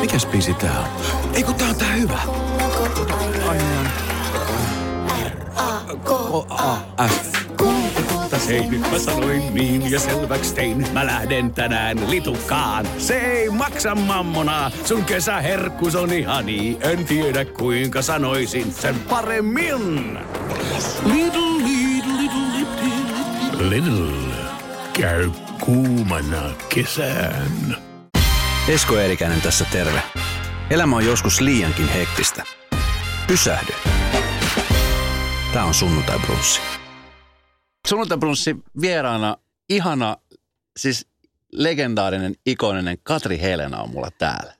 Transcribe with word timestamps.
Mikäs 0.00 0.26
biisi 0.26 0.54
tää 0.54 0.80
on? 0.80 0.86
Ei 1.34 1.42
kun 1.42 1.54
tää 1.54 1.68
on 1.68 1.76
tää 1.76 1.92
hyvä. 1.92 2.18
K-A-F. 6.04 7.38
Hei, 8.48 8.66
nyt 8.66 8.80
mä 8.80 8.98
sanoin 8.98 9.54
niin 9.54 9.90
ja 9.90 10.00
selväks 10.00 10.52
tein. 10.52 10.86
Mä 10.92 11.06
lähden 11.06 11.54
tänään 11.54 12.10
litukaan. 12.10 12.86
Se 12.98 13.18
ei 13.18 13.50
maksa 13.50 13.94
mammona. 13.94 14.70
Sun 14.84 15.04
kesäherkkus 15.04 15.94
on 15.94 16.12
ihani. 16.12 16.78
En 16.80 17.04
tiedä 17.04 17.44
kuinka 17.44 18.02
sanoisin 18.02 18.72
sen 18.72 18.94
paremmin. 18.94 20.18
Little, 21.04 21.40
little, 21.64 22.12
little, 22.16 22.58
little. 22.58 23.68
Little. 23.68 24.34
Käy 24.92 25.30
kuumana 25.60 26.42
kesään. 26.68 27.87
Esko 28.68 28.98
Eerikäinen 28.98 29.40
tässä 29.40 29.64
terve. 29.72 30.02
Elämä 30.70 30.96
on 30.96 31.06
joskus 31.06 31.40
liiankin 31.40 31.88
hektistä. 31.88 32.44
Pysähdy. 33.26 33.72
Tämä 35.52 35.64
on 35.64 35.74
Sunnuntai 35.74 36.18
Brunssi. 36.18 36.60
Sunnuntai 37.88 38.18
Brunssi 38.18 38.56
vieraana 38.80 39.36
ihana, 39.68 40.16
siis 40.76 41.06
legendaarinen, 41.52 42.34
ikoninen 42.46 42.98
Katri 43.02 43.40
Helena 43.40 43.82
on 43.82 43.90
mulla 43.90 44.10
täällä. 44.18 44.54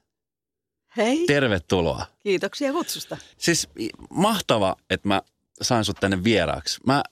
Hei, 0.97 1.27
Tervetuloa. 1.27 2.07
kiitoksia 2.19 2.73
kutsusta. 2.73 3.16
Siis 3.38 3.69
mahtava, 4.11 4.77
että 4.91 5.09
mä 5.09 5.23
sain 5.63 5.85
sut 5.85 6.01
tänne 6.01 6.25
vieraaksi. 6.25 6.80
Mä 6.87 7.02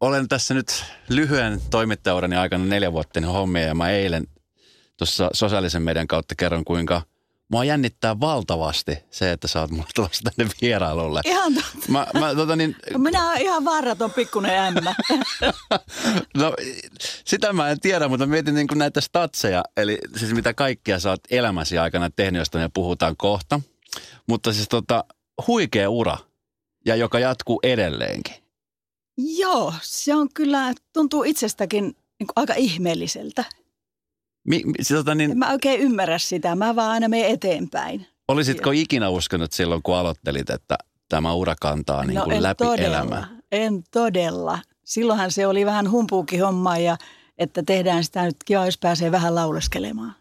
olen 0.00 0.28
tässä 0.28 0.54
nyt 0.54 0.84
lyhyen 1.08 1.60
toimittajaurani 1.70 2.36
aikana 2.36 2.64
neljä 2.64 2.92
vuotta 2.92 3.20
hommia 3.20 3.62
ja 3.62 3.74
mä 3.74 3.90
eilen 3.90 4.26
tuossa 4.98 5.30
sosiaalisen 5.32 5.82
median 5.82 6.06
kautta 6.06 6.34
kerron, 6.34 6.64
kuinka 6.64 7.02
mua 7.50 7.64
jännittää 7.64 8.20
valtavasti 8.20 8.98
se, 9.10 9.32
että 9.32 9.48
sä 9.48 9.60
oot 9.60 9.70
mulle 9.70 9.86
tulossa 9.94 10.30
tänne 10.30 10.52
vierailulle. 10.60 11.20
Ihan 11.24 11.54
totta. 11.54 11.78
Mä, 11.88 12.06
mä 12.18 12.34
tota 12.34 12.56
niin, 12.56 12.76
Minä 12.98 13.30
olen 13.30 13.42
ihan 13.42 13.64
vaaraton 13.64 14.10
pikkunen 14.10 14.58
ämmä. 14.58 14.94
no, 16.36 16.54
sitä 17.24 17.52
mä 17.52 17.70
en 17.70 17.80
tiedä, 17.80 18.08
mutta 18.08 18.26
mietin 18.26 18.54
niin 18.54 18.68
kuin 18.68 18.78
näitä 18.78 19.00
statseja, 19.00 19.64
eli 19.76 19.98
siis 20.16 20.34
mitä 20.34 20.54
kaikkia 20.54 21.00
sä 21.00 21.10
oot 21.10 21.20
elämäsi 21.30 21.78
aikana 21.78 22.10
tehnyt, 22.10 22.38
josta 22.38 22.58
me 22.58 22.70
puhutaan 22.74 23.16
kohta. 23.16 23.60
Mutta 24.26 24.52
siis 24.52 24.68
tota, 24.68 25.04
huikea 25.46 25.90
ura, 25.90 26.18
ja 26.86 26.96
joka 26.96 27.18
jatkuu 27.18 27.60
edelleenkin. 27.62 28.34
Joo, 29.16 29.74
se 29.82 30.14
on 30.14 30.28
kyllä, 30.34 30.74
tuntuu 30.92 31.24
itsestäkin 31.24 31.84
niin 32.18 32.28
aika 32.36 32.54
ihmeelliseltä. 32.54 33.44
Mi, 34.44 34.62
mi, 34.64 34.72
siis 34.80 34.98
tota 34.98 35.14
niin, 35.14 35.30
En 35.30 35.38
mä 35.38 35.50
oikein 35.52 35.80
ymmärrä 35.80 36.18
sitä, 36.18 36.54
mä 36.54 36.76
vaan 36.76 36.90
aina 36.90 37.08
menen 37.08 37.30
eteenpäin. 37.30 38.06
Olisitko 38.28 38.70
ikinä 38.70 39.08
uskonut 39.08 39.52
silloin, 39.52 39.82
kun 39.82 39.96
aloittelit, 39.96 40.50
että 40.50 40.78
tämä 41.08 41.32
ura 41.32 41.54
kantaa 41.60 42.04
niin 42.04 42.18
kuin 42.20 42.28
No 42.30 42.36
en 42.36 42.42
läpi 42.42 42.64
todella, 42.64 42.96
elämää? 42.96 43.28
en 43.52 43.82
todella. 43.90 44.58
Silloinhan 44.84 45.30
se 45.32 45.46
oli 45.46 45.66
vähän 45.66 45.90
humpuukin 45.90 46.40
homma 46.44 46.78
ja 46.78 46.96
että 47.38 47.62
tehdään 47.62 48.04
sitä 48.04 48.24
nyt 48.24 48.36
kiva, 48.44 48.64
jos 48.66 48.78
pääsee 48.78 49.12
vähän 49.12 49.34
lauleskelemaan. 49.34 50.14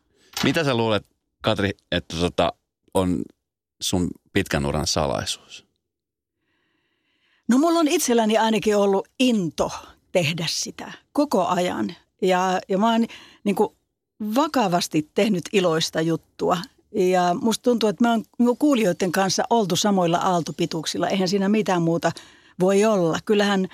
Mitä 0.44 0.64
sä 0.64 0.74
luulet, 0.74 1.06
Katri, 1.42 1.72
että 1.92 2.18
tota, 2.20 2.54
on 2.94 3.22
sun 3.82 4.08
pitkän 4.34 4.66
uran 4.66 4.88
salaisuus? 4.88 5.66
No 7.48 7.58
mulla 7.58 7.80
on 7.80 7.88
itselläni 7.88 8.38
ainakin 8.38 8.78
ollut 8.78 9.08
into 9.20 9.72
tehdä 10.12 10.46
sitä 10.50 10.92
koko 11.14 11.48
ajan. 11.48 11.96
Ja, 12.22 12.60
ja 12.70 12.78
mä 12.78 12.92
oon 12.92 13.06
niin 13.44 13.56
kuin 13.56 13.77
vakavasti 14.36 15.10
tehnyt 15.14 15.44
iloista 15.54 16.02
juttua. 16.02 16.58
Ja 16.92 17.36
musta 17.42 17.64
tuntuu, 17.64 17.90
että 17.90 18.10
oon 18.10 18.24
niin 18.40 18.58
kuulijoiden 18.58 19.12
kanssa 19.12 19.44
oltu 19.50 19.76
samoilla 19.76 20.18
aaltopituuksilla. 20.18 21.08
Eihän 21.08 21.28
siinä 21.28 21.50
mitään 21.50 21.82
muuta 21.82 22.12
voi 22.60 22.86
olla. 22.86 23.20
Kyllähän 23.26 23.68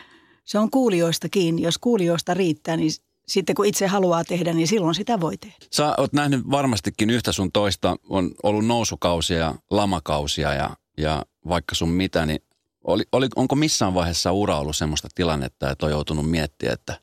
se 0.46 0.59
on 0.59 0.72
kuulijoista 0.72 1.30
kiinni. 1.30 1.62
Jos 1.62 1.78
kuulijoista 1.78 2.34
riittää, 2.34 2.78
niin 2.78 2.92
sitten 3.28 3.56
kun 3.56 3.66
itse 3.66 3.88
haluaa 3.88 4.24
tehdä, 4.24 4.54
niin 4.54 4.68
silloin 4.68 4.96
sitä 4.96 5.20
voi 5.20 5.38
tehdä. 5.38 5.56
Sä 5.72 5.96
oot 5.98 6.14
nähnyt 6.14 6.52
varmastikin 6.52 7.10
yhtä 7.10 7.31
sun 7.31 7.52
toista, 7.52 7.96
on 8.10 8.31
ollut 8.44 8.66
nousukausia 8.66 9.38
ja 9.38 9.56
lamakausia 9.70 10.54
ja, 10.54 10.70
ja 10.98 11.25
vaikka 11.48 11.75
sun 11.75 11.90
mitä, 11.90 12.25
niin 12.25 12.40
oli, 12.84 13.04
oli, 13.12 13.28
onko 13.36 13.56
missään 13.56 13.94
vaiheessa 13.94 14.31
ura 14.31 14.60
ollut 14.60 14.75
semmoista 14.75 15.08
tilannetta, 15.16 15.72
että 15.72 15.86
on 15.86 15.92
joutunut 15.92 16.30
miettimään, 16.30 16.74
että 16.74 17.00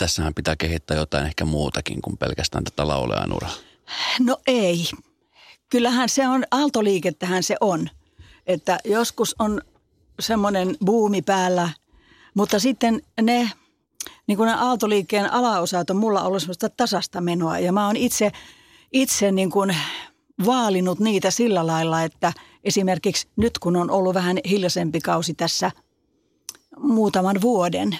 tässähän 0.00 0.34
pitää 0.34 0.56
kehittää 0.56 0.96
jotain 0.96 1.26
ehkä 1.26 1.44
muutakin 1.44 2.02
kuin 2.02 2.16
pelkästään 2.16 2.64
tätä 2.64 2.88
laulajan 2.88 3.32
uraa? 3.32 3.52
No 4.20 4.36
ei. 4.46 4.84
Kyllähän 5.68 6.08
se 6.08 6.28
on, 6.28 6.44
aaltoliikettähän 6.50 7.42
se 7.42 7.56
on. 7.60 7.88
Että 8.46 8.78
joskus 8.84 9.36
on 9.38 9.60
semmoinen 10.20 10.76
buumi 10.84 11.22
päällä, 11.22 11.70
mutta 12.34 12.58
sitten 12.58 13.02
ne, 13.22 13.50
niin 14.26 14.36
kuin 14.36 14.46
ne 14.46 14.54
aaltoliikkeen 14.54 15.32
alaosat 15.32 15.90
on 15.90 15.96
mulla 15.96 16.22
ollut 16.22 16.42
semmoista 16.42 16.68
tasasta 16.68 17.20
menoa. 17.20 17.58
Ja 17.58 17.72
mä 17.72 17.86
oon 17.86 17.96
itse, 17.96 18.32
itse 18.92 19.32
niin 19.32 19.50
kuin 19.50 19.76
vaalinut 20.46 21.00
niitä 21.00 21.30
sillä 21.30 21.66
lailla, 21.66 22.02
että 22.02 22.32
esimerkiksi 22.64 23.28
nyt 23.36 23.58
kun 23.58 23.76
on 23.76 23.90
ollut 23.90 24.14
vähän 24.14 24.38
hiljaisempi 24.48 25.00
kausi 25.00 25.34
tässä 25.34 25.70
muutaman 26.78 27.40
vuoden, 27.40 27.98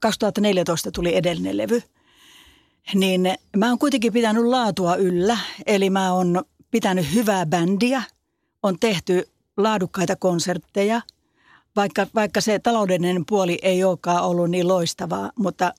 2014 0.00 0.90
tuli 0.90 1.16
edellinen 1.16 1.56
levy, 1.56 1.82
niin 2.94 3.34
mä 3.56 3.68
oon 3.68 3.78
kuitenkin 3.78 4.12
pitänyt 4.12 4.44
laatua 4.44 4.96
yllä. 4.96 5.38
Eli 5.66 5.90
mä 5.90 6.12
oon 6.12 6.44
pitänyt 6.70 7.14
hyvää 7.14 7.46
bändiä, 7.46 8.02
on 8.62 8.78
tehty 8.78 9.28
laadukkaita 9.56 10.16
konsertteja, 10.16 11.00
vaikka, 11.76 12.06
vaikka 12.14 12.40
se 12.40 12.58
taloudellinen 12.58 13.26
puoli 13.26 13.58
ei 13.62 13.84
olekaan 13.84 14.24
ollut 14.24 14.50
niin 14.50 14.68
loistavaa, 14.68 15.32
mutta 15.38 15.74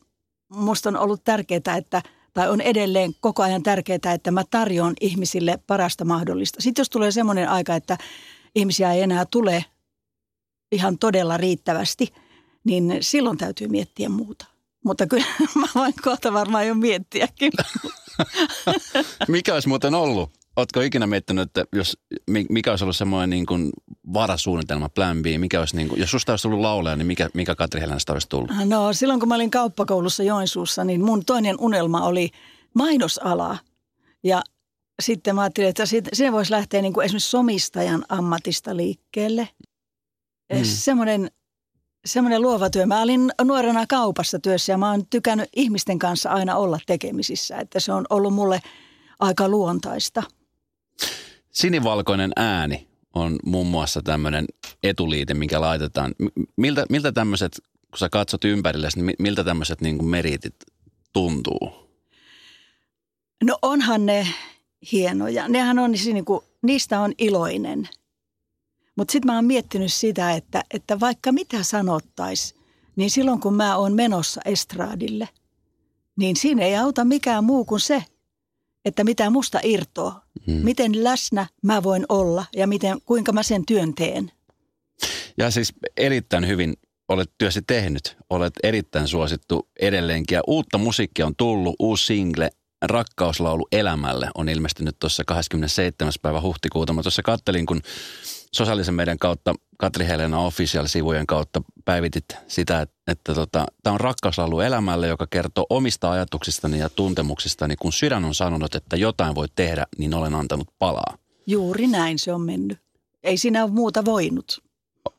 musta 0.50 0.90
on 0.90 0.98
ollut 0.98 1.24
tärkeää, 1.24 1.78
että 1.78 2.02
tai 2.34 2.50
on 2.50 2.62
edelleen 2.62 3.14
koko 3.20 3.44
ajan 3.44 3.64
tärkeää, 3.64 4.14
että 4.14 4.32
mä 4.32 4.44
tarjoan 4.52 4.94
ihmisille 5.02 5.60
parasta 5.68 6.06
mahdollista. 6.06 6.62
Sitten 6.62 6.82
jos 6.82 6.90
tulee 6.90 7.12
semmoinen 7.12 7.50
aika, 7.50 7.76
että 7.76 7.98
ihmisiä 8.56 8.94
ei 8.94 9.02
enää 9.02 9.26
tule 9.32 9.66
ihan 10.72 10.98
todella 10.98 11.38
riittävästi, 11.38 12.14
niin 12.64 12.98
silloin 13.02 13.38
täytyy 13.38 13.68
miettiä 13.68 14.10
muuta. 14.10 14.46
Mutta 14.86 15.08
kyllä 15.08 15.26
mä 15.56 15.68
voin 15.76 15.94
kohta 16.04 16.34
varmaan 16.34 16.68
jo 16.68 16.76
miettiäkin. 16.76 17.52
Mikä 19.28 19.54
olisi 19.54 19.68
muuten 19.68 19.94
ollut? 19.94 20.32
Ootko 20.56 20.82
ikinä 20.82 21.08
miettinyt, 21.08 21.42
että 21.42 21.66
jos, 21.74 21.98
mi- 22.30 22.46
mikä 22.50 22.72
olisi 22.72 22.84
ollut 22.84 22.96
semmoinen 22.96 23.30
niin 23.30 23.46
kuin 23.46 23.70
varasuunnitelma, 24.14 24.90
plan 24.90 25.22
B, 25.22 25.26
mikä 25.38 25.60
olisi 25.60 25.76
niin 25.76 25.88
kuin, 25.88 26.00
jos 26.00 26.12
susta 26.12 26.32
olisi 26.32 26.44
tullut 26.44 26.60
laulaja, 26.60 26.96
niin 26.96 27.08
mikä, 27.08 27.30
mikä 27.34 27.56
Katri 27.56 27.82
Helenästä 27.82 28.14
olisi 28.14 28.30
tullut? 28.30 28.52
No 28.66 28.94
silloin 28.94 29.20
kun 29.20 29.30
mä 29.30 29.36
olin 29.36 29.52
kauppakoulussa 29.52 30.24
Joensuussa, 30.24 30.84
niin 30.84 31.06
mun 31.06 31.26
toinen 31.26 31.56
unelma 31.60 32.06
oli 32.06 32.30
mainosala. 32.74 33.58
Ja 34.24 34.42
sitten 35.02 35.36
mä 35.36 35.42
ajattelin, 35.42 35.70
että 35.70 35.84
se 36.14 36.32
voisi 36.32 36.52
lähteä 36.52 36.82
niin 36.82 36.94
kuin 36.94 37.06
esimerkiksi 37.06 37.30
somistajan 37.30 38.06
ammatista 38.10 38.78
liikkeelle. 38.78 39.50
Mm. 40.54 40.64
Semmoinen, 40.64 41.32
semmoinen 42.10 42.42
luova 42.42 42.70
työ. 42.70 42.86
Mä 42.86 43.02
olin 43.02 43.32
nuorena 43.44 43.86
kaupassa 43.88 44.40
työssä 44.40 44.72
ja 44.72 44.78
mä 44.78 44.92
oon 44.92 45.06
tykännyt 45.10 45.50
ihmisten 45.56 46.00
kanssa 46.00 46.30
aina 46.30 46.56
olla 46.56 46.80
tekemisissä. 46.86 47.58
Että 47.58 47.80
se 47.80 47.94
on 47.94 48.06
ollut 48.10 48.34
mulle 48.34 48.62
aika 49.20 49.50
luontaista. 49.50 50.24
Sinivalkoinen 51.52 52.32
ääni 52.36 52.88
on 53.14 53.36
muun 53.46 53.68
muassa 53.68 54.02
tämmöinen 54.02 54.46
etuliite, 54.84 55.34
minkä 55.34 55.62
laitetaan. 55.62 56.16
Miltä, 56.56 56.86
miltä 56.90 57.12
tämmöiset, 57.12 57.62
kun 57.92 57.98
sä 57.98 58.10
katsot 58.10 58.46
ympärille, 58.46 58.90
niin 58.96 59.06
mi- 59.06 59.16
miltä 59.20 59.44
tämmöiset 59.44 59.82
niin 59.82 59.98
kuin 59.98 60.10
meritit 60.10 60.56
tuntuu? 61.14 61.90
No 63.44 63.58
onhan 63.62 64.06
ne 64.06 64.28
hienoja. 64.92 65.48
Nehän 65.48 65.80
on 65.80 65.92
niin 65.92 66.26
kuin, 66.26 66.42
niistä 66.62 67.00
on 67.00 67.14
iloinen. 67.18 67.90
Mutta 69.00 69.12
sitten 69.12 69.32
mä 69.32 69.36
oon 69.36 69.46
miettinyt 69.46 69.94
sitä, 69.94 70.34
että, 70.34 70.64
että 70.74 71.00
vaikka 71.00 71.32
mitä 71.32 71.64
sanottais, 71.64 72.56
niin 72.96 73.10
silloin 73.10 73.40
kun 73.40 73.54
mä 73.54 73.78
oon 73.78 73.94
menossa 73.94 74.42
estraadille, 74.46 75.30
niin 76.18 76.36
siinä 76.36 76.64
ei 76.64 76.78
auta 76.78 77.06
mikään 77.06 77.44
muu 77.44 77.66
kuin 77.66 77.80
se, 77.80 78.04
että 78.86 79.04
mitä 79.04 79.30
musta 79.30 79.60
irtoaa. 79.64 80.26
Hmm. 80.48 80.56
Miten 80.56 81.04
läsnä 81.04 81.48
mä 81.64 81.84
voin 81.84 82.06
olla 82.10 82.46
ja 82.56 82.68
miten, 82.68 82.98
kuinka 83.06 83.32
mä 83.32 83.44
sen 83.44 83.66
työn 83.66 83.94
teen. 83.96 84.32
Ja 85.38 85.52
siis 85.52 85.74
erittäin 85.98 86.48
hyvin 86.48 86.74
olet 87.10 87.32
työsi 87.38 87.62
tehnyt. 87.62 88.18
Olet 88.30 88.54
erittäin 88.64 89.08
suosittu 89.08 89.70
edelleenkin. 89.80 90.36
Ja 90.36 90.42
uutta 90.48 90.78
musiikkia 90.78 91.26
on 91.26 91.36
tullut. 91.36 91.76
Uusi 91.80 92.06
single 92.06 92.50
Rakkauslaulu 92.82 93.68
elämälle 93.72 94.30
on 94.36 94.50
ilmestynyt 94.50 95.00
tuossa 95.00 95.24
27. 95.26 96.14
päivä 96.22 96.42
huhtikuuta. 96.42 96.94
Mä 96.94 97.02
tuossa 97.02 97.22
kattelin, 97.22 97.66
kun 97.66 97.82
sosiaalisen 98.52 98.94
median 98.94 99.20
kautta, 99.20 99.54
Katri 99.78 100.08
Helena 100.08 100.40
Official-sivujen 100.40 101.28
kautta 101.28 101.62
päivitit 101.86 102.26
sitä, 102.48 102.82
että, 102.82 102.96
että 103.08 103.34
tota, 103.34 103.66
tämä 103.84 103.94
on 103.94 104.00
rakkauslaulu 104.00 104.60
elämälle, 104.60 105.08
joka 105.08 105.28
kertoo 105.28 105.66
omista 105.70 106.12
ajatuksistani 106.12 106.80
ja 106.80 106.90
tuntemuksistani. 106.90 107.76
Kun 107.76 107.94
sydän 107.94 108.26
on 108.26 108.36
sanonut, 108.36 108.76
että 108.76 108.96
jotain 108.96 109.36
voi 109.36 109.48
tehdä, 109.56 109.86
niin 109.98 110.14
olen 110.14 110.36
antanut 110.36 110.68
palaa. 110.80 111.18
Juuri 111.48 111.88
näin 111.88 112.20
se 112.20 112.34
on 112.34 112.42
mennyt. 112.42 112.78
Ei 113.24 113.38
siinä 113.38 113.64
ole 113.64 113.72
muuta 113.72 114.06
voinut. 114.06 114.64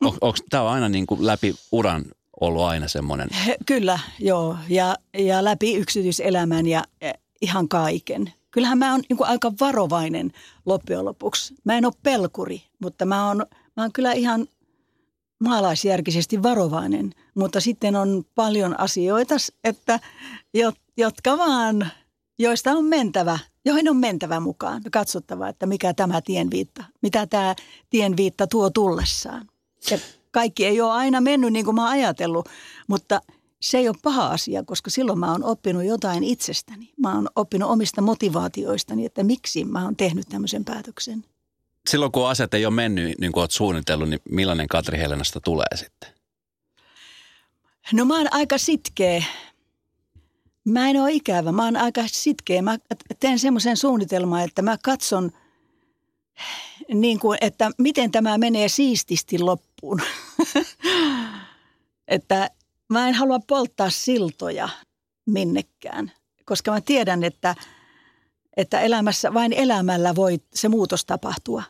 On, 0.01 0.17
onko 0.21 0.37
tämä 0.49 0.69
aina 0.69 0.89
niin 0.89 1.05
kuin 1.05 1.25
läpi 1.25 1.55
uran 1.71 2.05
ollut 2.41 2.63
aina 2.63 2.87
semmoinen? 2.87 3.29
Kyllä, 3.65 3.99
joo. 4.19 4.57
Ja, 4.69 4.95
ja 5.17 5.43
läpi 5.43 5.75
yksityiselämän 5.75 6.67
ja 6.67 6.83
ihan 7.41 7.69
kaiken. 7.69 8.33
Kyllähän 8.51 8.77
mä 8.77 8.91
oon 8.91 9.01
niin 9.09 9.25
aika 9.25 9.51
varovainen 9.59 10.31
loppujen 10.65 11.05
lopuksi. 11.05 11.55
Mä 11.63 11.77
en 11.77 11.85
ole 11.85 11.93
pelkuri, 12.03 12.63
mutta 12.79 13.05
mä 13.05 13.27
oon, 13.27 13.45
mä 13.77 13.83
oon 13.83 13.91
kyllä 13.93 14.11
ihan 14.11 14.47
maalaisjärkisesti 15.43 16.43
varovainen. 16.43 17.13
Mutta 17.35 17.59
sitten 17.59 17.95
on 17.95 18.23
paljon 18.35 18.79
asioita, 18.79 19.35
että, 19.63 19.99
jotka 20.97 21.37
vaan, 21.37 21.91
joista 22.39 22.71
on 22.71 22.85
mentävä, 22.85 23.39
joihin 23.65 23.89
on 23.89 23.97
mentävä 23.97 24.39
mukaan. 24.39 24.81
Katsottava, 24.91 25.47
että 25.47 25.65
mikä 25.65 25.93
tämä 25.93 26.21
tienviitta, 26.21 26.83
mitä 27.01 27.27
tämä 27.27 27.55
tienviitta 27.89 28.47
tuo 28.47 28.69
tullessaan. 28.69 29.47
Ja 29.91 29.97
kaikki 30.31 30.65
ei 30.65 30.81
ole 30.81 30.91
aina 30.91 31.21
mennyt 31.21 31.53
niin 31.53 31.65
kuin 31.65 31.75
mä 31.75 31.81
oon 31.81 31.91
ajatellut, 31.91 32.49
mutta 32.87 33.21
se 33.61 33.77
ei 33.77 33.87
ole 33.87 33.97
paha 34.03 34.27
asia, 34.27 34.63
koska 34.63 34.89
silloin 34.89 35.19
mä 35.19 35.31
oon 35.31 35.43
oppinut 35.43 35.83
jotain 35.83 36.23
itsestäni. 36.23 36.93
Mä 36.97 37.15
oon 37.15 37.27
oppinut 37.35 37.69
omista 37.69 38.01
motivaatioistani, 38.01 39.05
että 39.05 39.23
miksi 39.23 39.65
mä 39.65 39.83
oon 39.83 39.95
tehnyt 39.95 40.25
tämmöisen 40.29 40.65
päätöksen. 40.65 41.25
Silloin 41.89 42.11
kun 42.11 42.29
asiat 42.29 42.53
ei 42.53 42.65
ole 42.65 42.73
mennyt 42.73 43.19
niin 43.19 43.31
kuin 43.31 43.41
oot 43.41 43.51
suunnitellut, 43.51 44.09
niin 44.09 44.19
millainen 44.29 44.67
Katri 44.67 44.97
Helenasta 44.97 45.39
tulee 45.39 45.75
sitten? 45.75 46.09
No 47.93 48.05
mä 48.05 48.17
oon 48.17 48.27
aika 48.31 48.57
sitkeä. 48.57 49.23
Mä 50.65 50.89
en 50.89 51.01
ole 51.01 51.11
ikävä, 51.11 51.51
mä 51.51 51.65
oon 51.65 51.77
aika 51.77 52.01
sitkeä. 52.07 52.61
Mä 52.61 52.77
teen 53.19 53.39
semmoisen 53.39 53.77
suunnitelman, 53.77 54.43
että 54.43 54.61
mä 54.61 54.77
katson, 54.83 55.31
niin 56.93 57.19
kuin, 57.19 57.37
että 57.41 57.71
miten 57.77 58.11
tämä 58.11 58.37
menee 58.37 58.69
siististi 58.69 59.39
loppuun. 59.39 60.01
että 62.07 62.49
mä 62.91 63.07
en 63.07 63.13
halua 63.13 63.39
polttaa 63.47 63.89
siltoja 63.89 64.69
minnekään, 65.25 66.11
koska 66.45 66.71
mä 66.71 66.81
tiedän, 66.81 67.23
että, 67.23 67.55
että 68.57 68.79
elämässä, 68.79 69.33
vain 69.33 69.53
elämällä 69.53 70.15
voi 70.15 70.39
se 70.53 70.69
muutos 70.69 71.05
tapahtua. 71.05 71.63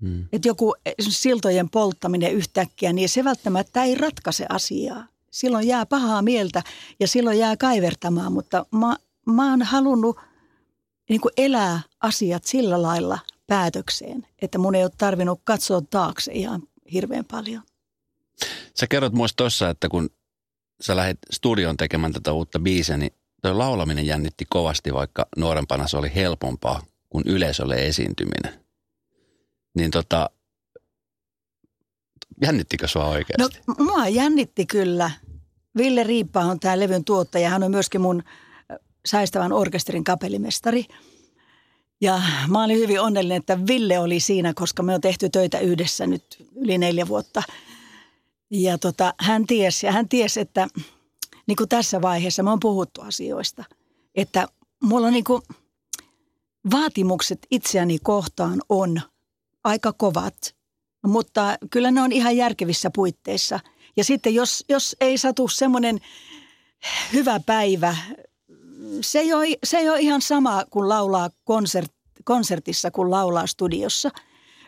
Hmm. 0.00 0.28
Että 0.32 0.48
joku 0.48 0.74
siltojen 1.00 1.70
polttaminen 1.70 2.32
yhtäkkiä, 2.32 2.92
niin 2.92 3.08
se 3.08 3.24
välttämättä 3.24 3.84
ei 3.84 3.94
ratkaise 3.94 4.46
asiaa. 4.48 5.06
Silloin 5.30 5.68
jää 5.68 5.86
pahaa 5.86 6.22
mieltä 6.22 6.62
ja 7.00 7.08
silloin 7.08 7.38
jää 7.38 7.56
kaivertamaan, 7.56 8.32
mutta 8.32 8.66
mä, 8.70 8.96
mä 9.26 9.50
oon 9.50 9.62
halunnut 9.62 10.16
niin 11.08 11.20
kuin 11.20 11.32
elää 11.36 11.80
asiat 12.00 12.44
sillä 12.44 12.82
lailla 12.82 13.18
päätökseen, 13.46 14.26
että 14.42 14.58
mun 14.58 14.74
ei 14.74 14.82
ole 14.82 14.90
tarvinnut 14.98 15.40
katsoa 15.44 15.80
taakse 15.90 16.32
ihan 16.32 16.62
hirveän 16.92 17.24
paljon. 17.24 17.62
Sä 18.80 18.86
kerrot 18.86 19.12
muista 19.12 19.36
tuossa, 19.36 19.70
että 19.70 19.88
kun 19.88 20.10
sä 20.80 20.96
lähdit 20.96 21.18
studioon 21.30 21.76
tekemään 21.76 22.12
tätä 22.12 22.32
uutta 22.32 22.58
biisiä, 22.58 22.96
niin 22.96 23.12
toi 23.42 23.54
laulaminen 23.54 24.06
jännitti 24.06 24.44
kovasti, 24.50 24.94
vaikka 24.94 25.26
nuorempana 25.36 25.88
se 25.88 25.96
oli 25.96 26.14
helpompaa 26.14 26.82
kuin 27.08 27.24
yleisölle 27.26 27.86
esiintyminen. 27.86 28.60
Niin 29.74 29.90
tota, 29.90 30.30
jännittikö 32.42 32.88
sua 32.88 33.06
oikeasti? 33.06 33.60
No 33.66 33.74
mua 33.78 34.08
jännitti 34.08 34.66
kyllä. 34.66 35.10
Ville 35.76 36.02
Riippa 36.02 36.40
on 36.40 36.60
tämä 36.60 36.80
levyn 36.80 37.04
tuottaja. 37.04 37.50
Hän 37.50 37.62
on 37.62 37.70
myöskin 37.70 38.00
mun 38.00 38.22
Saistavan 39.06 39.52
orkesterin 39.52 40.04
kapellimestari. 40.04 40.84
Ja 42.00 42.22
mä 42.48 42.64
olin 42.64 42.78
hyvin 42.78 43.00
onnellinen, 43.00 43.38
että 43.38 43.66
Ville 43.66 43.98
oli 43.98 44.20
siinä, 44.20 44.54
koska 44.54 44.82
me 44.82 44.94
on 44.94 45.00
tehty 45.00 45.28
töitä 45.30 45.58
yhdessä 45.58 46.06
nyt 46.06 46.50
yli 46.56 46.78
neljä 46.78 47.08
vuotta. 47.08 47.42
Ja 48.50 48.78
tota, 48.78 49.14
hän 49.20 49.46
tiesi, 49.46 49.86
ja 49.86 49.92
hän 49.92 50.08
tiesi, 50.08 50.40
että 50.40 50.68
niin 51.46 51.56
kuin 51.56 51.68
tässä 51.68 52.02
vaiheessa 52.02 52.42
me 52.42 52.50
on 52.50 52.60
puhuttu 52.60 53.00
asioista, 53.00 53.64
että 54.14 54.48
mulla 54.82 55.06
on 55.06 55.12
niin 55.12 55.24
kuin 55.24 55.42
vaatimukset 56.70 57.38
itseäni 57.50 57.98
kohtaan 57.98 58.62
on 58.68 59.00
aika 59.64 59.92
kovat, 59.92 60.54
mutta 61.06 61.56
kyllä 61.70 61.90
ne 61.90 62.02
on 62.02 62.12
ihan 62.12 62.36
järkevissä 62.36 62.90
puitteissa. 62.94 63.60
Ja 63.96 64.04
sitten 64.04 64.34
jos, 64.34 64.64
jos 64.68 64.96
ei 65.00 65.18
satu 65.18 65.48
semmoinen 65.48 66.00
hyvä 67.12 67.40
päivä, 67.46 67.96
se 69.00 69.18
ei, 69.18 69.32
ole, 69.32 69.46
se 69.64 69.78
ei 69.78 69.88
ole 69.88 70.00
ihan 70.00 70.22
sama 70.22 70.64
kuin 70.70 70.88
laulaa 70.88 71.30
konsert, 71.44 71.92
konsertissa 72.24 72.90
kuin 72.90 73.10
laulaa 73.10 73.46
studiossa. 73.46 74.10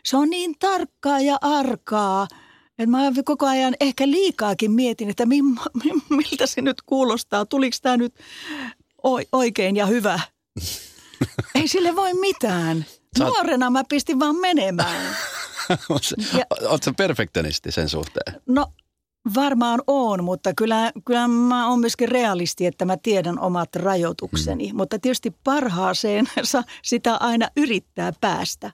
Se 0.05 0.17
on 0.17 0.31
niin 0.31 0.55
tarkkaa 0.59 1.21
ja 1.21 1.39
arkaa, 1.41 2.29
että 2.79 2.91
mä 2.91 2.99
koko 3.25 3.47
ajan 3.47 3.75
ehkä 3.81 4.11
liikaakin 4.11 4.71
mietin, 4.71 5.11
että 5.11 5.27
miltä 6.11 6.47
se 6.47 6.63
nyt 6.63 6.83
kuulostaa. 6.87 7.47
Tuliko 7.47 7.77
tämä 7.83 7.97
nyt 7.97 8.15
oikein 9.33 9.77
ja 9.77 9.87
hyvä? 9.87 10.21
ei 11.55 11.69
sille 11.69 11.97
voi 11.97 12.15
mitään. 12.15 12.85
Nuorena 13.19 13.71
mä 13.71 13.83
pistin 13.89 14.21
vaan 14.21 14.37
menemään. 14.37 15.17
Oletko 16.69 16.93
perfektionisti 16.97 17.73
sen 17.73 17.89
suhteen? 17.89 18.41
No 18.47 18.67
Varmaan 19.35 19.83
on, 19.87 20.25
mutta 20.25 20.55
kyllä, 20.55 20.93
kyllä 21.05 21.29
mä 21.29 21.69
oon 21.69 21.81
myöskin 21.81 22.09
realisti, 22.09 22.67
että 22.67 22.85
mä 22.85 22.97
tiedän 22.97 23.39
omat 23.39 23.77
rajoitukseni. 23.77 24.73
Mm. 24.73 24.77
Mutta 24.77 24.99
tietysti 24.99 25.35
parhaaseen 25.45 26.29
sitä 26.83 27.17
aina 27.17 27.49
yrittää 27.57 28.13
päästä. 28.21 28.71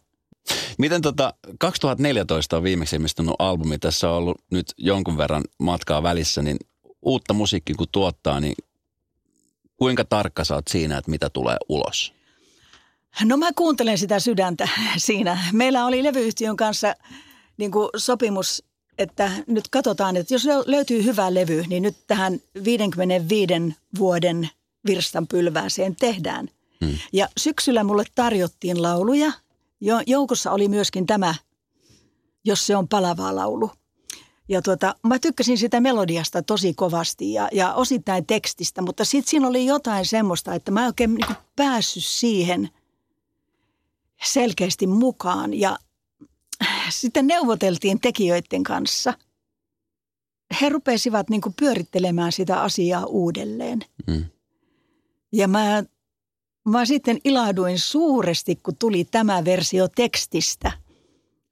Miten 0.79 1.03
tota, 1.03 1.35
2014 1.59 2.57
on 2.57 2.63
viimeksi 2.63 2.97
ilmestynyt 2.97 3.35
albumi, 3.39 3.79
tässä 3.79 4.11
on 4.11 4.17
ollut 4.17 4.39
nyt 4.51 4.67
jonkun 4.79 5.19
verran 5.19 5.45
matkaa 5.59 6.03
välissä, 6.03 6.43
niin 6.43 6.57
uutta 7.03 7.35
musiikkia 7.35 7.77
kun 7.77 7.87
tuottaa, 7.93 8.41
niin 8.41 8.55
kuinka 9.77 10.05
tarkka 10.05 10.45
sä 10.45 10.55
oot 10.55 10.69
siinä, 10.69 10.99
että 10.99 11.11
mitä 11.11 11.31
tulee 11.31 11.57
ulos? 11.69 12.13
No 13.25 13.37
mä 13.37 13.53
kuuntelen 13.53 13.99
sitä 13.99 14.21
sydäntä 14.21 14.69
siinä. 14.97 15.39
Meillä 15.53 15.87
oli 15.87 16.03
levyyhtiön 16.03 16.57
kanssa 16.57 16.95
niin 17.57 17.71
kuin 17.71 17.89
sopimus 17.97 18.63
että 18.99 19.31
nyt 19.47 19.69
katsotaan, 19.69 20.17
että 20.17 20.35
jos 20.35 20.47
löytyy 20.67 21.05
hyvä 21.05 21.35
levy, 21.35 21.65
niin 21.69 21.83
nyt 21.83 21.97
tähän 22.07 22.41
55 22.65 23.55
vuoden 23.99 24.49
virstanpylvääseen 24.87 25.97
tehdään. 25.97 26.49
Hmm. 26.85 26.99
Ja 27.13 27.29
syksyllä 27.37 27.85
mulle 27.85 28.05
tarjottiin 28.15 28.83
lauluja. 28.83 29.33
Joukossa 30.07 30.53
oli 30.53 30.69
myöskin 30.69 31.07
tämä, 31.07 31.35
jos 32.45 32.67
se 32.67 32.77
on 32.77 32.89
palavaa 32.89 33.37
laulu. 33.37 33.71
Ja 34.49 34.63
tuota, 34.63 34.95
mä 35.03 35.19
tykkäsin 35.19 35.59
sitä 35.59 35.81
melodiasta 35.81 36.43
tosi 36.43 36.75
kovasti 36.75 37.33
ja, 37.33 37.49
ja 37.53 37.75
osittain 37.75 38.27
tekstistä, 38.27 38.83
mutta 38.83 39.05
sitten 39.05 39.31
siinä 39.31 39.49
oli 39.49 39.67
jotain 39.67 40.07
semmoista, 40.07 40.55
että 40.55 40.71
mä 40.71 40.81
en 40.81 40.87
oikein 40.87 41.15
niin 41.15 41.37
päässyt 41.57 42.05
siihen 42.05 42.69
selkeästi 44.25 44.87
mukaan. 44.87 45.55
Ja 45.55 45.79
sitten 46.91 47.27
neuvoteltiin 47.27 48.01
tekijöiden 48.01 48.63
kanssa. 48.63 49.15
He 50.61 50.69
rupesivat 50.69 51.31
niin 51.31 51.43
pyörittelemään 51.59 52.33
sitä 52.33 52.63
asiaa 52.63 53.07
uudelleen. 53.07 53.81
Mm. 54.07 54.25
Ja 55.33 55.49
mä, 55.49 55.85
mä 56.65 56.85
sitten 56.85 57.19
ilahduin 57.25 57.79
suuresti, 57.79 58.57
kun 58.57 58.77
tuli 58.77 59.05
tämä 59.05 59.45
versio 59.45 59.89
tekstistä, 59.89 60.73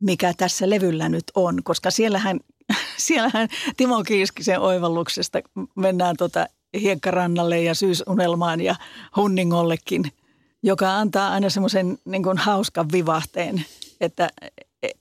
mikä 0.00 0.34
tässä 0.36 0.70
levyllä 0.70 1.08
nyt 1.08 1.24
on. 1.34 1.62
Koska 1.64 1.90
siellähän, 1.90 2.40
siellähän 2.96 3.48
Timo 3.76 4.02
Kiiskisen 4.02 4.60
oivalluksesta 4.60 5.38
mennään 5.76 6.16
tota 6.16 6.46
hiekkarannalle 6.80 7.62
ja 7.62 7.74
syysunelmaan 7.74 8.60
ja 8.60 8.74
hunningollekin, 9.16 10.12
joka 10.62 10.98
antaa 10.98 11.32
aina 11.32 11.50
semmoisen 11.50 11.98
niin 12.04 12.38
hauskan 12.38 12.92
vivahteen, 12.92 13.64
että 14.00 14.30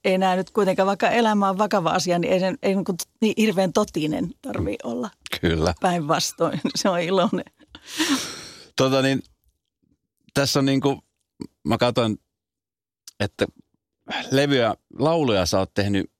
ei 0.03 0.17
nämä 0.17 0.35
nyt 0.35 0.51
kuitenkaan, 0.51 0.87
vaikka 0.87 1.09
elämä 1.09 1.49
on 1.49 1.57
vakava 1.57 1.89
asia, 1.89 2.19
niin 2.19 2.33
ei, 2.33 2.39
sen, 2.39 2.57
ei 2.63 2.75
niin, 2.75 2.85
niin 3.21 3.33
hirveän 3.37 3.73
totinen 3.73 4.33
tarvi 4.41 4.75
olla. 4.83 5.09
Kyllä. 5.41 5.73
Päinvastoin, 5.81 6.61
se 6.75 6.89
on 6.89 6.99
iloinen. 6.99 7.45
Tota 8.75 9.01
niin, 9.01 9.23
tässä 10.33 10.59
on 10.59 10.65
niin 10.65 10.81
kuin, 10.81 11.01
mä 11.63 11.77
katson, 11.77 12.17
että 13.19 13.45
levyä, 14.31 14.75
lauluja 14.99 15.45
sä 15.45 15.59
oot 15.59 15.73
tehnyt 15.73 16.11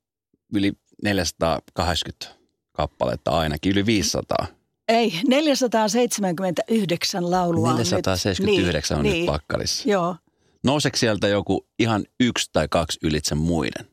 yli 0.56 0.74
480 1.04 2.42
kappaletta 2.72 3.32
ainakin, 3.32 3.72
yli 3.72 3.86
500. 3.86 4.48
Ei, 4.88 5.22
479 5.28 7.32
laulua 7.32 7.74
479 7.74 8.98
on 8.98 9.04
nyt, 9.04 9.10
on 9.10 9.14
niin, 9.14 9.26
nyt 9.26 9.34
pakkarissa. 9.34 9.90
Joo. 9.90 10.16
Nouseeko 10.64 10.98
sieltä 10.98 11.28
joku 11.28 11.68
ihan 11.80 12.06
yksi 12.20 12.50
tai 12.54 12.68
kaksi 12.68 13.00
ylitse 13.04 13.36
muiden? 13.36 13.88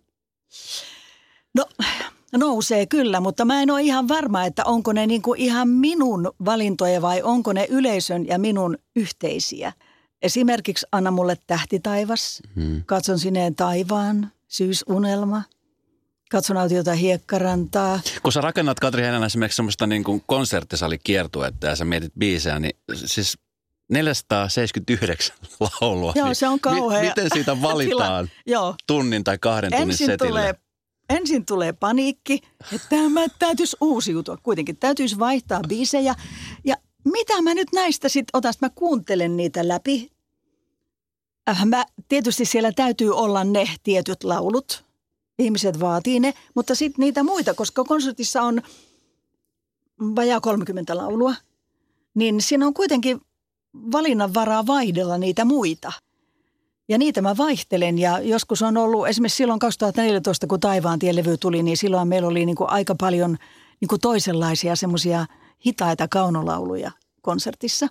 No 1.54 1.64
nousee 2.36 2.86
kyllä, 2.86 3.20
mutta 3.20 3.44
mä 3.44 3.62
en 3.62 3.70
ole 3.70 3.82
ihan 3.82 4.08
varma, 4.08 4.44
että 4.44 4.64
onko 4.64 4.92
ne 4.92 5.06
niinku 5.06 5.34
ihan 5.34 5.68
minun 5.68 6.32
valintoja 6.44 7.02
vai 7.02 7.22
onko 7.22 7.52
ne 7.52 7.66
yleisön 7.70 8.26
ja 8.26 8.38
minun 8.38 8.78
yhteisiä. 8.96 9.72
Esimerkiksi 10.22 10.86
Anna 10.92 11.10
mulle 11.10 11.36
tähti 11.46 11.80
taivas, 11.80 12.42
Hmm. 12.54 12.82
katson 12.86 13.18
sineen 13.18 13.54
taivaan, 13.54 14.32
syysunelma, 14.48 15.42
katson 16.30 16.56
autiota 16.56 16.92
hiekkarantaa. 16.94 18.00
Kun 18.22 18.32
sä 18.32 18.40
rakennat 18.40 18.80
Katri 18.80 19.02
Helena 19.02 19.26
esimerkiksi 19.26 19.56
semmoista 19.56 19.86
niin 19.86 20.04
kuin 20.04 20.22
konserttisalikiertuetta 20.26 21.66
ja 21.66 21.76
sä 21.76 21.84
mietit 21.84 22.12
biisejä, 22.18 22.58
niin 22.58 22.76
siis 22.94 23.38
479 23.90 25.36
laulua. 25.80 26.12
Joo, 26.16 26.26
niin 26.26 26.34
se 26.36 26.48
on 26.48 26.60
kauhea. 26.60 27.00
Mi- 27.00 27.08
miten 27.08 27.28
siitä 27.34 27.62
valitaan 27.62 28.28
Joo, 28.46 28.74
tunnin 28.86 29.24
tai 29.24 29.38
kahden 29.38 29.70
tunnin 29.70 29.90
ensin 29.90 30.06
setille? 30.06 30.28
tulee, 30.30 30.54
ensin 31.10 31.46
tulee 31.46 31.72
paniikki, 31.72 32.40
että 32.72 32.86
tämä 32.88 33.20
täytyisi 33.38 33.76
uusiutua. 33.80 34.36
Kuitenkin 34.42 34.76
täytyisi 34.76 35.18
vaihtaa 35.18 35.60
biisejä. 35.68 36.14
Ja 36.64 36.76
mitä 37.12 37.42
mä 37.42 37.54
nyt 37.54 37.68
näistä 37.74 38.08
sitten 38.08 38.38
otan, 38.38 38.54
mä 38.60 38.70
kuuntelen 38.70 39.36
niitä 39.36 39.68
läpi. 39.68 40.10
Äh, 41.50 41.66
mä, 41.66 41.84
tietysti 42.08 42.44
siellä 42.44 42.72
täytyy 42.72 43.16
olla 43.16 43.44
ne 43.44 43.68
tietyt 43.82 44.24
laulut. 44.24 44.84
Ihmiset 45.38 45.80
vaatii 45.80 46.20
ne, 46.20 46.34
mutta 46.54 46.74
sitten 46.74 47.02
niitä 47.02 47.22
muita, 47.22 47.54
koska 47.54 47.84
konsertissa 47.84 48.42
on 48.42 48.62
vajaa 50.16 50.40
30 50.40 50.96
laulua, 50.96 51.34
niin 52.14 52.42
siinä 52.42 52.66
on 52.66 52.74
kuitenkin 52.74 53.20
valinnanvaraa 53.92 54.66
vaihdella 54.66 55.18
niitä 55.18 55.44
muita. 55.44 55.92
Ja 56.88 56.98
niitä 56.98 57.22
mä 57.22 57.36
vaihtelen 57.36 57.98
ja 57.98 58.20
joskus 58.20 58.62
on 58.62 58.76
ollut, 58.76 59.08
esimerkiksi 59.08 59.36
silloin 59.36 59.58
2014, 59.58 60.46
kun 60.46 60.60
Taivaan 60.60 60.98
tielevy 60.98 61.36
tuli, 61.36 61.62
niin 61.62 61.76
silloin 61.76 62.08
meillä 62.08 62.28
oli 62.28 62.46
niin 62.46 62.56
kuin 62.56 62.70
aika 62.70 62.94
paljon 62.94 63.36
niin 63.80 63.88
kuin 63.88 64.00
toisenlaisia 64.00 64.76
semmoisia 64.76 65.26
hitaita 65.66 66.08
kaunolauluja 66.08 66.90
konsertissa. 67.22 67.86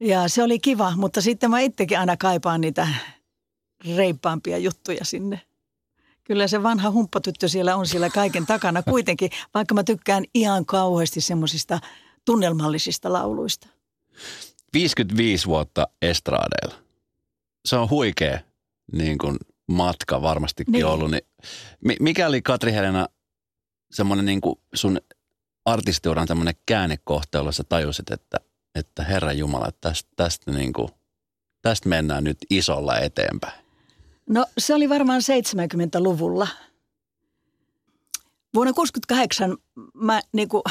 Ja 0.00 0.28
se 0.28 0.42
oli 0.42 0.58
kiva, 0.58 0.92
mutta 0.96 1.20
sitten 1.20 1.50
mä 1.50 1.60
itsekin 1.60 1.98
aina 1.98 2.16
kaipaan 2.16 2.60
niitä 2.60 2.88
reippaampia 3.96 4.58
juttuja 4.58 5.04
sinne. 5.04 5.40
Kyllä 6.24 6.48
se 6.48 6.62
vanha 6.62 6.90
humppatyttö 6.90 7.48
siellä 7.48 7.76
on 7.76 7.86
siellä 7.86 8.10
kaiken 8.10 8.46
takana 8.46 8.82
kuitenkin, 8.82 9.30
vaikka 9.54 9.74
mä 9.74 9.84
tykkään 9.84 10.24
ihan 10.34 10.66
kauheasti 10.66 11.20
semmoisista 11.20 11.80
tunnelmallisista 12.24 13.12
lauluista. 13.12 13.68
55 14.72 15.46
vuotta 15.46 15.88
estraadeilla. 16.02 16.74
Se 17.64 17.76
on 17.76 17.90
huikea 17.90 18.38
niin 18.92 19.18
kuin 19.18 19.36
matka 19.68 20.22
varmastikin 20.22 20.72
Niin. 20.72 20.86
ollut. 20.86 21.10
Niin, 21.10 21.22
mi- 21.84 21.96
mikä 22.00 22.26
oli 22.28 22.42
Katri 22.42 22.72
Helena 22.72 23.08
semmoinen 23.90 24.24
niin 24.26 24.40
kuin 24.40 24.58
sun 24.74 25.00
artistiuran 25.64 26.26
tämmöinen 26.26 26.54
käännekohta, 26.66 27.38
jolla 27.38 27.52
sä 27.52 27.64
tajusit, 27.68 28.10
että, 28.10 28.36
että 28.74 29.04
Herra 29.04 29.32
Jumala, 29.32 29.68
tästä, 29.80 30.10
tästä, 30.16 30.50
niin 30.50 30.72
kuin, 30.72 30.88
tästä 31.62 31.88
mennään 31.88 32.24
nyt 32.24 32.38
isolla 32.50 32.98
eteenpäin. 32.98 33.64
No 34.26 34.46
se 34.58 34.74
oli 34.74 34.88
varmaan 34.88 35.20
70-luvulla. 35.20 36.48
Vuonna 38.54 38.72
68 38.72 39.56
mä 39.94 40.20
niin 40.32 40.48
kuin, 40.48 40.62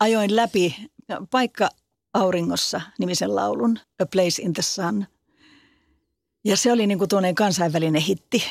ajoin 0.00 0.36
läpi 0.36 0.76
Paikka 1.30 1.68
auringossa 2.14 2.80
nimisen 2.98 3.34
laulun 3.34 3.78
A 4.02 4.06
Place 4.06 4.42
in 4.42 4.52
the 4.52 4.62
Sun. 4.62 5.06
Ja 6.44 6.56
se 6.56 6.72
oli 6.72 6.86
niin 6.86 6.98
kuin 6.98 7.08
tuonne 7.08 7.34
kansainvälinen 7.34 8.02
hitti. 8.02 8.44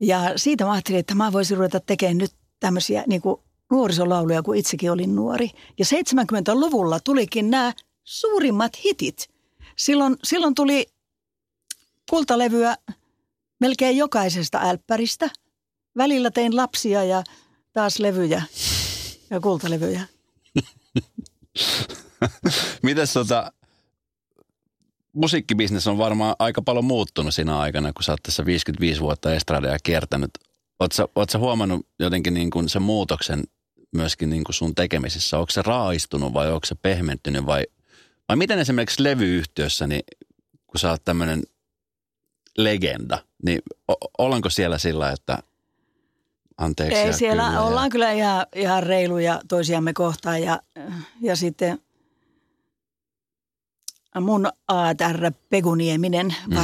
Ja 0.00 0.32
siitä 0.36 0.64
mä 0.64 0.72
ajattelin, 0.72 1.00
että 1.00 1.14
mä 1.14 1.32
voisin 1.32 1.56
ruveta 1.56 1.80
tekemään 1.80 2.18
nyt 2.18 2.32
tämmöisiä 2.60 3.04
niin 3.06 3.20
kuin 3.20 3.40
nuorisolauluja, 3.70 4.42
kun 4.42 4.56
itsekin 4.56 4.92
olin 4.92 5.14
nuori. 5.14 5.50
Ja 5.78 5.84
70-luvulla 5.84 7.00
tulikin 7.00 7.50
nämä 7.50 7.72
suurimmat 8.04 8.72
hitit. 8.84 9.28
Silloin, 9.76 10.16
silloin 10.24 10.54
tuli 10.54 10.86
kultalevyä 12.10 12.76
melkein 13.60 13.96
jokaisesta 13.96 14.60
älppäristä. 14.62 15.30
Välillä 15.96 16.30
tein 16.30 16.56
lapsia 16.56 17.04
ja 17.04 17.24
taas 17.72 17.98
levyjä 17.98 18.42
ja 19.30 19.40
kultalevyjä. 19.40 20.02
Mites 22.82 23.12
tota, 23.12 23.52
musiikkibisnes 25.12 25.86
on 25.86 25.98
varmaan 25.98 26.36
aika 26.38 26.62
paljon 26.62 26.84
muuttunut 26.84 27.34
siinä 27.34 27.58
aikana, 27.58 27.92
kun 27.92 28.02
sä 28.02 28.12
oot 28.12 28.22
tässä 28.22 28.46
55 28.46 29.00
vuotta 29.00 29.34
estradeja 29.34 29.78
kiertänyt. 29.82 30.30
Sä 31.30 31.38
huomannut 31.38 31.86
jotenkin 31.98 32.34
niin 32.34 32.50
kuin 32.50 32.68
sen 32.68 32.82
muutoksen 32.82 33.44
myöskin 33.92 34.30
niin 34.30 34.44
kuin 34.44 34.54
sun 34.54 34.74
tekemisissä? 34.74 35.38
Onko 35.38 35.50
se 35.50 35.62
raaistunut 35.62 36.32
vai 36.32 36.52
onko 36.52 36.66
se 36.66 36.74
pehmentynyt 36.74 37.46
vai, 37.46 37.64
vai 38.28 38.36
miten 38.36 38.58
esimerkiksi 38.58 39.02
levyyhtiössä, 39.02 39.86
niin 39.86 40.02
kun 40.66 40.80
sä 40.80 40.90
oot 40.90 41.04
tämmöinen 41.04 41.42
legenda, 42.58 43.18
niin 43.42 43.62
o- 43.88 44.10
ollaanko 44.18 44.50
siellä 44.50 44.78
sillä, 44.78 45.10
että 45.10 45.38
anteeksi 46.58 46.98
Ei, 46.98 47.12
siellä 47.12 47.48
kyllä 47.48 47.62
ollaan 47.62 47.86
ja, 47.86 47.90
kyllä 47.90 48.12
ihan, 48.12 48.46
ihan 48.54 48.82
reiluja 48.82 49.40
toisiamme 49.48 49.92
kohtaan 49.92 50.42
ja, 50.42 50.60
ja 51.20 51.36
sitten 51.36 51.78
mun 54.20 54.48
ATR 54.68 55.30
Pegunieminen 55.50 56.34
Mm. 56.46 56.56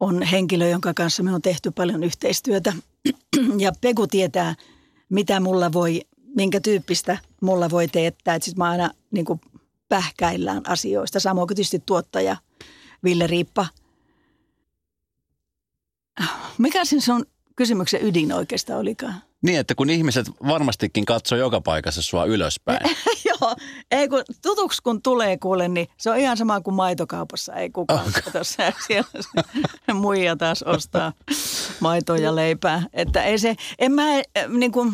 On 0.00 0.22
henkilö, 0.22 0.68
jonka 0.68 0.94
kanssa 0.94 1.22
me 1.22 1.34
on 1.34 1.42
tehty 1.42 1.70
paljon 1.70 2.04
yhteistyötä. 2.04 2.72
Ja 3.58 3.72
Pegu 3.80 4.06
tietää, 4.06 4.54
mitä 5.08 5.40
mulla 5.40 5.72
voi, 5.72 6.00
minkä 6.36 6.60
tyyppistä 6.60 7.18
mulla 7.40 7.70
voi 7.70 7.88
teettää. 7.88 8.38
Sitten 8.40 8.58
mä 8.58 8.70
aina 8.70 8.90
niin 9.10 9.24
kuin 9.24 9.40
pähkäillään 9.88 10.62
asioista. 10.68 11.20
Samoin 11.20 11.48
kuin 11.48 11.56
tietysti 11.56 11.82
tuottaja 11.86 12.36
Ville 13.04 13.26
Riippa. 13.26 13.66
Mikä 16.58 16.84
sen 16.84 17.00
sun 17.00 17.26
kysymyksen 17.56 18.06
ydin 18.06 18.32
oikeastaan 18.32 18.80
olikaan? 18.80 19.22
Niin, 19.42 19.58
että 19.58 19.74
kun 19.74 19.90
ihmiset 19.90 20.26
varmastikin 20.46 21.04
katsoo 21.04 21.38
joka 21.38 21.60
paikassa 21.60 22.02
sua 22.02 22.24
ylöspäin. 22.24 22.80
Joo, 23.28 23.56
ei 23.90 24.08
kun 24.08 24.22
tutuksi 24.42 24.82
kun 24.82 25.02
tulee 25.02 25.38
kuule, 25.38 25.68
niin 25.68 25.88
se 25.96 26.10
on 26.10 26.18
ihan 26.18 26.36
sama 26.36 26.60
kuin 26.60 26.74
maitokaupassa. 26.74 27.54
Ei 27.54 27.70
kukaan 27.70 28.08
okay. 28.08 28.22
kato 28.22 28.44
se, 28.44 28.74
siellä 28.86 29.08
muija 29.94 30.36
taas 30.36 30.62
ostaa 30.62 31.12
maitoa 31.80 32.16
ja 32.16 32.36
leipää. 32.36 32.82
Että 32.92 33.24
ei 33.24 33.38
se, 33.38 33.56
en 33.78 33.92
mä 33.92 34.14
äh, 34.14 34.22
niin 34.48 34.72
kuin, 34.72 34.92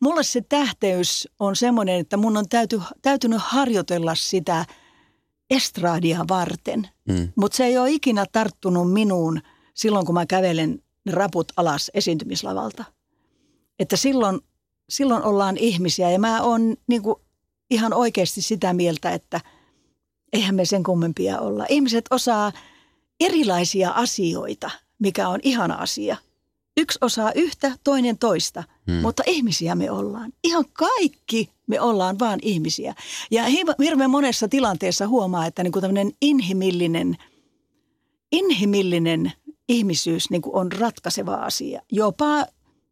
mulle 0.00 0.22
se 0.22 0.40
tähteys 0.48 1.28
on 1.40 1.56
semmoinen, 1.56 2.00
että 2.00 2.16
mun 2.16 2.36
on 2.36 2.48
täyty, 2.48 2.80
täytynyt 3.02 3.40
harjoitella 3.42 4.14
sitä 4.14 4.64
estraadia 5.50 6.24
varten. 6.28 6.88
Mm. 7.08 7.28
Mutta 7.36 7.56
se 7.56 7.64
ei 7.64 7.78
ole 7.78 7.90
ikinä 7.90 8.24
tarttunut 8.32 8.92
minuun 8.92 9.40
silloin, 9.74 10.06
kun 10.06 10.14
mä 10.14 10.26
kävelen 10.26 10.82
raput 11.12 11.52
alas 11.56 11.90
esiintymislavalta. 11.94 12.84
Että 13.78 13.96
silloin, 13.96 14.40
silloin 14.88 15.22
ollaan 15.22 15.56
ihmisiä 15.56 16.10
ja 16.10 16.18
mä 16.18 16.42
oon 16.42 16.76
niin 16.86 17.02
kuin 17.02 17.16
ihan 17.70 17.92
oikeasti 17.92 18.42
sitä 18.42 18.72
mieltä, 18.72 19.10
että 19.10 19.40
eihän 20.32 20.54
me 20.54 20.64
sen 20.64 20.82
kummempia 20.82 21.40
olla. 21.40 21.66
Ihmiset 21.68 22.04
osaa 22.10 22.52
erilaisia 23.20 23.90
asioita, 23.90 24.70
mikä 24.98 25.28
on 25.28 25.40
ihana 25.42 25.74
asia. 25.74 26.16
Yksi 26.76 26.98
osaa 27.02 27.32
yhtä, 27.34 27.72
toinen 27.84 28.18
toista, 28.18 28.64
Hmm. 28.86 28.94
mutta 29.00 29.22
ihmisiä 29.26 29.74
me 29.74 29.90
ollaan. 29.90 30.32
Ihan 30.44 30.64
kaikki 30.72 31.50
me 31.66 31.80
ollaan 31.80 32.18
vaan 32.18 32.38
ihmisiä. 32.42 32.94
Ja 33.30 33.44
hi- 33.44 33.64
hirveän 33.82 34.10
monessa 34.10 34.48
tilanteessa 34.48 35.08
huomaa, 35.08 35.46
että 35.46 35.62
niin 35.62 35.72
kuin 35.72 35.80
tämmöinen 35.80 36.12
inhimillinen, 36.22 37.16
inhimillinen 38.32 39.32
ihmisyys 39.68 40.30
niin 40.30 40.42
kuin 40.42 40.54
on 40.56 40.72
ratkaiseva 40.72 41.34
asia. 41.34 41.82
Jopa 41.92 42.46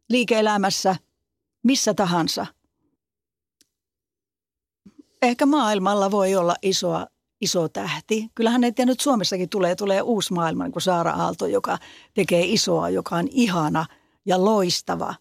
liike-elämässä, 0.09 0.95
missä 1.63 1.93
tahansa. 1.93 2.45
Ehkä 5.21 5.45
maailmalla 5.45 6.11
voi 6.11 6.35
olla 6.35 6.55
isoa, 6.61 7.07
iso 7.45 7.69
tähti. 7.69 8.29
Kyllähän 8.35 8.61
ne 8.61 8.73
nyt 8.85 8.99
Suomessakin 8.99 9.49
tulee, 9.49 9.75
tulee 9.75 10.01
uusi 10.01 10.33
maailma, 10.33 10.63
niin 10.63 10.71
kuin 10.71 10.83
Saara 10.83 11.11
Aalto, 11.11 11.47
joka 11.47 11.77
tekee 12.13 12.45
isoa, 12.45 12.89
joka 12.89 13.15
on 13.15 13.27
ihana 13.31 13.85
ja 14.25 14.45
loistava 14.45 15.15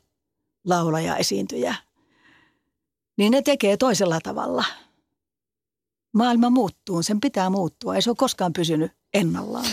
laulaja 0.64 1.16
esiintyjä. 1.16 1.75
Niin 3.19 3.31
ne 3.31 3.43
tekee 3.43 3.76
toisella 3.76 4.19
tavalla. 4.23 4.64
Maailma 6.14 6.50
muuttuu, 6.50 7.02
sen 7.02 7.21
pitää 7.21 7.50
muuttua. 7.50 7.95
Ei 7.95 8.02
se 8.02 8.11
ole 8.11 8.16
koskaan 8.16 8.52
pysynyt 8.52 8.93
ennallaan. 9.14 9.66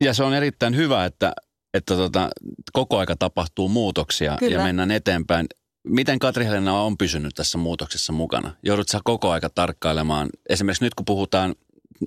Ja 0.00 0.14
se 0.14 0.24
on 0.24 0.34
erittäin 0.34 0.76
hyvä, 0.76 1.04
että, 1.04 1.32
että 1.74 1.96
tota, 1.96 2.30
koko 2.72 2.98
aika 2.98 3.16
tapahtuu 3.16 3.68
muutoksia 3.68 4.36
Kyllä. 4.38 4.56
ja 4.58 4.64
mennään 4.64 4.90
eteenpäin. 4.90 5.46
Miten 5.84 6.18
Katri 6.18 6.44
Helena 6.44 6.82
on 6.82 6.98
pysynyt 6.98 7.34
tässä 7.34 7.58
muutoksessa 7.58 8.12
mukana? 8.12 8.54
Joudut 8.62 8.88
sä 8.88 9.00
koko 9.04 9.30
aika 9.30 9.50
tarkkailemaan, 9.50 10.28
esimerkiksi 10.48 10.84
nyt 10.84 10.94
kun 10.94 11.04
puhutaan 11.04 11.54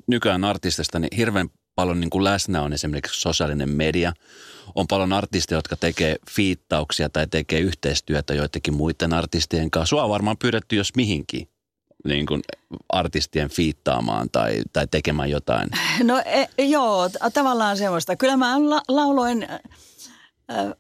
nykyään 0.08 0.44
artistista, 0.44 1.00
niin 1.00 1.18
hirveän 1.18 1.50
paljon 1.76 2.00
niin 2.00 2.10
kuin 2.10 2.24
läsnä 2.24 2.62
on 2.62 2.74
esimerkiksi 2.74 3.22
sosiaalinen 3.22 3.70
media. 3.70 4.14
On 4.76 4.88
paljon 4.88 5.14
artisteja, 5.14 5.58
jotka 5.58 5.76
tekee 5.76 6.16
fiittauksia 6.30 7.10
tai 7.10 7.28
tekee 7.28 7.60
yhteistyötä 7.60 8.34
joidenkin 8.34 8.74
muiden 8.74 9.14
artistien 9.14 9.72
kanssa. 9.72 9.90
Sua 9.90 10.04
on 10.04 10.10
varmaan 10.10 10.38
pyydetty 10.38 10.76
jos 10.76 10.96
mihinkin. 10.96 11.48
niin 12.06 12.26
kuin 12.26 12.42
artistien 12.90 13.50
fiittaamaan 13.50 14.30
tai, 14.32 14.62
tai 14.74 14.88
tekemään 14.92 15.30
jotain? 15.30 15.70
No 16.04 16.20
e, 16.26 16.64
joo, 16.64 17.10
tavallaan 17.34 17.78
semmoista. 17.78 18.16
Kyllä 18.16 18.38
mä 18.38 18.70
la- 18.70 18.82
lauloin 18.88 19.44
äh, 19.44 19.60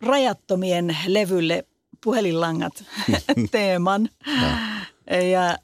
rajattomien 0.01 0.97
levylle 1.07 1.65
puhelinlangat 2.03 2.83
teeman. 3.51 4.09
ja, 5.31 5.57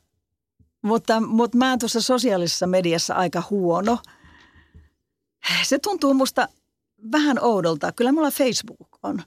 mutta, 0.82 1.20
mutta 1.20 1.58
mä 1.58 1.70
oon 1.70 1.80
tuossa 1.80 2.02
sosiaalisessa 2.02 2.68
mediassa 2.68 3.14
aika 3.14 3.44
huono. 3.50 3.98
Se 5.64 5.80
tuntuu 5.80 6.14
musta 6.14 6.48
vähän 7.12 7.38
oudolta. 7.42 7.92
Kyllä 7.92 8.12
mulla 8.12 8.32
Facebook 8.32 9.00
on. 9.04 9.22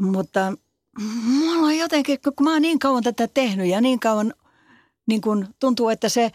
Mutta 0.00 0.52
mulla 1.24 1.66
on 1.66 1.78
jotenkin, 1.78 2.18
kun 2.22 2.44
mä 2.44 2.52
oon 2.52 2.62
niin 2.62 2.78
kauan 2.78 3.02
tätä 3.02 3.28
tehnyt 3.28 3.66
ja 3.66 3.80
niin 3.80 4.00
kauan 4.00 4.34
niin 5.08 5.20
kun 5.20 5.46
tuntuu, 5.60 5.88
että 5.88 6.08
se, 6.08 6.32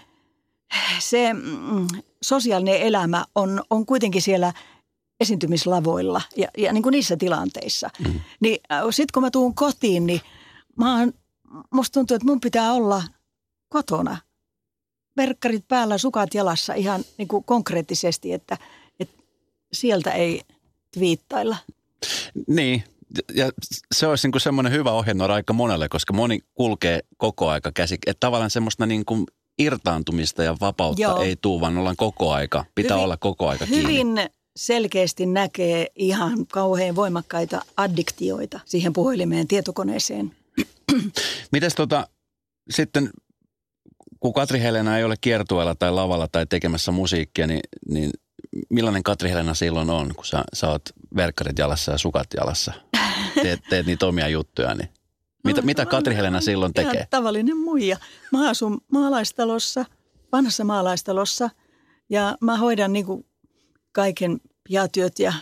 se 0.99 1.33
mm, 1.33 1.87
sosiaalinen 2.21 2.81
elämä 2.81 3.25
on, 3.35 3.63
on 3.69 3.85
kuitenkin 3.85 4.21
siellä 4.21 4.53
esiintymislavoilla 5.19 6.21
ja, 6.35 6.47
ja 6.57 6.73
niin 6.73 6.83
kuin 6.83 6.91
niissä 6.91 7.17
tilanteissa. 7.17 7.89
Mm. 7.99 8.19
Niin 8.39 8.59
sitten 8.89 9.13
kun 9.13 9.23
mä 9.23 9.31
tuun 9.31 9.55
kotiin, 9.55 10.05
niin 10.05 10.21
mä 10.77 10.99
oon, 10.99 11.13
musta 11.73 11.93
tuntuu, 11.93 12.15
että 12.15 12.25
mun 12.25 12.39
pitää 12.39 12.73
olla 12.73 13.03
kotona. 13.69 14.17
Verkkarit 15.17 15.67
päällä, 15.67 15.97
sukat 15.97 16.33
jalassa 16.33 16.73
ihan 16.73 17.03
niin 17.17 17.27
kuin 17.27 17.43
konkreettisesti, 17.43 18.33
että, 18.33 18.57
että 18.99 19.23
sieltä 19.73 20.11
ei 20.11 20.41
twiittailla. 20.93 21.57
Niin, 22.47 22.83
ja 23.35 23.51
se 23.95 24.07
olisi 24.07 24.27
niin 24.27 24.41
semmoinen 24.41 24.73
hyvä 24.73 24.91
ohjenuora 24.91 25.33
aika 25.33 25.53
monelle, 25.53 25.89
koska 25.89 26.13
moni 26.13 26.39
kulkee 26.53 26.99
koko 27.17 27.49
aika 27.49 27.71
käsi. 27.71 27.97
Että 28.05 28.19
tavallaan 28.19 28.49
semmoista 28.49 28.85
niin 28.85 29.05
kuin 29.05 29.25
irtaantumista 29.59 30.43
ja 30.43 30.57
vapautta 30.61 31.01
Joo. 31.01 31.21
ei 31.21 31.35
tule, 31.41 31.61
vaan 31.61 31.77
ollaan 31.77 31.95
koko 31.95 32.31
aika. 32.31 32.65
Pitää 32.75 32.97
hyvin, 32.97 33.03
olla 33.03 33.17
koko 33.17 33.49
aika 33.49 33.65
kiinni. 33.65 33.83
Hyvin 33.83 34.29
selkeästi 34.55 35.25
näkee 35.25 35.87
ihan 35.95 36.47
kauhean 36.47 36.95
voimakkaita 36.95 37.61
addiktioita 37.77 38.59
siihen 38.65 38.93
puhelimeen, 38.93 39.47
tietokoneeseen. 39.47 40.35
Mites 41.51 41.75
tota, 41.75 42.07
sitten 42.69 43.09
kun 44.19 44.33
Katri 44.33 44.59
Helena 44.59 44.97
ei 44.97 45.03
ole 45.03 45.15
kiertueella 45.21 45.75
tai 45.75 45.91
lavalla 45.91 46.27
tai 46.27 46.45
tekemässä 46.45 46.91
musiikkia, 46.91 47.47
niin, 47.47 47.61
niin 47.89 48.11
millainen 48.69 49.03
Katri 49.03 49.29
Helena 49.29 49.53
silloin 49.53 49.89
on, 49.89 50.15
kun 50.15 50.25
sä, 50.25 50.43
sä 50.53 50.69
oot 50.69 50.81
verkkarit 51.15 51.59
jalassa 51.59 51.91
ja 51.91 51.97
sukat 51.97 52.27
jalassa? 52.37 52.73
Teet, 53.41 53.59
teet 53.69 53.85
niitä 53.85 54.07
omia 54.07 54.27
juttuja, 54.27 54.75
niin 54.75 54.89
mitä, 55.43 55.61
no, 55.61 55.65
mitä 55.65 55.85
Katri 55.85 56.15
Helena 56.15 56.41
silloin 56.41 56.73
tekee? 56.73 57.07
Tavallinen 57.09 57.57
muija. 57.57 57.97
Mä 58.31 58.49
asun 58.49 58.81
maalaistalossa, 58.91 59.85
vanhassa 60.31 60.63
maalaistalossa 60.63 61.49
ja 62.09 62.37
mä 62.41 62.57
hoidan 62.57 62.93
niin 62.93 63.05
kuin 63.05 63.25
kaiken 63.93 64.41
piatyöt 64.63 65.19
ja, 65.19 65.33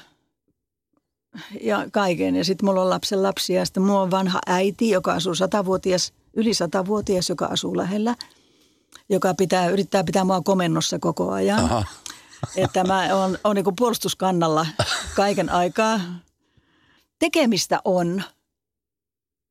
ja 1.62 1.88
kaiken. 1.91 2.36
Ja 2.36 2.46
sitten 2.46 2.65
mulla 2.65 2.81
on 2.81 2.89
lapsen 2.89 3.24
lapsia 3.24 3.60
ja 3.60 3.65
sitten 3.65 3.84
mulla 3.84 4.01
on 4.01 4.12
vanha 4.12 4.39
äiti, 4.48 4.89
joka 4.89 5.13
asuu 5.13 5.36
satavuotias, 5.36 6.13
yli 6.34 6.53
satavuotias, 6.53 7.29
joka 7.29 7.46
asuu 7.46 7.77
lähellä, 7.77 8.15
joka 9.10 9.34
pitää, 9.34 9.70
yrittää 9.70 10.03
pitää 10.03 10.24
mua 10.24 10.41
komennossa 10.41 11.00
koko 11.00 11.31
ajan. 11.31 11.60
Aha. 11.60 11.86
Että 12.55 12.84
mä 12.84 13.15
oon, 13.15 13.38
oon 13.43 13.55
niin 13.55 13.75
puolustuskannalla 13.77 14.67
kaiken 15.15 15.50
aikaa. 15.50 16.00
Tekemistä 17.20 17.81
on 17.86 18.24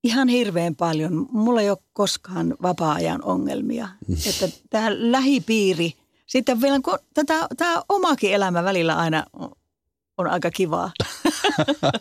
ihan 0.04 0.28
hirveän 0.28 0.76
paljon. 0.76 1.26
Mulla 1.32 1.60
ei 1.60 1.70
ole 1.70 1.78
koskaan 1.92 2.56
vapaa-ajan 2.62 3.24
ongelmia. 3.24 3.88
Että 4.26 4.48
tämä 4.70 4.86
lähipiiri, 4.90 5.92
sitten 6.30 6.60
vielä 6.60 6.80
kun 6.84 6.98
tätä, 7.14 7.46
tämä 7.56 7.82
omakin 7.88 8.32
elämä 8.32 8.64
välillä 8.64 8.96
aina 8.96 9.24
on, 10.18 10.26
aika 10.26 10.50
kivaa. 10.50 10.90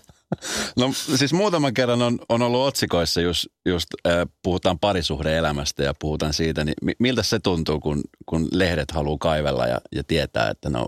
No 0.76 0.94
siis 0.94 1.34
muutaman 1.34 1.74
kerran 1.74 2.02
on, 2.02 2.20
on 2.30 2.42
ollut 2.42 2.68
otsikoissa, 2.68 3.22
just, 3.22 3.46
just 3.66 3.88
äh, 4.08 4.14
puhutaan 4.44 4.80
parisuhdeelämästä 4.80 5.84
ja 5.84 5.94
puhutaan 6.00 6.34
siitä, 6.34 6.64
niin 6.64 6.76
miltä 7.00 7.24
se 7.24 7.40
tuntuu, 7.40 7.80
kun, 7.80 8.02
kun 8.26 8.48
lehdet 8.52 8.92
haluaa 8.92 9.18
kaivella 9.20 9.68
ja, 9.68 9.82
ja 9.92 10.04
tietää, 10.04 10.50
että 10.50 10.70
no 10.70 10.88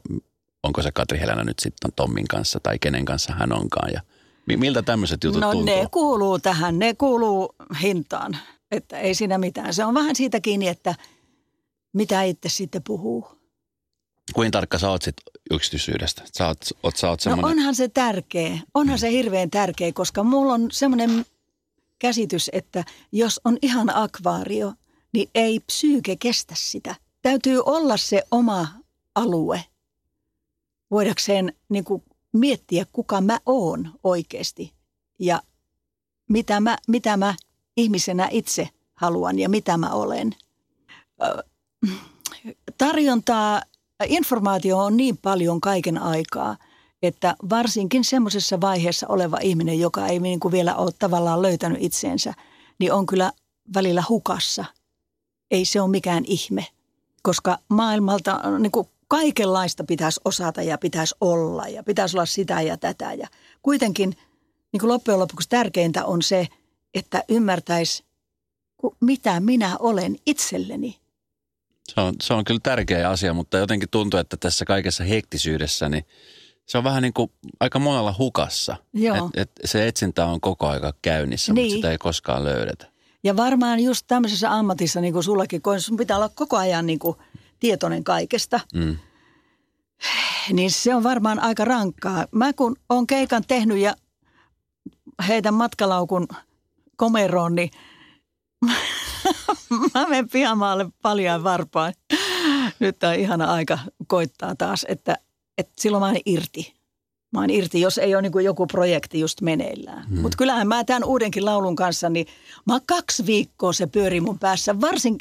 onko 0.64 0.82
se 0.82 0.92
Katri 0.92 1.20
Helena 1.20 1.44
nyt 1.44 1.60
sitten 1.60 1.92
Tommin 1.96 2.28
kanssa 2.28 2.60
tai 2.64 2.80
kenen 2.80 3.06
kanssa 3.06 3.34
hän 3.34 3.54
onkaan 3.54 3.94
ja 3.94 4.02
miltä 4.58 4.82
tämmöiset 4.82 5.24
jutut 5.24 5.42
no, 5.42 5.52
tuntuu? 5.52 5.76
No 5.76 5.82
ne 5.82 5.88
kuuluu 5.92 6.40
tähän, 6.40 6.80
ne 6.80 6.94
kuuluu 6.94 7.56
hintaan, 7.82 8.38
että 8.72 9.00
ei 9.00 9.16
siinä 9.16 9.38
mitään. 9.38 9.74
Se 9.74 9.86
on 9.86 9.94
vähän 9.94 10.16
siitä 10.16 10.40
kiinni, 10.40 10.68
että 10.68 10.96
mitä 11.94 12.24
itse 12.24 12.50
sitten 12.50 12.84
puhuu. 12.84 13.41
Kuinka 14.34 14.52
tarkka 14.52 14.80
sä 14.80 14.90
oot 14.90 15.02
sit 15.02 15.16
yksityisyydestä? 15.52 16.24
Sä 16.38 16.48
oot, 16.48 16.58
oot, 16.84 16.98
sä 16.98 17.10
oot 17.10 17.26
no 17.26 17.38
onhan 17.44 17.76
se 17.76 17.88
tärkeä. 17.88 18.60
Onhan 18.74 19.00
se 19.00 19.12
hirveän 19.12 19.50
tärkeä, 19.50 19.92
koska 19.94 20.24
mulla 20.24 20.54
on 20.54 20.68
semmoinen 20.72 21.26
käsitys, 22.00 22.50
että 22.54 22.84
jos 23.12 23.42
on 23.44 23.58
ihan 23.62 23.96
akvaario, 23.96 24.74
niin 25.14 25.30
ei 25.36 25.60
psyyke 25.60 26.16
kestä 26.16 26.56
sitä. 26.58 26.96
Täytyy 27.22 27.62
olla 27.66 27.98
se 27.98 28.24
oma 28.32 28.68
alue. 29.16 29.66
Voidakseen 30.92 31.54
niin 31.70 31.84
kuin 31.84 32.04
miettiä, 32.34 32.86
kuka 32.94 33.22
mä 33.22 33.40
oon 33.46 33.92
oikeasti 34.04 34.74
ja 35.20 35.42
mitä 36.30 36.60
mä, 36.60 36.78
mitä 36.88 37.18
mä 37.18 37.36
ihmisenä 37.78 38.28
itse 38.32 38.70
haluan 38.94 39.40
ja 39.40 39.50
mitä 39.50 39.78
mä 39.78 39.90
olen. 39.90 40.36
Tarjontaa 42.78 43.62
informaatio 44.08 44.78
on 44.78 44.98
niin 44.98 45.18
paljon 45.18 45.62
kaiken 45.62 45.98
aikaa, 45.98 46.58
että 47.02 47.36
varsinkin 47.50 48.04
semmoisessa 48.04 48.62
vaiheessa 48.62 49.08
oleva 49.08 49.38
ihminen, 49.42 49.80
joka 49.80 50.08
ei 50.08 50.20
niin 50.20 50.40
kuin 50.40 50.52
vielä 50.52 50.76
ole 50.76 50.92
tavallaan 51.00 51.42
löytänyt 51.42 51.78
itseensä, 51.82 52.34
niin 52.80 52.94
on 52.94 53.06
kyllä 53.06 53.32
välillä 53.74 54.04
hukassa. 54.10 54.66
Ei 55.52 55.66
se 55.66 55.82
ole 55.82 55.90
mikään 55.90 56.24
ihme, 56.26 56.68
koska 57.24 57.58
maailmalta 57.70 58.42
niin 58.60 58.72
kuin 58.72 58.88
kaikenlaista 59.08 59.84
pitäisi 59.84 60.22
osata 60.26 60.62
ja 60.62 60.78
pitäisi 60.78 61.16
olla 61.22 61.68
ja 61.68 61.84
pitäisi 61.84 62.18
olla 62.18 62.26
sitä 62.26 62.62
ja 62.62 62.78
tätä. 62.78 63.14
Ja 63.14 63.28
kuitenkin 63.62 64.16
niin 64.72 64.80
kuin 64.80 64.90
loppujen 64.90 65.20
lopuksi 65.20 65.50
tärkeintä 65.50 66.06
on 66.06 66.22
se, 66.22 66.48
että 66.94 67.24
ymmärtäisi, 67.30 68.04
mitä 69.02 69.40
minä 69.40 69.78
olen 69.80 70.18
itselleni 70.26 71.01
se 71.96 72.02
on, 72.02 72.14
se 72.22 72.34
on 72.34 72.44
kyllä 72.44 72.60
tärkeä 72.64 73.10
asia, 73.10 73.34
mutta 73.34 73.58
jotenkin 73.58 73.90
tuntuu, 73.90 74.20
että 74.20 74.38
tässä 74.38 74.66
kaikessa 74.66 75.04
hektisyydessä, 75.04 75.90
niin 75.90 76.06
se 76.66 76.78
on 76.78 76.84
vähän 76.84 77.04
niin 77.04 77.14
kuin 77.14 77.32
aika 77.60 77.80
monella 77.80 78.16
hukassa. 78.18 78.76
Joo. 78.94 79.30
Et, 79.34 79.42
et 79.42 79.52
se 79.66 79.88
etsintä 79.88 80.26
on 80.26 80.42
koko 80.42 80.68
aika 80.68 80.94
käynnissä, 81.02 81.54
niin. 81.54 81.66
mutta 81.66 81.76
sitä 81.76 81.92
ei 81.92 81.98
koskaan 81.98 82.44
löydetä. 82.44 82.86
Ja 83.24 83.38
varmaan 83.38 83.80
just 83.80 84.08
tämmöisessä 84.08 84.52
ammatissa, 84.52 85.02
niin 85.02 85.14
kuin 85.14 85.24
sullakin, 85.24 85.62
kun 85.62 85.82
sun 85.82 85.98
pitää 85.98 86.18
olla 86.18 86.30
koko 86.30 86.58
ajan 86.58 86.86
niin 86.86 87.00
kuin 87.00 87.18
tietoinen 87.60 88.04
kaikesta, 88.04 88.60
mm. 88.74 88.98
niin 90.54 90.72
se 90.72 90.96
on 90.96 91.04
varmaan 91.04 91.40
aika 91.40 91.66
rankkaa. 91.66 92.26
Mä 92.32 92.54
kun 92.54 92.76
on 92.90 93.08
keikan 93.08 93.44
tehnyt 93.48 93.78
ja 93.78 93.96
heitän 95.28 95.54
matkalaukun 95.54 96.28
komeroon, 96.96 97.56
niin 97.56 97.72
mä 99.94 100.08
menen 100.08 100.30
pihamaalle 100.30 100.86
paljon 101.02 101.44
varpaan. 101.44 101.94
Nyt 102.80 103.04
on 103.04 103.16
ihana 103.16 103.54
aika 103.54 103.80
koittaa 104.08 104.56
taas, 104.56 104.86
että, 104.90 105.18
että 105.58 105.74
silloin 105.80 106.02
mä 106.02 106.08
oon 106.08 106.18
irti. 106.26 106.74
Mä 107.34 107.40
oon 107.40 107.50
irti, 107.50 107.82
jos 107.82 107.98
ei 107.98 108.16
ole 108.16 108.22
niin 108.22 108.44
joku 108.44 108.68
projekti 108.68 109.20
just 109.20 109.42
meneillään. 109.42 110.08
Hmm. 110.08 110.20
Mutta 110.20 110.38
kyllähän 110.38 110.68
mä 110.68 110.84
tämän 110.84 111.04
uudenkin 111.04 111.46
laulun 111.46 111.76
kanssa, 111.76 112.10
niin 112.10 112.28
mä 112.66 112.74
oon 112.74 112.82
kaksi 112.86 113.26
viikkoa 113.26 113.74
se 113.74 113.88
pyöri 113.88 114.22
mun 114.22 114.40
päässä. 114.40 114.82
Varsin, 114.82 115.18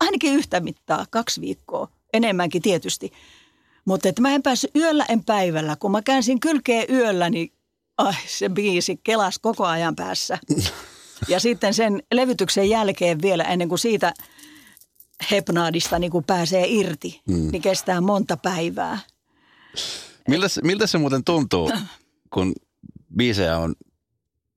ainakin 0.00 0.34
yhtä 0.34 0.60
mittaa, 0.60 1.06
kaksi 1.10 1.40
viikkoa. 1.40 1.88
Enemmänkin 2.12 2.62
tietysti. 2.62 3.12
Mutta 3.84 4.08
että 4.08 4.22
mä 4.22 4.30
en 4.30 4.42
päässyt 4.42 4.76
yöllä 4.76 5.04
en 5.08 5.24
päivällä. 5.24 5.76
Kun 5.80 5.90
mä 5.90 6.02
käänsin 6.02 6.40
kylkeä 6.40 6.84
yöllä, 6.90 7.30
niin 7.30 7.52
ai, 7.98 8.14
se 8.26 8.48
biisi 8.48 9.00
kelas 9.04 9.38
koko 9.38 9.64
ajan 9.64 9.96
päässä. 9.96 10.38
Ja 11.28 11.40
sitten 11.40 11.74
sen 11.74 12.02
levytyksen 12.14 12.70
jälkeen 12.70 13.22
vielä 13.22 13.44
ennen 13.44 13.68
kuin 13.68 13.78
siitä 13.78 14.14
hepnaadista 15.30 15.98
niin 15.98 16.10
kuin 16.10 16.24
pääsee 16.24 16.66
irti, 16.68 17.20
mm. 17.28 17.50
niin 17.52 17.62
kestää 17.62 18.00
monta 18.00 18.36
päivää. 18.36 18.98
Miltä, 20.28 20.46
miltä 20.62 20.86
se 20.86 20.98
muuten 20.98 21.24
tuntuu, 21.24 21.72
kun 22.34 22.54
biisejä 23.16 23.58
on 23.58 23.74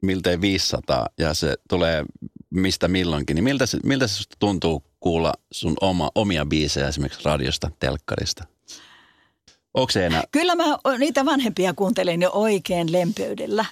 miltei 0.01 0.41
500 0.41 1.07
ja 1.17 1.33
se 1.33 1.55
tulee 1.69 2.05
mistä 2.49 2.87
milloinkin, 2.87 3.35
niin 3.35 3.43
miltä 3.43 3.65
se, 3.65 3.79
miltä 3.83 4.07
se 4.07 4.23
tuntuu 4.39 4.83
kuulla 4.99 5.33
sun 5.51 5.73
oma, 5.81 6.09
omia 6.15 6.45
biisejä 6.45 6.87
esimerkiksi 6.87 7.25
radiosta, 7.25 7.71
telkkarista? 7.79 8.43
Onko 9.73 9.91
se 9.91 10.05
enää? 10.05 10.23
Kyllä 10.31 10.55
mä 10.55 10.63
niitä 10.97 11.25
vanhempia 11.25 11.73
kuuntelen 11.73 12.21
jo 12.21 12.29
oikein 12.33 12.91
lempeydellä. 12.91 13.65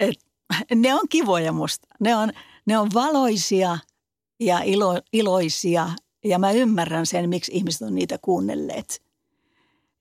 Et 0.00 0.25
ne 0.74 0.94
on 0.94 1.08
kivoja 1.08 1.52
musta. 1.52 1.88
Ne 2.00 2.16
on, 2.16 2.32
ne 2.66 2.78
on 2.78 2.90
valoisia 2.94 3.78
ja 4.40 4.60
ilo, 4.60 5.00
iloisia 5.12 5.90
Ja 6.24 6.38
mä 6.38 6.50
ymmärrän 6.50 7.06
sen, 7.06 7.28
miksi 7.28 7.52
ihmiset 7.54 7.82
on 7.82 7.94
niitä 7.94 8.18
kuunnelleet. 8.22 9.02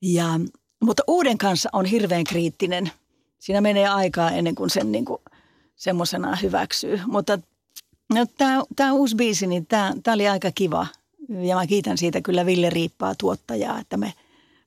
Ja, 0.01 0.39
mutta 0.83 1.03
uuden 1.07 1.37
kanssa 1.37 1.69
on 1.73 1.85
hirveän 1.85 2.23
kriittinen. 2.23 2.91
Siinä 3.39 3.61
menee 3.61 3.87
aikaa 3.87 4.31
ennen 4.31 4.55
kuin 4.55 4.69
sen 4.69 4.91
niin 4.91 5.05
kuin 5.05 5.21
semmoisena 5.75 6.35
hyväksyy. 6.35 7.01
Mutta 7.07 7.39
no, 8.13 8.25
tämä 8.75 8.93
uusi 8.93 9.15
biisi, 9.15 9.47
niin 9.47 9.65
tämä 9.65 9.93
oli 10.13 10.27
aika 10.27 10.51
kiva. 10.55 10.87
Ja 11.29 11.55
mä 11.55 11.67
kiitän 11.67 11.97
siitä 11.97 12.21
kyllä 12.21 12.45
Ville 12.45 12.69
Riippaa 12.69 13.15
tuottajaa, 13.15 13.79
että 13.79 13.97
me 13.97 14.13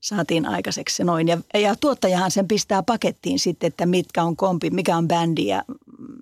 saatiin 0.00 0.46
aikaiseksi 0.46 0.96
se 0.96 1.04
noin. 1.04 1.28
Ja, 1.28 1.38
ja 1.54 1.76
tuottajahan 1.76 2.30
sen 2.30 2.48
pistää 2.48 2.82
pakettiin 2.82 3.38
sitten, 3.38 3.68
että 3.68 3.86
mitkä 3.86 4.22
on 4.22 4.36
kompi, 4.36 4.70
mikä 4.70 4.96
on 4.96 5.08
bändi 5.08 5.46
ja 5.46 5.64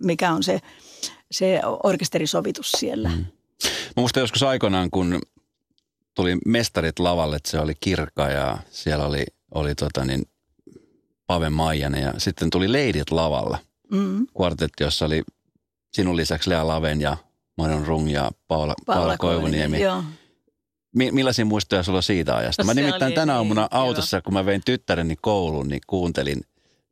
mikä 0.03 0.33
on 0.33 0.43
se, 0.43 0.61
se 1.31 1.61
orkesterisovitus 1.83 2.73
siellä. 2.73 3.09
Mm. 3.09 3.25
Mä 3.65 3.93
muistan 3.97 4.21
joskus 4.21 4.43
aikoinaan, 4.43 4.91
kun 4.91 5.21
tuli 6.15 6.37
mestarit 6.47 6.99
lavalle, 6.99 7.37
että 7.37 7.51
se 7.51 7.61
oli 7.61 7.75
Kirka 7.81 8.29
ja 8.29 8.59
siellä 8.71 9.07
oli, 9.07 9.27
oli 9.55 9.75
tota 9.75 10.05
niin, 10.05 10.23
Pave 11.27 11.51
Maijanen 11.51 12.03
ja 12.03 12.13
sitten 12.19 12.51
tuli 12.51 12.73
Leidit 12.73 13.11
lavalla. 13.11 13.59
Mm. 13.91 14.27
Kuartetti, 14.35 14.85
jossa 14.85 15.05
oli 15.05 15.23
sinun 15.93 16.17
lisäksi 16.17 16.51
Lea 16.51 16.67
Laven 16.67 17.01
ja 17.01 17.17
Marion 17.59 17.87
Rung 17.87 18.13
ja 18.13 18.31
Paula, 18.49 18.75
Paula, 18.87 19.01
Paula 19.01 19.17
Koivuniemi. 19.17 19.81
Joo. 19.81 20.03
Mi- 20.97 21.13
millaisia 21.13 21.45
muistoja 21.45 21.83
sulla 21.83 21.97
on 21.97 22.03
siitä 22.03 22.37
ajasta? 22.37 22.63
No, 22.63 22.67
mä 22.67 22.75
nimittäin 22.75 23.15
tänä 23.15 23.33
niin, 23.33 23.37
aamuna 23.37 23.69
autossa, 23.71 24.23
kun 24.23 24.33
mä 24.33 24.47
vein 24.47 24.63
tyttäreni 24.65 25.17
kouluun, 25.21 25.69
niin 25.69 25.81
kuuntelin 25.87 26.45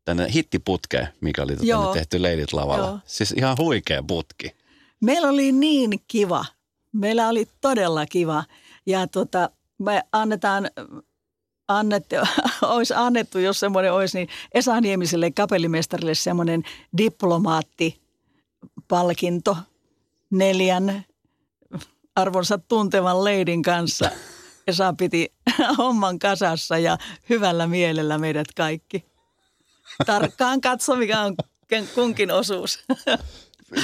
tänne 0.05 0.27
hittiputke, 0.35 1.09
mikä 1.21 1.43
oli 1.43 1.57
tota 1.57 1.93
tehty 1.93 2.23
Leidit 2.23 2.53
lavalla. 2.53 2.87
Joo. 2.87 2.99
Siis 3.05 3.33
ihan 3.33 3.57
huikea 3.59 4.03
putki. 4.03 4.55
Meillä 5.01 5.29
oli 5.29 5.53
niin 5.53 5.91
kiva. 6.09 6.45
Meillä 6.93 7.29
oli 7.29 7.49
todella 7.61 8.07
kiva. 8.07 8.45
Ja 8.87 9.07
tota, 9.07 9.51
me 9.79 10.03
annetaan, 10.13 10.71
annettu, 11.69 12.17
olisi 12.75 12.95
annettu, 12.97 13.39
jos 13.39 13.61
semmoinen 13.61 13.93
olisi, 13.93 14.19
niin 14.19 14.29
Esa 14.55 14.81
Niemiselle 14.81 15.31
kapellimestarille 15.31 16.15
semmoinen 16.15 16.63
diplomaattipalkinto 16.99 19.57
neljän 20.31 21.05
arvonsa 22.17 22.59
tuntevan 22.59 23.25
leidin 23.25 23.63
kanssa. 23.63 24.11
Esa 24.67 24.95
piti 24.99 25.33
homman 25.79 26.19
kasassa 26.19 26.79
ja 26.79 26.99
hyvällä 27.31 27.67
mielellä 27.67 28.19
meidät 28.19 28.47
kaikki. 28.57 29.05
Tarkkaan 30.07 30.61
katso, 30.61 30.97
mikä 30.97 31.21
on 31.21 31.37
kunkin 31.95 32.31
osuus. 32.31 32.79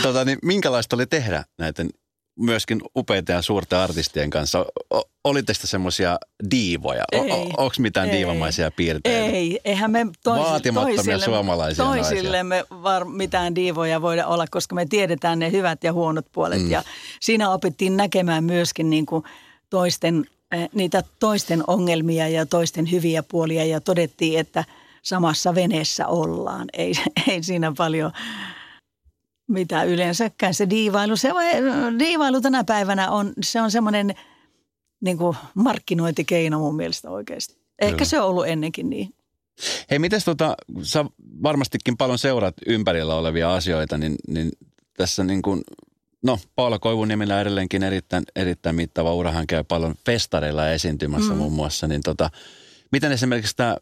Tota, 0.03 0.25
niin 0.25 0.39
minkälaista 0.43 0.97
oli 0.97 1.07
tehdä 1.07 1.45
näiden 1.59 1.91
myöskin 2.41 2.81
upeita 2.97 3.33
ja 3.33 3.43
suurten 3.43 3.79
artistien 3.79 4.31
kanssa. 4.31 4.67
O, 4.95 5.03
oli 5.25 5.43
teistä 5.43 5.67
semmoisia 5.67 6.19
diivoja? 6.51 7.05
Onko 7.57 7.75
mitään 7.79 8.09
ei, 8.09 8.17
diivamaisia 8.17 8.71
piirteitä? 8.71 9.19
Ei, 9.19 9.61
eihän 9.65 9.91
me 9.91 10.07
tois, 10.25 10.43
Vaatimattomia 10.43 10.97
toisille, 10.97 11.25
suomalaisia 11.25 11.85
Toisillemme 11.85 12.65
var, 12.71 13.05
mitään 13.05 13.55
diivoja 13.55 14.03
voida 14.03 14.27
olla, 14.27 14.47
koska 14.51 14.75
me 14.75 14.87
tiedetään 14.87 15.39
ne 15.39 15.51
hyvät 15.51 15.85
ja 15.85 15.93
huonot 15.93 16.27
puolet. 16.33 16.63
Mm. 16.63 16.71
Ja 16.71 16.83
siinä 17.21 17.51
opittiin 17.51 17.97
näkemään 17.97 18.45
myöskin 18.45 18.91
niin 18.91 19.07
kuin 19.07 19.25
toisten, 19.71 20.25
eh, 20.53 20.69
niitä 20.75 21.03
toisten 21.19 21.65
ongelmia 21.67 22.29
ja 22.29 22.47
toisten 22.47 22.91
hyviä 22.91 23.23
puolia 23.23 23.65
ja 23.65 23.81
todettiin, 23.81 24.39
että 24.39 24.65
samassa 25.03 25.55
veneessä 25.55 26.07
ollaan. 26.07 26.67
Ei, 26.73 26.93
ei 27.29 27.43
siinä 27.43 27.73
paljon 27.77 28.13
mitä 29.51 29.83
yleensäkään 29.83 30.55
se 30.55 30.71
diivailu. 30.71 31.17
Se, 31.17 31.31
diivailu 31.99 32.41
tänä 32.41 32.65
päivänä 32.65 33.11
on, 33.11 33.33
se 33.43 33.61
on 33.61 33.71
semmoinen 33.71 34.15
niin 35.01 35.19
kuin 35.19 35.37
markkinointikeino 35.55 36.59
mun 36.59 36.77
mielestä 36.77 37.11
oikeasti. 37.11 37.61
Ehkä 37.79 37.97
Kyllä. 37.97 38.09
se 38.09 38.21
on 38.21 38.27
ollut 38.27 38.47
ennenkin 38.47 38.91
niin. 38.91 39.15
Hei, 39.91 39.99
miten 39.99 40.21
tota, 40.25 40.57
sä 40.83 41.05
varmastikin 41.43 41.97
paljon 41.97 42.19
seuraat 42.19 42.55
ympärillä 42.67 43.15
olevia 43.15 43.55
asioita, 43.55 43.99
niin, 43.99 44.17
niin 44.29 44.51
tässä 44.97 45.25
niin 45.25 45.43
kuin, 45.43 45.61
no 46.23 46.39
Paula 46.57 46.79
Koivuniemillä 46.79 47.41
edelleenkin 47.41 47.83
erittäin, 47.83 48.25
erittäin 48.37 48.77
mittava 48.77 49.15
ura, 49.15 49.33
hän 49.33 49.47
käy 49.47 49.65
paljon 49.65 49.95
festareilla 50.07 50.71
esiintymässä 50.71 51.33
mm. 51.33 51.39
muun 51.39 51.53
muassa, 51.53 51.87
niin 51.87 52.01
tota, 52.05 52.31
miten 52.93 53.13
esimerkiksi 53.13 53.57
tämä 53.57 53.77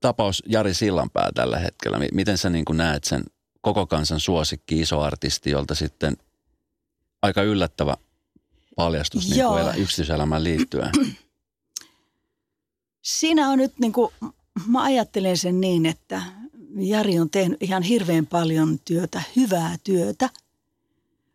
tapaus 0.00 0.42
Jari 0.46 0.74
Sillanpää 0.74 1.28
tällä 1.34 1.58
hetkellä, 1.58 1.98
miten 2.12 2.38
sä 2.38 2.50
niin 2.50 2.64
kuin 2.64 2.76
näet 2.76 3.04
sen 3.04 3.22
koko 3.60 3.86
kansan 3.86 4.20
suosikki, 4.20 4.80
iso 4.80 5.00
artisti, 5.00 5.50
jolta 5.50 5.74
sitten 5.74 6.16
aika 7.22 7.42
yllättävä 7.42 7.96
paljastus 8.76 9.30
niin 9.30 9.46
kuin 9.46 9.60
elä, 9.60 9.74
yksityiselämään 9.74 10.44
liittyen. 10.44 10.90
Siinä 13.02 13.48
on 13.48 13.58
nyt 13.58 13.78
niin 13.78 13.92
kuin, 13.92 14.12
mä 14.66 14.82
ajattelen 14.82 15.36
sen 15.36 15.60
niin, 15.60 15.86
että 15.86 16.22
Jari 16.76 17.18
on 17.18 17.30
tehnyt 17.30 17.62
ihan 17.62 17.82
hirveän 17.82 18.26
paljon 18.26 18.78
työtä, 18.84 19.22
hyvää 19.36 19.76
työtä, 19.84 20.30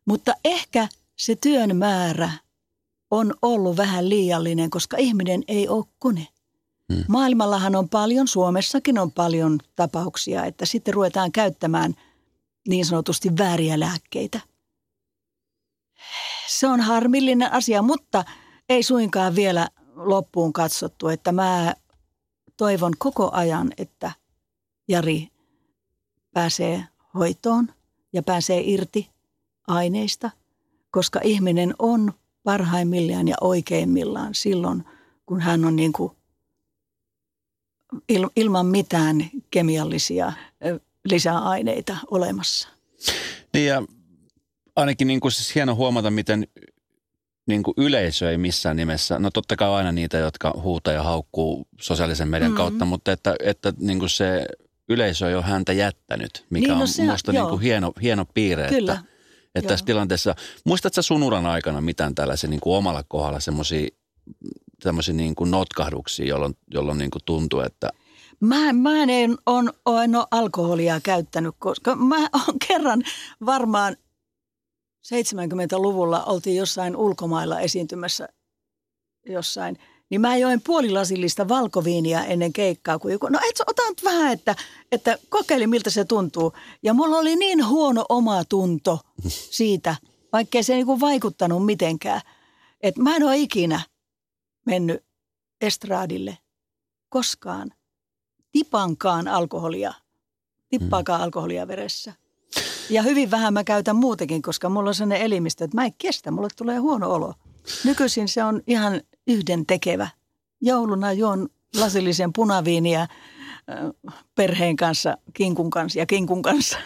mutta 0.06 0.34
ehkä 0.46 0.88
se 1.16 1.36
työn 1.36 1.78
määrä 1.78 2.32
on 3.12 3.34
ollut 3.42 3.78
vähän 3.78 4.10
liiallinen, 4.10 4.70
koska 4.70 4.98
ihminen 4.98 5.44
ei 5.48 5.68
ole 5.68 5.86
kone. 6.00 6.28
Hmm. 6.94 7.04
Maailmallahan 7.08 7.76
on 7.76 7.90
paljon, 7.90 8.28
Suomessakin 8.28 9.00
on 9.00 9.12
paljon 9.12 9.60
tapauksia, 9.76 10.46
että 10.46 10.66
sitten 10.66 10.94
ruvetaan 10.94 11.32
käyttämään– 11.32 11.96
niin 12.68 12.86
sanotusti 12.86 13.30
vääriä 13.38 13.80
lääkkeitä. 13.80 14.40
Se 16.48 16.68
on 16.68 16.82
harmillinen 16.82 17.54
asia, 17.54 17.82
mutta 17.82 18.26
ei 18.70 18.84
suinkaan 18.84 19.36
vielä 19.36 19.68
loppuun 19.96 20.54
katsottu, 20.54 21.08
että 21.08 21.32
mä 21.32 21.74
toivon 22.58 22.94
koko 22.98 23.30
ajan, 23.34 23.72
että 23.78 24.12
Jari 24.88 25.28
pääsee 26.34 26.84
hoitoon 27.14 27.74
ja 28.14 28.24
pääsee 28.24 28.62
irti 28.66 29.10
aineista, 29.68 30.32
koska 30.92 31.20
ihminen 31.24 31.74
on 31.80 32.14
parhaimmillaan 32.44 33.28
ja 33.28 33.36
oikeimmillaan 33.42 34.36
silloin, 34.36 34.84
kun 35.26 35.42
hän 35.42 35.66
on 35.66 35.76
niin 35.76 35.94
kuin 35.94 36.12
ilman 38.36 38.66
mitään 38.66 39.30
kemiallisia 39.52 40.34
lisäaineita 41.06 41.98
olemassa. 42.12 42.70
Niin 43.54 43.68
ja 43.68 43.84
ainakin 44.76 45.08
niin 45.08 45.20
kuin 45.20 45.32
siis 45.32 45.56
hieno 45.56 45.76
huomata, 45.76 46.12
miten 46.12 46.48
niin 47.48 47.64
kuin 47.64 47.74
yleisö 47.78 48.32
ei 48.32 48.38
missään 48.38 48.78
nimessä, 48.78 49.20
no 49.20 49.30
totta 49.32 49.56
kai 49.56 49.70
aina 49.70 49.92
niitä, 49.92 50.18
jotka 50.18 50.54
huutaa 50.62 50.94
ja 50.94 51.04
haukkuu 51.04 51.68
sosiaalisen 51.82 52.28
median 52.28 52.52
mm-hmm. 52.52 52.58
kautta, 52.58 52.86
mutta 52.86 53.12
että, 53.12 53.36
että 53.44 53.74
niin 53.80 54.00
kuin 54.00 54.10
se 54.10 54.46
yleisö 54.90 55.30
ei 55.30 55.36
ole 55.36 55.44
häntä 55.44 55.74
jättänyt, 55.74 56.46
mikä 56.50 56.68
niin, 56.68 56.80
no 56.80 56.88
se, 56.88 57.02
on 57.02 57.06
minusta 57.08 57.32
niin 57.32 57.48
kuin 57.48 57.62
hieno, 57.62 57.94
hieno 58.02 58.26
piirre. 58.34 58.70
Kyllä. 58.70 58.94
Että, 58.94 59.06
että 59.56 59.68
tässä 59.68 59.86
tilanteessa, 59.86 60.36
muistatko 60.66 61.02
sun 61.02 61.24
uran 61.24 61.46
aikana 61.46 61.82
mitään 61.82 62.16
tällaisia 62.16 62.50
niin 62.50 62.60
kuin 62.60 62.78
omalla 62.78 63.04
kohdalla 63.08 63.40
semmoisia 63.40 63.88
niin 65.14 65.36
kuin 65.36 65.52
notkahduksia, 65.52 66.26
jolloin, 66.26 66.58
jolloin 66.74 66.98
niin 66.98 67.12
kuin 67.12 67.22
tuntuu, 67.26 67.60
että– 67.60 67.90
Mä, 68.40 68.74
mä 68.74 69.04
en, 69.04 69.38
on, 69.46 69.74
en 70.04 70.16
ole 70.16 70.28
alkoholia 70.32 71.02
käyttänyt, 71.02 71.56
koska 71.60 71.96
mä 71.96 72.20
oon 72.20 72.60
kerran 72.68 73.04
varmaan 73.46 73.98
70-luvulla 75.06 76.24
oltiin 76.24 76.56
jossain 76.56 76.96
ulkomailla 76.96 77.60
esiintymässä 77.60 78.30
jossain. 79.26 79.78
Niin 80.10 80.22
mä 80.22 80.38
join 80.38 80.62
puolilasillista 80.62 81.48
valkoviiniä 81.48 82.24
ennen 82.24 82.54
keikkaa, 82.54 83.00
kun 83.00 83.12
joku, 83.12 83.28
no 83.28 83.40
et 83.50 83.60
ota 83.68 83.90
nyt 83.90 84.04
vähän, 84.04 84.34
että, 84.34 84.56
että 84.92 85.18
kokeili 85.30 85.68
miltä 85.68 85.90
se 85.90 86.06
tuntuu. 86.06 86.54
Ja 86.84 86.94
mulla 86.94 87.18
oli 87.18 87.36
niin 87.36 87.68
huono 87.68 88.06
oma 88.10 88.46
tunto 88.46 89.00
siitä, 89.28 89.96
vaikkei 90.34 90.64
se 90.64 90.76
niinku 90.76 91.00
vaikuttanut 91.00 91.66
mitenkään. 91.66 92.22
Että 92.82 93.02
mä 93.02 93.16
en 93.16 93.24
ole 93.24 93.38
ikinä 93.38 93.82
mennyt 94.66 95.04
estraadille 95.62 96.38
koskaan– 97.10 97.74
tipankaan 98.56 99.28
alkoholia, 99.28 99.94
tippaakaan 100.70 101.22
alkoholia 101.22 101.68
veressä. 101.68 102.14
Ja 102.90 103.02
hyvin 103.02 103.32
vähän 103.32 103.54
mä 103.54 103.64
käytän 103.64 103.96
muutenkin, 103.96 104.42
koska 104.42 104.70
mulla 104.70 104.90
on 104.90 104.96
sellainen 104.96 105.26
elimistö, 105.26 105.64
että 105.64 105.78
mä 105.78 105.86
en 105.86 105.94
kestä, 105.98 106.32
mulle 106.32 106.48
tulee 106.56 106.78
huono 106.78 107.12
olo. 107.12 107.34
Nykyisin 107.84 108.28
se 108.28 108.44
on 108.44 108.62
ihan 108.68 109.02
yhden 109.28 109.66
tekevä. 109.66 110.08
Jouluna 110.62 111.12
juon 111.12 111.50
lasillisen 111.80 112.34
punaviiniä 112.34 113.08
perheen 114.36 114.76
kanssa, 114.76 115.18
kinkun 115.34 115.70
kanssa 115.70 116.00
ja 116.00 116.06
kinkun 116.06 116.42
kanssa. 116.42 116.78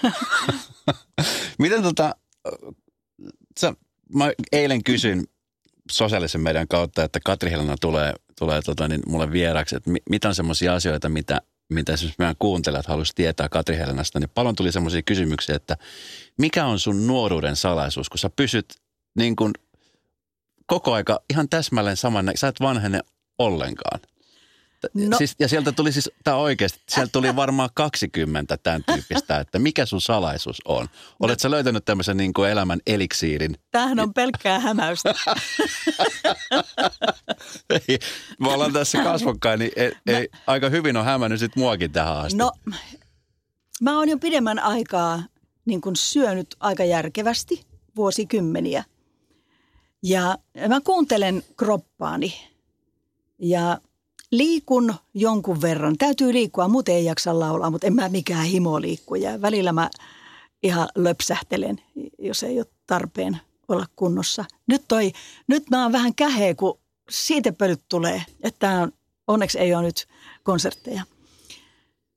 Miten 1.60 1.84
tota, 1.84 2.15
sä, 3.60 3.73
mä 4.15 4.32
eilen 4.51 4.84
kysyin 4.84 5.27
sosiaalisen 5.91 6.41
median 6.41 6.67
kautta, 6.67 7.03
että 7.03 7.19
Katri 7.25 7.51
Helena 7.51 7.75
tulee, 7.82 8.13
tulee 8.39 8.62
tota, 8.62 8.88
niin 8.88 9.01
mulle 9.08 9.32
vieraksi, 9.32 9.75
että 9.75 9.91
mitä 10.10 10.27
on 10.27 10.36
semmoisia 10.36 10.73
asioita, 10.73 11.10
mitä 11.10 11.41
mitä 11.69 11.93
esimerkiksi 11.93 12.19
meidän 12.19 12.36
kuuntelijat 12.39 12.86
haluaisivat 12.86 13.15
tietää 13.15 13.49
Katri 13.49 13.77
Helenasta, 13.77 14.19
niin 14.19 14.29
paljon 14.34 14.55
tuli 14.55 14.71
semmoisia 14.71 15.01
kysymyksiä, 15.01 15.55
että 15.55 15.77
mikä 16.38 16.65
on 16.65 16.79
sun 16.79 17.08
nuoruuden 17.08 17.55
salaisuus, 17.55 18.10
kun 18.10 18.19
sä 18.19 18.29
pysyt 18.29 18.65
niin 19.15 19.36
kuin 19.36 19.53
koko 20.65 20.93
aika 20.93 21.19
ihan 21.29 21.49
täsmälleen 21.49 21.97
saman, 21.97 22.32
sä 22.36 22.47
et 22.47 22.60
vanhene 22.62 22.99
ollenkaan. 23.38 23.99
No. 24.93 25.17
Siis, 25.17 25.35
ja 25.39 25.47
sieltä 25.47 25.71
tuli 25.71 25.91
siis, 25.91 26.11
tämä 26.23 26.37
oikeasti, 26.37 26.79
sieltä 26.89 27.11
tuli 27.11 27.35
varmaan 27.35 27.69
20 27.73 28.57
tämän 28.57 28.83
tyyppistä, 28.83 29.39
että 29.39 29.59
mikä 29.59 29.85
sun 29.85 30.01
salaisuus 30.01 30.61
on? 30.65 30.87
Oletko 31.19 31.39
sä 31.41 31.51
löytänyt 31.51 31.85
tämmöisen 31.85 32.17
niin 32.17 32.33
kuin 32.33 32.49
elämän 32.49 32.79
eliksiirin? 32.87 33.55
Tämähän 33.71 33.99
on 33.99 34.13
pelkkää 34.13 34.59
hämäystä. 34.59 35.13
ei, 37.87 37.99
me 38.39 38.49
ollaan 38.53 38.73
tässä 38.73 39.03
kasvokkain, 39.03 39.59
niin 39.59 39.71
ei, 39.75 39.91
ei, 40.07 40.29
aika 40.47 40.69
hyvin 40.69 40.97
on 40.97 41.05
hämännyt 41.05 41.39
sit 41.39 41.55
muakin 41.55 41.91
tähän 41.91 42.17
asti. 42.17 42.37
No, 42.37 42.51
mä 43.81 43.97
oon 43.97 44.09
jo 44.09 44.17
pidemmän 44.17 44.59
aikaa 44.59 45.23
niin 45.65 45.81
kuin 45.81 45.95
syönyt 45.95 46.55
aika 46.59 46.83
järkevästi, 46.83 47.61
vuosikymmeniä. 47.95 48.83
Ja 50.03 50.37
mä 50.67 50.81
kuuntelen 50.81 51.43
kroppaani 51.57 52.33
ja 53.39 53.77
liikun 54.31 54.95
jonkun 55.13 55.61
verran. 55.61 55.97
Täytyy 55.97 56.33
liikkua, 56.33 56.67
muuten 56.67 56.95
ei 56.95 57.05
jaksa 57.05 57.39
laulaa, 57.39 57.69
mutta 57.69 57.87
en 57.87 57.95
mä 57.95 58.09
mikään 58.09 58.45
himoliikkuja. 58.45 59.41
Välillä 59.41 59.71
mä 59.71 59.89
ihan 60.63 60.89
löpsähtelen, 60.95 61.81
jos 62.19 62.43
ei 62.43 62.59
ole 62.59 62.65
tarpeen 62.87 63.37
olla 63.67 63.85
kunnossa. 63.95 64.45
Nyt, 64.67 64.81
toi, 64.87 65.11
nyt 65.47 65.69
mä 65.69 65.83
oon 65.83 65.91
vähän 65.91 66.15
käheä, 66.15 66.55
kun 66.55 66.79
siitä 67.09 67.51
pölyt 67.53 67.81
tulee. 67.89 68.23
Että 68.41 68.71
on, 68.81 68.91
onneksi 69.27 69.59
ei 69.59 69.73
ole 69.73 69.83
nyt 69.83 70.07
konsertteja. 70.43 71.03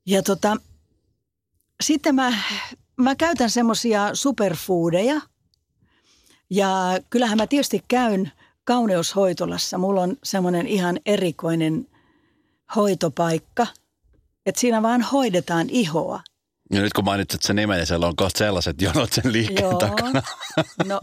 Ja 0.06 0.22
tota, 0.22 0.56
sitten 1.82 2.14
mä, 2.14 2.32
mä 2.96 3.14
käytän 3.14 3.50
semmoisia 3.50 4.10
superfoodeja. 4.14 5.20
Ja 6.50 6.98
kyllähän 7.10 7.38
mä 7.38 7.46
tietysti 7.46 7.84
käyn 7.88 8.32
kauneushoitolassa. 8.64 9.78
Mulla 9.78 10.02
on 10.02 10.16
semmoinen 10.24 10.66
ihan 10.66 11.00
erikoinen 11.06 11.86
hoitopaikka, 12.76 13.66
että 14.46 14.60
siinä 14.60 14.82
vaan 14.82 15.02
hoidetaan 15.02 15.70
ihoa. 15.70 16.20
Ja 16.72 16.80
nyt 16.80 16.92
kun 16.92 17.04
mainitsit 17.04 17.42
sen 17.42 17.56
nimen, 17.56 17.76
niin 17.76 17.86
siellä 17.86 18.06
on 18.06 18.16
kohta 18.16 18.38
sellaiset 18.38 18.82
jonot 18.82 19.12
sen 19.12 19.32
liikkeen 19.32 19.70
Joo. 19.70 19.78
takana. 19.78 20.22
No, 20.86 21.00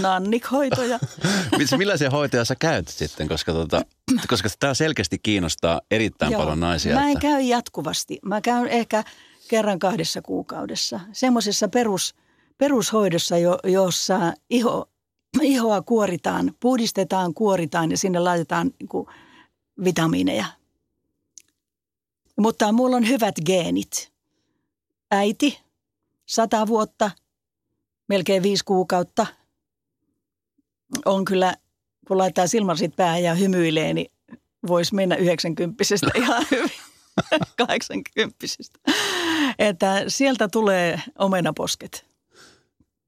nannikhoitoja. 0.00 0.98
Millaisia 1.78 2.10
hoitoja 2.10 2.44
sä 2.44 2.54
käyt 2.54 2.88
sitten, 2.88 3.28
koska, 3.28 3.52
tota, 3.52 3.82
koska 4.28 4.48
tämä 4.58 4.74
selkeästi 4.74 5.18
kiinnostaa 5.18 5.80
erittäin 5.90 6.32
Joo. 6.32 6.40
paljon 6.40 6.60
naisia. 6.60 6.94
Mä 6.94 7.02
en 7.02 7.08
että... 7.08 7.20
käy 7.20 7.40
jatkuvasti. 7.40 8.18
Mä 8.24 8.40
käyn 8.40 8.68
ehkä 8.68 9.04
kerran 9.48 9.78
kahdessa 9.78 10.22
kuukaudessa. 10.22 11.00
Semmoisessa 11.12 11.68
perus, 11.68 12.14
perushoidossa, 12.58 13.38
jo, 13.38 13.58
jossa 13.64 14.32
iho, 14.50 14.88
ihoa 15.42 15.82
kuoritaan, 15.82 16.52
puhdistetaan, 16.60 17.34
kuoritaan 17.34 17.90
ja 17.90 17.98
sinne 17.98 18.18
laitetaan 18.18 18.70
niin 18.80 18.88
kuin, 18.88 19.06
vitamiineja– 19.84 20.44
mutta 22.40 22.72
mulla 22.72 22.96
on 22.96 23.08
hyvät 23.08 23.34
geenit. 23.46 24.12
Äiti, 25.10 25.60
sata 26.26 26.66
vuotta, 26.66 27.10
melkein 28.08 28.42
viisi 28.42 28.64
kuukautta. 28.64 29.26
On 31.04 31.24
kyllä, 31.24 31.54
kun 32.08 32.18
laittaa 32.18 32.46
silmasit 32.46 32.96
päähän 32.96 33.22
ja 33.22 33.34
hymyilee, 33.34 33.94
niin 33.94 34.12
voisi 34.68 34.94
mennä 34.94 35.16
90 35.16 35.84
ihan 36.14 36.46
hyvin. 36.50 36.70
80 37.56 38.36
Että 39.58 40.04
sieltä 40.08 40.48
tulee 40.48 41.02
omenaposket. 41.18 42.06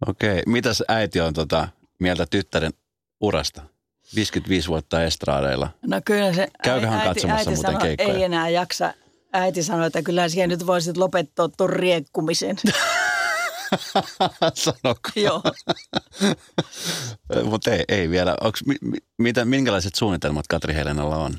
Okei. 0.09 0.43
Mitäs 0.47 0.83
äiti 0.89 1.21
on 1.21 1.35
tota, 1.35 1.69
mieltä 1.99 2.27
tyttären 2.31 2.73
urasta? 3.21 3.63
55 4.15 4.69
vuotta 4.69 5.05
estraadeilla. 5.05 5.71
No 5.87 6.01
kyllä 6.05 6.33
se 6.33 6.49
Käyköhän 6.63 6.99
äiti, 6.99 7.09
katsomassa 7.09 7.39
äiti 7.39 7.51
muuten 7.51 7.73
sanoo, 7.73 7.81
keikkoja? 7.81 8.15
ei 8.15 8.23
enää 8.23 8.49
jaksa 8.49 8.95
äiti 9.33 9.63
sanoi, 9.63 9.87
että 9.87 10.03
kyllä 10.03 10.29
siihen 10.29 10.49
nyt 10.49 10.67
voisit 10.67 10.97
lopettaa 10.97 11.49
tuon 11.49 11.71
riekkumisen. 11.71 12.57
Sanoko? 14.55 15.11
Joo. 15.17 15.43
Mutta 17.51 17.71
ei, 17.71 17.85
ei 17.89 18.11
vielä. 18.11 18.37
Onks, 18.41 18.65
mi, 18.67 18.75
mitä, 19.19 19.45
minkälaiset 19.45 19.95
suunnitelmat 19.95 20.47
Katri 20.47 20.75
Helenalla 20.75 21.17
on? 21.17 21.39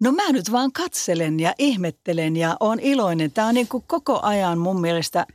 No 0.00 0.12
mä 0.12 0.32
nyt 0.32 0.52
vaan 0.52 0.72
katselen 0.72 1.40
ja 1.40 1.54
ihmettelen 1.58 2.36
ja 2.36 2.56
on 2.60 2.80
iloinen. 2.80 3.32
Tämä 3.32 3.48
on 3.48 3.54
niin 3.54 3.68
kuin 3.68 3.84
koko 3.86 4.20
ajan 4.22 4.58
mun 4.58 4.80
mielestä 4.80 5.26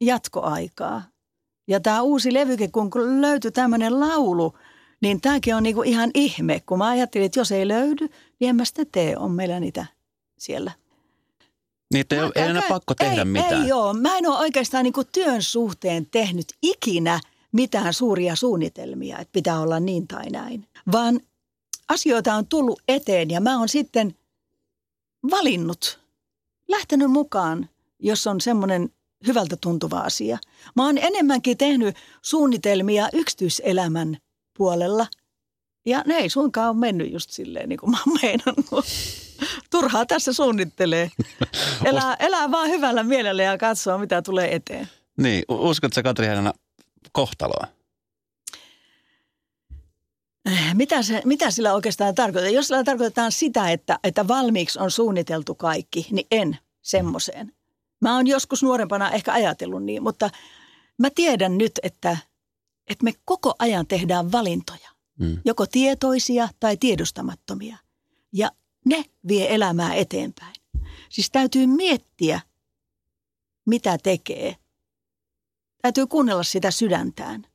jatkoaikaa. 0.00 1.02
Ja 1.68 1.80
tämä 1.80 2.02
uusi 2.02 2.34
levyke, 2.34 2.68
kun 2.68 2.90
löytyi 3.20 3.50
tämmöinen 3.50 4.00
laulu, 4.00 4.58
niin 5.02 5.20
tämäkin 5.20 5.54
on 5.54 5.62
niin 5.62 5.74
kuin 5.74 5.88
ihan 5.88 6.10
ihme. 6.14 6.62
Kun 6.66 6.78
mä 6.78 6.88
ajattelin, 6.88 7.26
että 7.26 7.40
jos 7.40 7.52
ei 7.52 7.68
löydy, 7.68 8.08
niin 8.40 8.48
en 8.48 8.56
mä 8.56 8.64
sitä 8.64 8.82
tee. 8.92 9.16
On 9.16 9.30
meillä 9.30 9.60
niitä 9.60 9.86
siellä. 10.38 10.72
Niitä 11.94 12.16
ei, 12.16 12.30
ei 12.34 12.50
enää 12.50 12.62
pakko 12.68 12.94
tehdä 12.94 13.20
ei, 13.20 13.24
mitään. 13.24 13.62
Ei 13.62 13.68
joo. 13.68 13.94
Mä 13.94 14.18
en 14.18 14.26
ole 14.26 14.38
oikeastaan 14.38 14.84
niin 14.84 14.92
kuin 14.92 15.06
työn 15.12 15.42
suhteen 15.42 16.06
tehnyt 16.10 16.46
ikinä 16.62 17.20
mitään 17.52 17.94
suuria 17.94 18.36
suunnitelmia, 18.36 19.18
että 19.18 19.32
pitää 19.32 19.60
olla 19.60 19.80
niin 19.80 20.08
tai 20.08 20.30
näin. 20.30 20.68
Vaan 20.92 21.20
asioita 21.88 22.34
on 22.34 22.46
tullut 22.46 22.82
eteen 22.88 23.30
ja 23.30 23.40
mä 23.40 23.58
oon 23.58 23.68
sitten 23.68 24.14
valinnut, 25.30 26.00
lähtenyt 26.68 27.10
mukaan, 27.10 27.68
jos 27.98 28.26
on 28.26 28.40
semmoinen 28.40 28.90
hyvältä 29.26 29.56
tuntuva 29.60 29.98
asia. 29.98 30.38
Mä 30.76 30.86
oon 30.86 30.98
enemmänkin 30.98 31.58
tehnyt 31.58 31.96
suunnitelmia 32.22 33.08
yksityiselämän 33.12 34.16
puolella 34.56 35.06
ja 35.86 36.02
ne 36.06 36.14
ei 36.14 36.30
suinkaan 36.30 36.70
ole 36.70 36.76
mennyt 36.76 37.12
just 37.12 37.30
silleen 37.30 37.68
niin 37.68 37.78
kuin 37.78 37.90
mä 37.90 37.98
oon 38.06 38.18
meinannut. 38.22 38.84
Turhaa 39.70 40.06
tässä 40.06 40.32
suunnittelee. 40.32 41.10
Elää, 41.84 42.16
elää 42.18 42.50
vaan 42.50 42.68
hyvällä 42.68 43.02
mielellä 43.02 43.42
ja 43.42 43.58
katsoa, 43.58 43.98
mitä 43.98 44.22
tulee 44.22 44.54
eteen. 44.54 44.88
Niin, 45.16 45.42
uskotko 45.48 46.02
Katri 46.02 46.26
Helena 46.26 46.52
kohtaloa? 47.12 47.66
Mitä, 50.74 51.02
se, 51.02 51.22
mitä 51.24 51.50
sillä 51.50 51.74
oikeastaan 51.74 52.14
tarkoittaa? 52.14 52.52
Jos 52.52 52.66
sillä 52.66 52.84
tarkoitetaan 52.84 53.32
sitä, 53.32 53.70
että, 53.70 53.98
että 54.04 54.28
valmiiksi 54.28 54.78
on 54.78 54.90
suunniteltu 54.90 55.54
kaikki, 55.54 56.06
niin 56.10 56.26
en 56.30 56.58
semmoiseen. 56.82 57.52
Mä 58.00 58.14
oon 58.14 58.26
joskus 58.26 58.62
nuorempana 58.62 59.10
ehkä 59.10 59.32
ajatellut 59.32 59.84
niin, 59.84 60.02
mutta 60.02 60.30
mä 60.98 61.08
tiedän 61.14 61.58
nyt, 61.58 61.72
että, 61.82 62.16
että 62.88 63.04
me 63.04 63.12
koko 63.24 63.54
ajan 63.58 63.86
tehdään 63.86 64.32
valintoja. 64.32 64.95
Mm. 65.18 65.38
Joko 65.44 65.66
tietoisia 65.66 66.48
tai 66.60 66.76
tiedostamattomia. 66.76 67.76
Ja 68.32 68.50
ne 68.84 69.04
vie 69.28 69.54
elämää 69.54 69.94
eteenpäin. 69.94 70.54
Siis 71.08 71.30
täytyy 71.30 71.66
miettiä, 71.66 72.40
mitä 73.66 73.98
tekee. 74.02 74.56
Täytyy 75.82 76.06
kuunnella 76.06 76.42
sitä 76.42 76.70
sydäntään. 76.70 77.46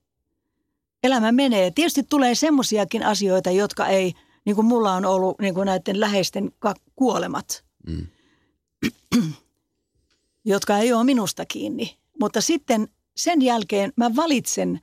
Elämä 1.03 1.31
menee. 1.31 1.71
Tietysti 1.71 2.03
tulee 2.03 2.35
semmoisiakin 2.35 3.05
asioita, 3.05 3.51
jotka 3.51 3.87
ei, 3.87 4.13
niin 4.45 4.55
kuin 4.55 4.67
mulla 4.67 4.93
on 4.93 5.05
ollut 5.05 5.39
niin 5.39 5.53
kuin 5.53 5.65
näiden 5.65 5.99
läheisten 5.99 6.51
kuolemat, 6.95 7.65
mm. 7.87 8.07
jotka 10.45 10.77
ei 10.77 10.93
ole 10.93 11.03
minusta 11.03 11.45
kiinni. 11.45 11.97
Mutta 12.19 12.41
sitten 12.41 12.87
sen 13.15 13.41
jälkeen 13.41 13.93
mä 13.95 14.15
valitsen, 14.15 14.79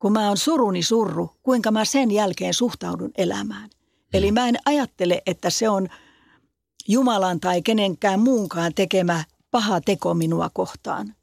kun 0.00 0.12
mä 0.12 0.28
oon 0.28 0.36
suruni 0.36 0.82
surru, 0.82 1.30
kuinka 1.42 1.70
mä 1.70 1.84
sen 1.84 2.10
jälkeen 2.10 2.54
suhtaudun 2.54 3.10
elämään. 3.18 3.70
Eli 4.12 4.32
mä 4.32 4.48
en 4.48 4.56
ajattele, 4.66 5.22
että 5.26 5.50
se 5.50 5.68
on 5.68 5.88
Jumalan 6.88 7.40
tai 7.40 7.62
kenenkään 7.62 8.20
muunkaan 8.20 8.74
tekemä 8.74 9.24
paha 9.50 9.80
teko 9.80 10.14
minua 10.14 10.50
kohtaan, 10.52 11.14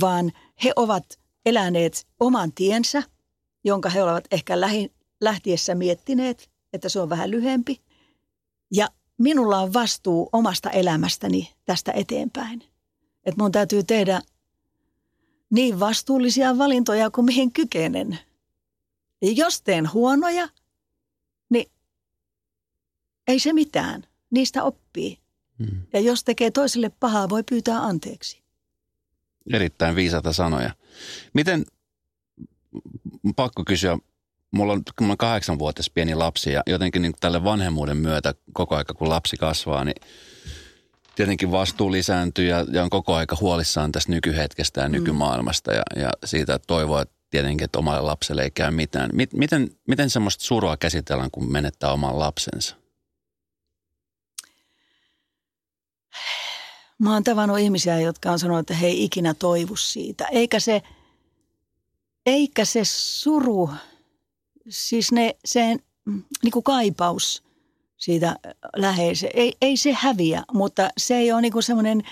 vaan 0.00 0.32
he 0.64 0.72
ovat 0.76 1.18
eläneet 1.46 2.06
oman 2.20 2.52
tiensä, 2.52 3.02
jonka 3.64 3.88
he 3.88 4.02
ovat 4.02 4.24
ehkä 4.30 4.60
lähi, 4.60 4.92
lähtiessä 5.20 5.74
miettineet, 5.74 6.50
että 6.72 6.88
se 6.88 7.00
on 7.00 7.08
vähän 7.08 7.30
lyhempi. 7.30 7.80
Ja 8.70 8.88
minulla 9.18 9.58
on 9.58 9.72
vastuu 9.72 10.28
omasta 10.32 10.70
elämästäni 10.70 11.52
tästä 11.64 11.92
eteenpäin. 11.92 12.62
Että 13.24 13.42
mun 13.42 13.52
täytyy 13.52 13.82
tehdä 13.82 14.20
niin 15.52 15.80
vastuullisia 15.80 16.58
valintoja 16.58 17.10
kuin 17.10 17.24
mihin 17.24 17.52
kykenen. 17.52 18.18
Ja 19.22 19.32
jos 19.32 19.62
teen 19.62 19.92
huonoja– 19.92 20.48
ei 23.28 23.38
se 23.38 23.52
mitään. 23.52 24.04
Niistä 24.30 24.62
oppii. 24.62 25.18
Hmm. 25.58 25.80
Ja 25.92 26.00
jos 26.00 26.24
tekee 26.24 26.50
toiselle 26.50 26.90
pahaa, 27.00 27.28
voi 27.28 27.42
pyytää 27.50 27.78
anteeksi. 27.82 28.42
Erittäin 29.52 29.96
viisata 29.96 30.32
sanoja. 30.32 30.70
Miten, 31.34 31.64
pakko 33.36 33.64
kysyä, 33.64 33.98
mulla 34.50 34.72
on, 34.72 34.82
mulla 35.00 35.12
on 35.12 35.18
kahdeksanvuotias 35.18 35.90
pieni 35.90 36.14
lapsi 36.14 36.52
ja 36.52 36.62
jotenkin 36.66 37.02
niin 37.02 37.14
tälle 37.20 37.44
vanhemmuuden 37.44 37.96
myötä 37.96 38.34
koko 38.52 38.76
aika 38.76 38.94
kun 38.94 39.08
lapsi 39.08 39.36
kasvaa, 39.36 39.84
niin 39.84 40.02
tietenkin 41.14 41.50
vastuu 41.50 41.92
lisääntyy 41.92 42.46
ja, 42.46 42.66
ja 42.72 42.82
on 42.82 42.90
koko 42.90 43.14
aika 43.14 43.36
huolissaan 43.40 43.92
tästä 43.92 44.12
nykyhetkestä 44.12 44.80
ja 44.80 44.86
hmm. 44.86 44.92
nykymaailmasta 44.92 45.72
ja, 45.72 45.82
ja 45.96 46.10
siitä, 46.24 46.54
että 46.54 46.66
toivoo, 46.66 47.00
että 47.00 47.14
tietenkin, 47.30 47.64
että 47.64 47.78
omalle 47.78 48.00
lapselle 48.00 48.42
ei 48.42 48.50
käy 48.50 48.70
mitään. 48.70 49.10
Miten, 49.32 49.70
miten 49.88 50.10
semmoista 50.10 50.44
surua 50.44 50.76
käsitellään, 50.76 51.30
kun 51.30 51.52
menettää 51.52 51.92
oman 51.92 52.18
lapsensa? 52.18 52.76
Mä 56.98 57.12
oon 57.12 57.24
tavannut 57.24 57.58
ihmisiä, 57.58 58.00
jotka 58.00 58.32
on 58.32 58.38
sanonut, 58.38 58.60
että 58.60 58.74
he 58.74 58.86
ei 58.86 59.04
ikinä 59.04 59.34
toivu 59.34 59.76
siitä. 59.76 60.26
Eikä 60.26 60.60
se, 60.60 60.82
eikä 62.26 62.64
se 62.64 62.80
suru, 62.84 63.70
siis 64.68 65.12
ne, 65.12 65.36
se 65.44 65.76
niin 66.42 66.52
kuin 66.52 66.62
kaipaus 66.62 67.42
siitä 68.02 68.36
läheise, 68.76 69.30
ei, 69.34 69.52
ei 69.60 69.76
se 69.76 69.92
häviä, 69.92 70.42
mutta 70.52 70.90
se 70.98 71.16
ei 71.16 71.32
ole 71.32 71.40
niin 71.40 71.62
semmoinen 71.62 72.02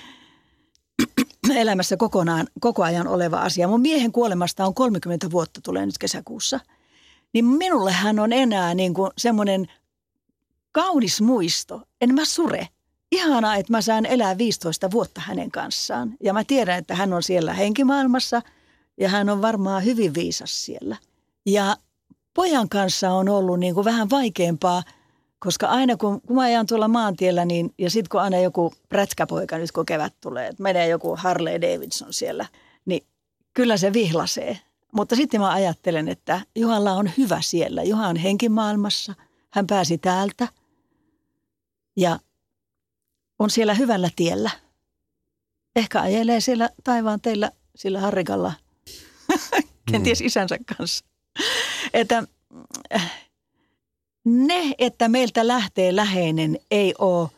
elämässä 1.55 1.97
kokonaan, 1.97 2.47
koko 2.61 2.83
ajan 2.83 3.09
oleva 3.09 3.37
asia. 3.37 3.69
Mun 3.69 3.81
miehen 3.81 4.13
kuolemasta 4.13 4.67
on 4.67 4.75
30 4.75 5.31
vuotta, 5.31 5.61
tulee 5.61 5.87
nyt 5.87 5.99
kesäkuussa. 5.99 6.61
Niin 7.33 7.45
minulle 7.45 7.93
hän 7.93 8.19
on 8.19 8.33
enää 8.33 8.75
niin 8.75 8.95
kuin 8.95 9.11
semmoinen 9.19 9.67
kaunis 10.73 11.21
muisto. 11.21 11.83
En 12.01 12.15
mä 12.15 12.25
sure– 12.25 12.69
ihanaa, 13.13 13.57
että 13.57 13.73
mä 13.73 13.81
saan 13.81 14.07
elää 14.07 14.39
15 14.39 14.91
vuotta 14.91 15.21
hänen 15.21 15.51
kanssaan. 15.51 16.17
Ja 16.23 16.33
mä 16.33 16.45
tiedän, 16.45 16.79
että 16.79 16.95
hän 16.95 17.13
on 17.13 17.23
siellä 17.23 17.55
henkimaailmassa 17.55 18.43
ja 19.01 19.09
hän 19.09 19.29
on 19.29 19.43
varmaan 19.43 19.85
hyvin 19.85 20.15
viisas 20.15 20.65
siellä. 20.65 20.97
Ja 21.47 21.77
pojan 22.35 22.69
kanssa 22.69 23.11
on 23.13 23.29
ollut 23.29 23.61
niin 23.61 23.75
kuin 23.75 23.85
vähän 23.85 24.11
vaikeampaa, 24.11 24.83
koska 25.41 25.67
aina 25.67 25.97
kun, 25.97 26.21
kun 26.21 26.37
mä 26.37 26.43
ajan 26.43 26.67
tuolla 26.67 26.89
maantiellä, 26.89 27.45
niin, 27.45 27.75
ja 27.79 27.91
sitten 27.91 28.09
kun 28.11 28.21
aina 28.21 28.39
joku 28.39 28.75
prätkäpoika 28.89 29.59
nyt 29.59 29.73
kun 29.73 29.87
kevät 29.87 30.15
tulee, 30.21 30.49
että 30.49 30.63
menee 30.63 30.89
joku 30.89 31.17
Harley 31.17 31.61
Davidson 31.61 32.13
siellä, 32.13 32.47
niin 32.87 33.07
kyllä 33.55 33.77
se 33.77 33.93
vihlasee. 33.93 34.59
Mutta 34.93 35.17
sitten 35.17 35.41
mä 35.41 35.51
ajattelen, 35.51 36.09
että 36.09 36.41
Juhalla 36.57 36.93
on 36.93 37.11
hyvä 37.19 37.41
siellä. 37.41 37.83
Juha 37.83 38.09
on 38.09 38.17
henkimaailmassa, 38.17 39.15
hän 39.51 39.67
pääsi 39.67 39.99
täältä 39.99 40.49
ja 41.97 42.19
on 43.39 43.51
siellä 43.51 43.75
hyvällä 43.75 44.11
tiellä. 44.17 44.51
Ehkä 45.77 46.01
ajelee 46.01 46.41
siellä 46.41 46.71
taivaan 46.85 47.21
teillä 47.21 47.51
sillä 47.77 48.01
harrikalla, 48.01 48.53
kenties 49.91 50.21
mm. 50.21 50.27
isänsä 50.27 50.57
kanssa. 50.79 51.05
Että 51.95 52.25
ne, 54.25 54.75
että 54.79 55.09
meiltä 55.09 55.47
lähtee 55.47 55.97
läheinen, 55.97 56.59
ei 56.71 56.95
ole 56.99 57.29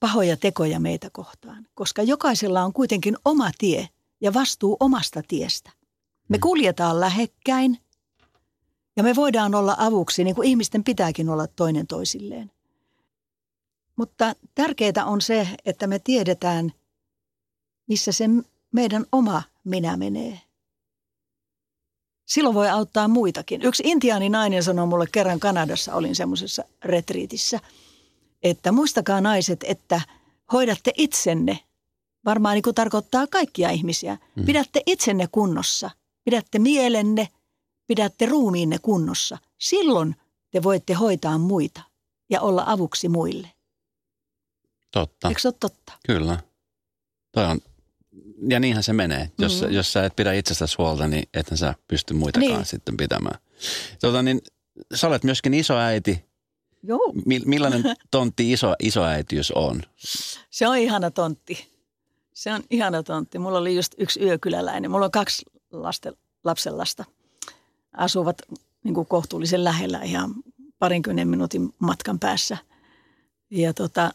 pahoja 0.00 0.36
tekoja 0.36 0.80
meitä 0.80 1.10
kohtaan, 1.12 1.66
koska 1.74 2.02
jokaisella 2.02 2.62
on 2.62 2.72
kuitenkin 2.72 3.16
oma 3.24 3.50
tie 3.58 3.88
ja 4.20 4.34
vastuu 4.34 4.76
omasta 4.80 5.22
tiestä. 5.28 5.70
Me 6.28 6.36
mm. 6.36 6.40
kuljetaan 6.40 7.00
lähekkäin 7.00 7.78
ja 8.96 9.02
me 9.02 9.16
voidaan 9.16 9.54
olla 9.54 9.76
avuksi, 9.78 10.24
niin 10.24 10.34
kuin 10.34 10.48
ihmisten 10.48 10.84
pitääkin 10.84 11.28
olla 11.28 11.46
toinen 11.46 11.86
toisilleen. 11.86 12.50
Mutta 13.96 14.34
tärkeää 14.54 15.04
on 15.06 15.20
se, 15.20 15.48
että 15.64 15.86
me 15.86 15.98
tiedetään, 15.98 16.72
missä 17.86 18.12
se 18.12 18.24
meidän 18.72 19.06
oma 19.12 19.42
minä 19.64 19.96
menee. 19.96 20.40
Silloin 22.30 22.54
voi 22.54 22.68
auttaa 22.68 23.08
muitakin. 23.08 23.62
Yksi 23.62 23.82
intiaani 23.86 24.28
nainen 24.28 24.62
sanoi 24.62 24.86
mulle 24.86 25.06
kerran 25.12 25.40
Kanadassa, 25.40 25.94
olin 25.94 26.16
semmoisessa 26.16 26.64
retriitissä, 26.84 27.60
että 28.42 28.72
muistakaa 28.72 29.20
naiset, 29.20 29.64
että 29.68 30.00
hoidatte 30.52 30.92
itsenne. 30.96 31.58
Varmaan 32.24 32.54
niin 32.54 32.62
kuin 32.62 32.74
tarkoittaa 32.74 33.26
kaikkia 33.26 33.70
ihmisiä. 33.70 34.18
Mm. 34.36 34.44
Pidätte 34.44 34.82
itsenne 34.86 35.28
kunnossa, 35.32 35.90
pidätte 36.24 36.58
mielenne, 36.58 37.28
pidätte 37.86 38.26
ruumiinne 38.26 38.78
kunnossa. 38.78 39.38
Silloin 39.58 40.16
te 40.50 40.62
voitte 40.62 40.94
hoitaa 40.94 41.38
muita 41.38 41.82
ja 42.30 42.40
olla 42.40 42.64
avuksi 42.66 43.08
muille. 43.08 43.50
Totta. 44.90 45.28
Eikö 45.28 45.40
se 45.40 45.48
ole 45.48 45.54
totta? 45.60 45.92
Kyllä. 46.06 46.38
Toi 47.32 47.44
on, 47.44 47.60
ja 48.48 48.60
niinhän 48.60 48.82
se 48.82 48.92
menee. 48.92 49.30
Jos, 49.38 49.60
mm-hmm. 49.60 49.74
jos 49.74 49.92
sä 49.92 50.04
et 50.04 50.16
pidä 50.16 50.32
itsestäsi 50.32 50.74
huolta, 50.78 51.08
niin 51.08 51.28
ethän 51.34 51.58
sä 51.58 51.74
pysty 51.88 52.14
muitakaan 52.14 52.52
niin. 52.52 52.64
sitten 52.64 52.96
pitämään. 52.96 53.40
Tota, 54.00 54.22
niin, 54.22 54.40
sä 54.94 55.06
olet 55.06 55.24
myöskin 55.24 55.54
isoäiti. 55.54 56.24
Joo. 56.82 57.12
Millainen 57.44 57.82
tontti 58.10 58.52
iso, 58.52 58.74
isoäitiys 58.82 59.50
on? 59.50 59.82
Se 60.50 60.68
on 60.68 60.76
ihana 60.76 61.10
tontti. 61.10 61.68
Se 62.34 62.52
on 62.52 62.62
ihana 62.70 63.02
tontti. 63.02 63.38
Mulla 63.38 63.58
oli 63.58 63.76
just 63.76 63.94
yksi 63.98 64.20
yökyläläinen. 64.20 64.90
Mulla 64.90 65.04
on 65.04 65.10
kaksi 65.10 65.42
lasten, 65.72 66.14
lapsenlasta. 66.44 67.04
Asuvat 67.92 68.36
niin 68.84 68.94
kuin 68.94 69.06
kohtuullisen 69.06 69.64
lähellä 69.64 70.02
ihan 70.02 70.34
parinkymmenen 70.78 71.28
minuutin 71.28 71.74
matkan 71.78 72.18
päässä. 72.18 72.58
Ja 73.50 73.74
tota, 73.74 74.10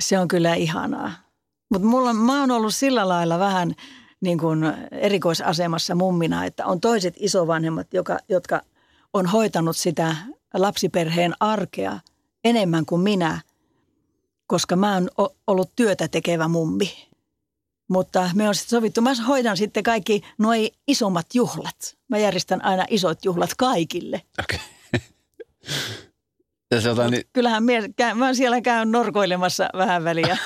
se 0.00 0.18
on 0.18 0.28
kyllä 0.28 0.54
ihanaa. 0.54 1.12
Mutta 1.72 2.12
mä 2.14 2.40
oon 2.40 2.50
ollut 2.50 2.74
sillä 2.74 3.08
lailla 3.08 3.38
vähän 3.38 3.74
niin 4.20 4.38
kuin 4.38 4.64
erikoisasemassa 4.90 5.94
mummina, 5.94 6.44
että 6.44 6.66
on 6.66 6.80
toiset 6.80 7.14
isovanhemmat, 7.16 7.94
joka, 7.94 8.18
jotka 8.28 8.60
on 9.12 9.26
hoitanut 9.26 9.76
sitä 9.76 10.16
lapsiperheen 10.54 11.34
arkea 11.40 11.98
enemmän 12.44 12.86
kuin 12.86 13.00
minä, 13.00 13.40
koska 14.46 14.76
mä 14.76 14.94
oon 14.94 15.08
ollut 15.46 15.70
työtä 15.76 16.08
tekevä 16.08 16.48
mummi. 16.48 17.08
Mutta 17.88 18.30
me 18.34 18.48
on 18.48 18.54
sitten 18.54 18.78
sovittu, 18.78 19.00
mä 19.00 19.14
hoidan 19.28 19.56
sitten 19.56 19.82
kaikki 19.82 20.22
nuo 20.38 20.52
isommat 20.86 21.26
juhlat. 21.34 21.96
Mä 22.08 22.18
järjestän 22.18 22.64
aina 22.64 22.84
isot 22.90 23.24
juhlat 23.24 23.50
kaikille. 23.58 24.22
Okay. 24.42 24.58
Ja 26.72 26.80
sieltä, 26.80 27.10
niin... 27.10 27.22
Kyllähän 27.32 27.64
mies, 27.64 27.84
mä 28.14 28.34
siellä 28.34 28.60
käyn 28.60 28.92
norkoilemassa 28.92 29.68
vähän 29.76 30.04
väliä. 30.04 30.38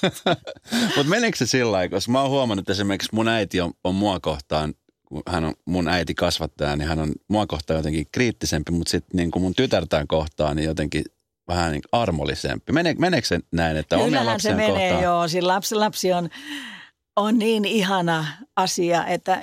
Mutta 0.96 1.04
meneekö 1.10 1.36
se 1.36 1.46
sillä 1.46 1.72
lailla, 1.72 1.90
koska 1.90 2.12
mä 2.12 2.20
oon 2.20 2.30
huomannut, 2.30 2.62
että 2.62 2.72
esimerkiksi 2.72 3.08
mun 3.12 3.28
äiti 3.28 3.60
on, 3.60 3.72
on 3.84 3.94
mua 3.94 4.20
kohtaan, 4.20 4.74
kun 5.04 5.22
hän 5.28 5.44
on 5.44 5.54
mun 5.64 5.88
äiti 5.88 6.14
kasvattaja, 6.14 6.76
niin 6.76 6.88
hän 6.88 6.98
on 6.98 7.12
mua 7.28 7.46
kohtaan 7.46 7.76
jotenkin 7.76 8.06
kriittisempi, 8.12 8.72
mutta 8.72 8.90
sitten 8.90 9.16
niin 9.16 9.30
kuin 9.30 9.42
mun 9.42 9.54
tytärtään 9.54 10.06
kohtaan, 10.06 10.56
niin 10.56 10.66
jotenkin 10.66 11.04
vähän 11.48 11.72
niin 11.72 11.82
armollisempi. 11.92 12.72
Mene, 12.72 12.94
meneekö 12.98 13.26
se 13.26 13.40
näin, 13.52 13.76
että 13.76 13.96
Kyllähän 13.96 14.26
omia 14.26 14.38
se 14.38 14.54
menee, 14.54 14.68
kohtaan? 14.68 15.02
joo. 15.02 15.28
Siis 15.28 15.44
lapsi, 15.44 15.74
lapsi 15.74 16.12
on, 16.12 16.28
on 17.16 17.38
niin 17.38 17.64
ihana 17.64 18.26
asia, 18.56 19.06
että 19.06 19.42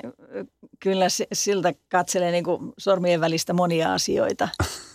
kyllä 0.80 1.06
siltä 1.34 1.74
katselee 1.90 2.32
niin 2.32 2.44
kuin 2.44 2.74
sormien 2.78 3.22
välistä 3.22 3.54
monia 3.54 3.94
asioita. 3.94 4.50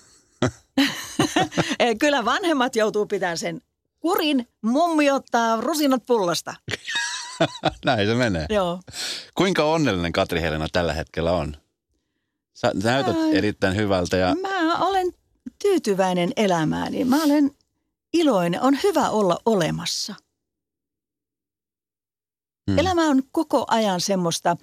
Kyllä 2.00 2.24
vanhemmat 2.24 2.76
joutuu 2.76 3.06
pitämään 3.06 3.38
sen 3.38 3.60
kurin. 4.00 4.48
Mummi 4.62 5.10
ottaa 5.10 5.60
rusinat 5.60 6.06
pullasta. 6.06 6.54
Näin 7.84 8.06
se 8.06 8.14
menee. 8.14 8.46
Joo. 8.50 8.80
Kuinka 9.34 9.64
onnellinen 9.64 10.12
Katri 10.12 10.40
Helena 10.40 10.66
tällä 10.72 10.92
hetkellä 10.92 11.32
on? 11.32 11.56
Sä 12.54 12.72
näytät 12.82 13.16
Ää, 13.16 13.30
erittäin 13.32 13.76
hyvältä. 13.76 14.16
Ja... 14.16 14.34
Mä 14.34 14.78
olen 14.78 15.12
tyytyväinen 15.62 16.32
elämääni. 16.36 17.04
Mä 17.04 17.24
olen 17.24 17.50
iloinen. 18.12 18.62
On 18.62 18.78
hyvä 18.82 19.10
olla 19.10 19.38
olemassa. 19.46 20.14
Hmm. 22.70 22.78
Elämä 22.78 23.02
on 23.02 23.22
koko 23.32 23.64
ajan 23.68 24.00
semmoista 24.00 24.56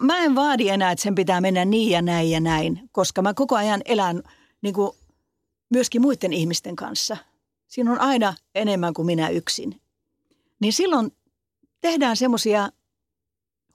mä 0.00 0.18
en 0.18 0.34
vaadi 0.34 0.68
enää, 0.68 0.90
että 0.90 1.02
sen 1.02 1.14
pitää 1.14 1.40
mennä 1.40 1.64
niin 1.64 1.90
ja 1.90 2.02
näin 2.02 2.30
ja 2.30 2.40
näin, 2.40 2.88
koska 2.92 3.22
mä 3.22 3.34
koko 3.34 3.56
ajan 3.56 3.82
elän 3.84 4.22
niin 4.62 4.74
kuin 4.74 4.92
myöskin 5.70 6.02
muiden 6.02 6.32
ihmisten 6.32 6.76
kanssa. 6.76 7.16
Siinä 7.68 7.92
on 7.92 8.00
aina 8.00 8.34
enemmän 8.54 8.94
kuin 8.94 9.06
minä 9.06 9.28
yksin. 9.28 9.80
Niin 10.60 10.72
silloin 10.72 11.16
tehdään 11.80 12.16
semmoisia 12.16 12.68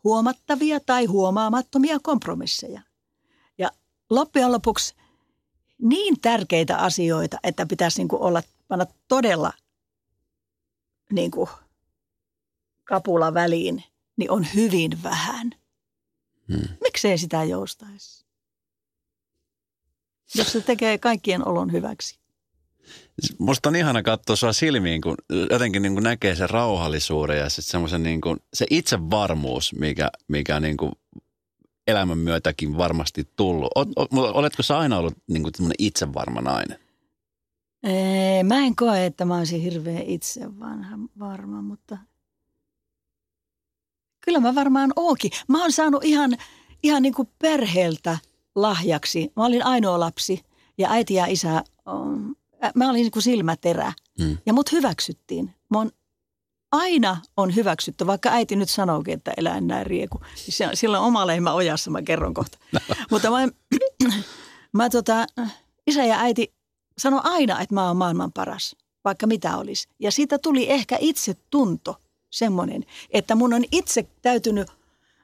huomattavia 0.03 0.79
tai 0.79 1.05
huomaamattomia 1.05 1.97
kompromisseja. 2.03 2.81
Ja 3.57 3.71
loppujen 4.09 4.51
lopuksi 4.51 4.95
niin 5.81 6.19
tärkeitä 6.21 6.77
asioita, 6.77 7.37
että 7.43 7.65
pitäisi 7.65 7.97
niin 7.97 8.07
kuin 8.07 8.21
olla, 8.21 8.43
panna 8.67 8.85
todella 9.07 9.53
niin 11.11 11.31
kuin 11.31 11.49
kapula 12.83 13.33
väliin, 13.33 13.83
niin 14.17 14.31
on 14.31 14.47
hyvin 14.55 15.03
vähän– 15.03 15.51
Hmm. 16.53 16.77
Miksei 16.83 17.17
sitä 17.17 17.43
joustaisi? 17.43 18.25
Jos 20.35 20.51
se 20.51 20.61
tekee 20.61 20.97
kaikkien 20.97 21.47
olon 21.47 21.71
hyväksi. 21.71 22.19
Musta 23.37 23.69
on 23.69 23.75
ihana 23.75 24.03
katsoa 24.03 24.35
sua 24.35 24.53
silmiin, 24.53 25.01
kun 25.01 25.15
jotenkin 25.51 25.81
niin 25.81 25.93
kuin 25.93 26.03
näkee 26.03 26.35
sen 26.35 26.49
rauhallisuuden 26.49 27.37
ja 27.37 27.49
semmoisen 27.49 28.03
niin 28.03 28.21
kuin, 28.21 28.39
se 28.53 28.65
itsevarmuus, 28.69 29.75
mikä, 29.75 30.09
mikä 30.27 30.59
niin 30.59 30.77
kuin 30.77 30.91
elämän 31.87 32.17
myötäkin 32.17 32.77
varmasti 32.77 33.27
tullut. 33.35 33.71
Oletko 34.11 34.63
sä 34.63 34.77
aina 34.77 34.97
ollut 34.97 35.17
niin 35.27 35.43
kuin 35.43 35.71
itsevarma 35.79 36.41
nainen? 36.41 36.79
Ee, 37.83 38.43
mä 38.43 38.57
en 38.57 38.75
koe, 38.75 39.05
että 39.05 39.25
mä 39.25 39.37
olisin 39.37 39.61
hirveän 39.61 40.03
itsevarma, 40.03 41.61
mutta 41.61 41.97
kyllä 44.27 44.39
mä 44.39 44.55
varmaan 44.55 44.93
ookin. 44.95 45.31
Mä 45.47 45.61
oon 45.61 45.71
saanut 45.71 46.03
ihan, 46.03 46.37
ihan 46.83 47.01
niin 47.01 47.13
kuin 47.13 47.29
perheeltä 47.39 48.17
lahjaksi. 48.55 49.31
Mä 49.35 49.45
olin 49.45 49.65
ainoa 49.65 49.99
lapsi 49.99 50.41
ja 50.77 50.91
äiti 50.91 51.13
ja 51.13 51.25
isä, 51.25 51.63
um, 51.91 52.35
mä 52.75 52.89
olin 52.89 53.01
niin 53.01 53.11
kuin 53.11 53.23
silmäterä. 53.23 53.93
Mm. 54.19 54.37
Ja 54.45 54.53
mut 54.53 54.71
hyväksyttiin. 54.71 55.55
Mä 55.69 55.77
oon, 55.77 55.91
aina 56.71 57.17
on 57.37 57.55
hyväksytty, 57.55 58.07
vaikka 58.07 58.29
äiti 58.29 58.55
nyt 58.55 58.69
sanookin, 58.69 59.13
että 59.13 59.33
elää 59.37 59.61
näin 59.61 59.85
rieku. 59.85 60.21
On 60.99 61.05
oma 61.05 61.27
lehmä 61.27 61.53
ojassa, 61.53 61.91
mä 61.91 62.01
kerron 62.01 62.33
kohta. 62.33 62.57
Mutta 63.11 63.31
mä, 63.31 63.37
mä 64.73 64.89
tota, 64.89 65.25
isä 65.87 66.05
ja 66.05 66.19
äiti 66.19 66.53
sanoi 66.97 67.21
aina, 67.23 67.61
että 67.61 67.75
mä 67.75 67.87
oon 67.87 67.97
maailman 67.97 68.31
paras, 68.33 68.75
vaikka 69.05 69.27
mitä 69.27 69.57
olisi. 69.57 69.87
Ja 69.99 70.11
siitä 70.11 70.37
tuli 70.37 70.71
ehkä 70.71 70.97
itse 70.99 71.33
tunto 71.49 71.95
semmoinen, 72.29 72.85
että 73.09 73.35
mun 73.35 73.53
on 73.53 73.63
itse 73.71 74.07
täytynyt 74.21 74.67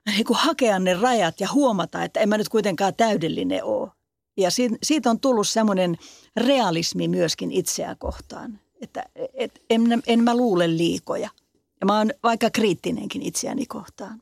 niin 0.06 0.26
kuin 0.26 0.38
hakea 0.38 0.80
ne 0.80 0.93
rajat 0.93 1.39
ja 1.39 1.47
huomata, 1.51 2.04
että 2.04 2.20
en 2.20 2.30
mä 2.30 2.38
nyt 2.38 2.49
kuitenkaan 2.49 2.95
täydellinen 2.95 3.64
ole. 3.64 3.89
Ja 4.38 4.49
siitä, 4.84 5.10
on 5.10 5.20
tullut 5.20 5.47
semmoinen 5.47 5.97
realismi 6.38 7.08
myöskin 7.08 7.51
itseä 7.51 7.95
kohtaan, 7.99 8.60
että 8.82 9.04
et, 9.34 9.62
en, 9.70 10.04
en 10.08 10.24
mä 10.24 10.38
luule 10.38 10.78
liikoja. 10.78 11.30
Ja 11.82 11.86
mä 11.86 11.97
oon 11.97 12.12
vaikka 12.24 12.49
kriittinenkin 12.49 13.22
itseäni 13.22 13.66
kohtaan. 13.66 14.22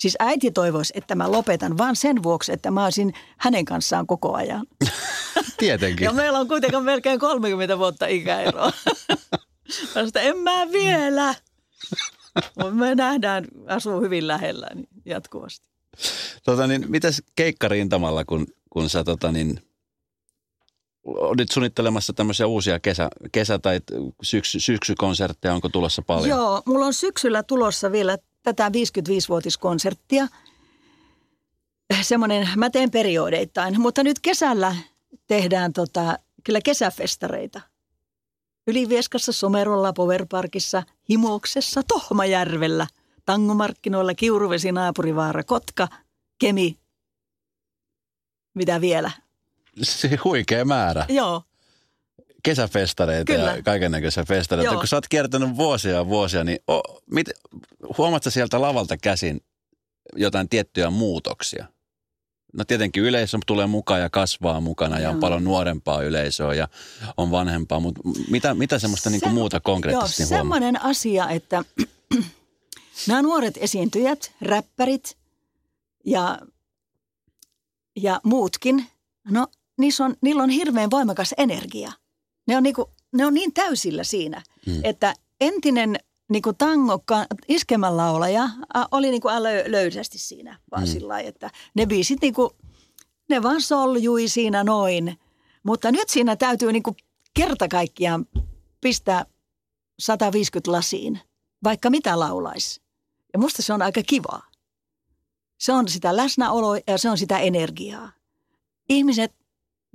Siis 0.00 0.16
äiti 0.18 0.50
toivoisi, 0.50 0.92
että 0.96 1.14
mä 1.14 1.32
lopetan 1.32 1.78
vaan 1.78 1.96
sen 1.96 2.22
vuoksi, 2.22 2.52
että 2.52 2.70
mä 2.70 2.84
olisin 2.84 3.14
hänen 3.36 3.64
kanssaan 3.64 4.06
koko 4.06 4.34
ajan. 4.34 4.66
Tietenkin. 5.58 6.04
Ja 6.04 6.12
meillä 6.12 6.38
on 6.38 6.48
kuitenkin 6.48 6.82
melkein 6.82 7.18
30 7.20 7.78
vuotta 7.78 8.06
ikäeroa. 8.06 8.72
Mä 9.94 10.06
sitä, 10.06 10.20
en 10.20 10.38
mä 10.38 10.72
vielä. 10.72 11.34
Mutta 12.56 12.74
me 12.74 12.94
nähdään, 12.94 13.44
asuu 13.66 14.00
hyvin 14.00 14.26
lähellä 14.26 14.68
niin 14.74 14.88
jatkuvasti. 15.04 15.68
Tota 16.44 16.66
niin, 16.66 16.84
mitäs 16.88 17.22
keikkarintamalla, 17.36 18.24
kun, 18.24 18.46
kun 18.70 18.88
sä 18.88 19.04
tota 19.04 19.32
niin, 19.32 19.60
olit 21.04 21.50
suunnittelemassa 21.50 22.12
tämmöisiä 22.12 22.46
uusia 22.46 22.80
kesä, 22.80 23.08
kesä- 23.32 23.58
tai 23.58 23.80
syksy, 24.22 24.60
syksykonsertteja, 24.60 25.54
onko 25.54 25.68
tulossa 25.68 26.02
paljon? 26.02 26.28
Joo, 26.28 26.62
mulla 26.66 26.86
on 26.86 26.94
syksyllä 26.94 27.42
tulossa 27.42 27.92
vielä 27.92 28.18
tätä 28.42 28.68
55-vuotiskonserttia. 28.68 30.28
Semmoinen, 32.02 32.48
mä 32.56 32.70
teen 32.70 32.90
periodeittain, 32.90 33.80
mutta 33.80 34.02
nyt 34.02 34.18
kesällä 34.20 34.76
tehdään 35.26 35.72
tota, 35.72 36.18
kyllä 36.44 36.60
kesäfestareita. 36.60 37.60
Ylivieskassa, 38.70 39.32
Somerolla, 39.32 39.92
Powerparkissa, 39.92 40.82
Himoksessa, 41.10 41.82
Tohmajärvellä, 41.88 42.86
Tangomarkkinoilla, 43.26 44.14
Kiuruvesi, 44.14 44.72
Naapurivaara, 44.72 45.44
Kotka, 45.44 45.88
Kemi. 46.38 46.78
Mitä 48.54 48.80
vielä? 48.80 49.10
Se 49.82 50.18
huikea 50.24 50.64
määrä. 50.64 51.06
Joo, 51.08 51.42
Kesäfestareita 52.42 53.32
Kyllä. 53.32 53.56
ja 53.56 53.62
kaiken 53.62 53.90
näköisiä 53.90 54.24
festareita. 54.24 54.72
Joo. 54.72 54.80
Kun 54.80 54.88
sä 54.88 54.96
oot 54.96 55.08
kiertänyt 55.08 55.56
vuosia 55.56 55.92
ja 55.92 56.06
vuosia, 56.06 56.44
niin 56.44 56.58
o, 56.70 56.80
mit, 57.10 57.30
huomaat 57.98 58.22
sieltä 58.28 58.60
lavalta 58.60 58.96
käsin 58.96 59.40
jotain 60.16 60.48
tiettyjä 60.48 60.90
muutoksia? 60.90 61.66
No 62.52 62.64
tietenkin 62.64 63.02
yleisö 63.02 63.38
tulee 63.46 63.66
mukaan 63.66 64.00
ja 64.00 64.10
kasvaa 64.10 64.60
mukana 64.60 64.98
ja 64.98 65.08
on 65.08 65.14
Joo. 65.14 65.20
paljon 65.20 65.44
nuorempaa 65.44 66.02
yleisöä 66.02 66.54
ja 66.54 66.68
on 67.16 67.30
vanhempaa, 67.30 67.80
mutta 67.80 68.00
mitä, 68.30 68.54
mitä 68.54 68.78
semmoista 68.78 69.10
niinku 69.10 69.26
Sem- 69.28 69.32
muuta 69.34 69.60
konkreettisesti 69.60 70.22
Joo, 70.22 70.28
huomaa? 70.28 70.40
semmoinen 70.58 70.82
asia, 70.82 71.28
että 71.28 71.64
nämä 73.08 73.22
nuoret 73.22 73.54
esiintyjät, 73.60 74.32
räppärit 74.40 75.16
ja, 76.06 76.38
ja 77.96 78.20
muutkin, 78.24 78.86
no 79.30 79.46
niissä 79.78 80.04
on, 80.04 80.16
niillä 80.22 80.42
on 80.42 80.50
hirveän 80.50 80.90
voimakas 80.90 81.34
energia. 81.38 81.92
Ne 82.46 82.56
on, 82.56 82.62
niinku, 82.62 82.90
ne 83.12 83.26
on 83.26 83.34
niin 83.34 83.52
täysillä 83.52 84.04
siinä, 84.04 84.42
Mm. 84.66 84.72
mm. 84.72 84.80
että 84.84 85.14
entinen 85.40 85.96
niinku 86.30 86.52
tango 86.52 87.02
iskemälaulaja 87.48 88.48
oli 88.90 89.10
niinku 89.10 89.28
lö, 89.28 89.64
löysästi 89.66 90.18
siinä 90.18 90.58
vaan 90.70 90.82
Mm. 90.82 90.86
sillä 90.86 91.08
lailla, 91.08 91.28
että 91.28 91.50
ne 91.74 91.86
biisit 91.86 92.20
niinku, 92.22 92.50
ne 93.28 93.42
vaan 93.42 93.60
soljui 93.62 94.28
siinä 94.28 94.64
noin. 94.64 95.18
Mutta 95.62 95.92
nyt 95.92 96.08
siinä 96.08 96.36
täytyy 96.36 96.72
niinku 96.72 96.96
kerta 97.34 97.68
kaikkiaan 97.68 98.26
pistää 98.80 99.24
150 99.98 100.72
lasiin, 100.72 101.20
vaikka 101.64 101.90
mitä 101.90 102.18
laulaisi. 102.18 102.82
Ja 103.32 103.38
musta 103.38 103.62
se 103.62 103.72
on 103.72 103.82
aika 103.82 104.02
kivaa. 104.06 104.42
Se 105.58 105.72
on 105.72 105.88
sitä 105.88 106.16
läsnäoloa 106.16 106.76
ja 106.86 106.98
se 106.98 107.10
on 107.10 107.18
sitä 107.18 107.38
energiaa. 107.38 108.12
Ihmiset 108.88 109.32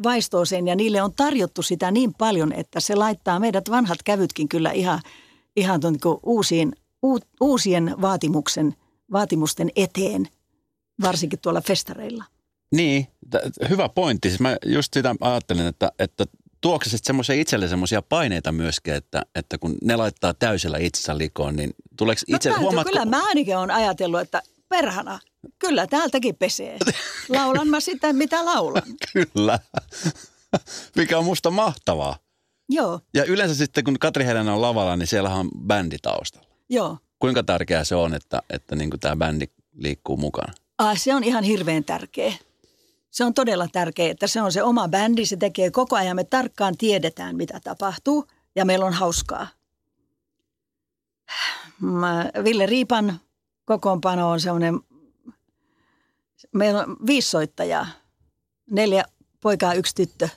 vaistoo 0.04 0.46
sen 0.46 0.68
ja 0.68 0.76
niille 0.76 1.02
on 1.02 1.14
tarjottu 1.14 1.62
sitä 1.62 1.92
niin 1.92 2.14
paljon, 2.14 2.54
että 2.54 2.80
se 2.80 2.96
laittaa 2.96 3.40
meidät 3.40 3.70
vanhat 3.70 4.04
kävytkin 4.06 4.50
kyllä 4.50 4.72
ihan, 4.72 5.02
ihan 5.56 5.80
tuon 5.80 5.94
niin 5.94 6.20
uusiin, 6.24 6.76
uu, 7.04 7.20
uusien 7.42 7.96
vaatimuksen, 8.02 8.76
vaatimusten 9.12 9.70
eteen, 9.76 10.28
varsinkin 11.02 11.40
tuolla 11.40 11.62
festareilla. 11.62 12.24
Niin, 12.72 13.08
t- 13.30 13.70
hyvä 13.70 13.90
pointti. 13.90 14.30
Siis 14.30 14.40
mä 14.40 14.58
just 14.66 14.94
sitä 14.94 15.16
ajattelin, 15.22 15.68
että, 15.68 15.92
että 16.00 16.26
tuokse 16.62 16.90
sitten 16.90 17.08
semmoisia 17.08 17.36
itselle 17.36 17.68
semmoisia 17.68 18.02
paineita 18.02 18.52
myöskin, 18.52 18.94
että, 18.94 19.22
että 19.36 19.58
kun 19.58 19.78
ne 19.84 19.96
laittaa 19.96 20.34
täysillä 20.34 20.78
itsensä 20.78 21.18
likoon, 21.18 21.56
niin 21.56 21.74
tuleeko 21.98 22.22
No 22.30 22.36
itse, 22.36 22.52
huomaatko, 22.52 22.92
kyllä 22.92 23.06
mä 23.06 23.28
ainakin 23.28 23.58
olen 23.58 23.72
ajatellut, 23.72 24.20
että 24.20 24.42
perhana, 24.70 25.20
kyllä 25.60 25.88
täältäkin 25.88 26.36
pesee. 26.36 26.78
Laulan 27.30 27.68
mä 27.68 27.80
sitä, 27.80 28.14
mitä 28.14 28.46
laulan. 28.46 28.84
Kyllä, 29.14 29.60
mikä 30.96 31.18
on 31.18 31.26
musta 31.26 31.52
mahtavaa. 31.52 32.18
Joo, 32.70 33.00
Ja 33.14 33.26
yleensä 33.26 33.56
sitten, 33.56 33.84
kun 33.84 34.00
Katri 34.00 34.26
Helena 34.26 34.54
on 34.54 34.62
lavalla, 34.62 34.96
niin 34.96 35.08
siellä 35.08 35.30
on 35.30 35.50
bändi 35.68 35.98
taustalla. 36.02 36.48
joo. 36.70 36.98
Kuinka 37.20 37.44
tärkeää 37.44 37.84
se 37.84 37.96
on, 37.96 38.14
että, 38.14 38.42
että 38.50 38.76
niin 38.76 38.90
tämä 39.00 39.16
bändi 39.16 39.46
liikkuu 39.78 40.18
mukana? 40.18 40.54
Ah, 40.78 40.98
se 40.98 41.16
on 41.16 41.24
ihan 41.24 41.44
hirveän 41.44 41.84
tärkeä. 41.84 42.34
Se 43.12 43.24
on 43.24 43.34
todella 43.34 43.68
tärkeä, 43.72 44.12
että 44.12 44.28
se 44.28 44.42
on 44.42 44.52
se 44.52 44.64
oma 44.64 44.88
bändi, 44.88 45.26
se 45.26 45.38
tekee 45.38 45.72
koko 45.72 45.96
ajan. 45.96 46.16
Me 46.16 46.24
tarkkaan 46.24 46.78
tiedetään, 46.78 47.36
mitä 47.36 47.60
tapahtuu 47.64 48.28
ja 48.56 48.66
meillä 48.66 48.86
on 48.86 48.94
hauskaa. 48.94 49.48
Mä, 51.82 52.32
Ville 52.44 52.66
Riipan 52.66 53.20
kokoonpano 53.66 54.30
on 54.32 54.40
semmoinen, 54.40 54.80
meillä 56.54 56.80
on 56.84 56.98
viisi 57.06 57.30
soittajaa, 57.30 57.88
neljä 58.72 59.04
poikaa, 59.42 59.74
yksi 59.74 59.96
tyttö, 59.96 60.30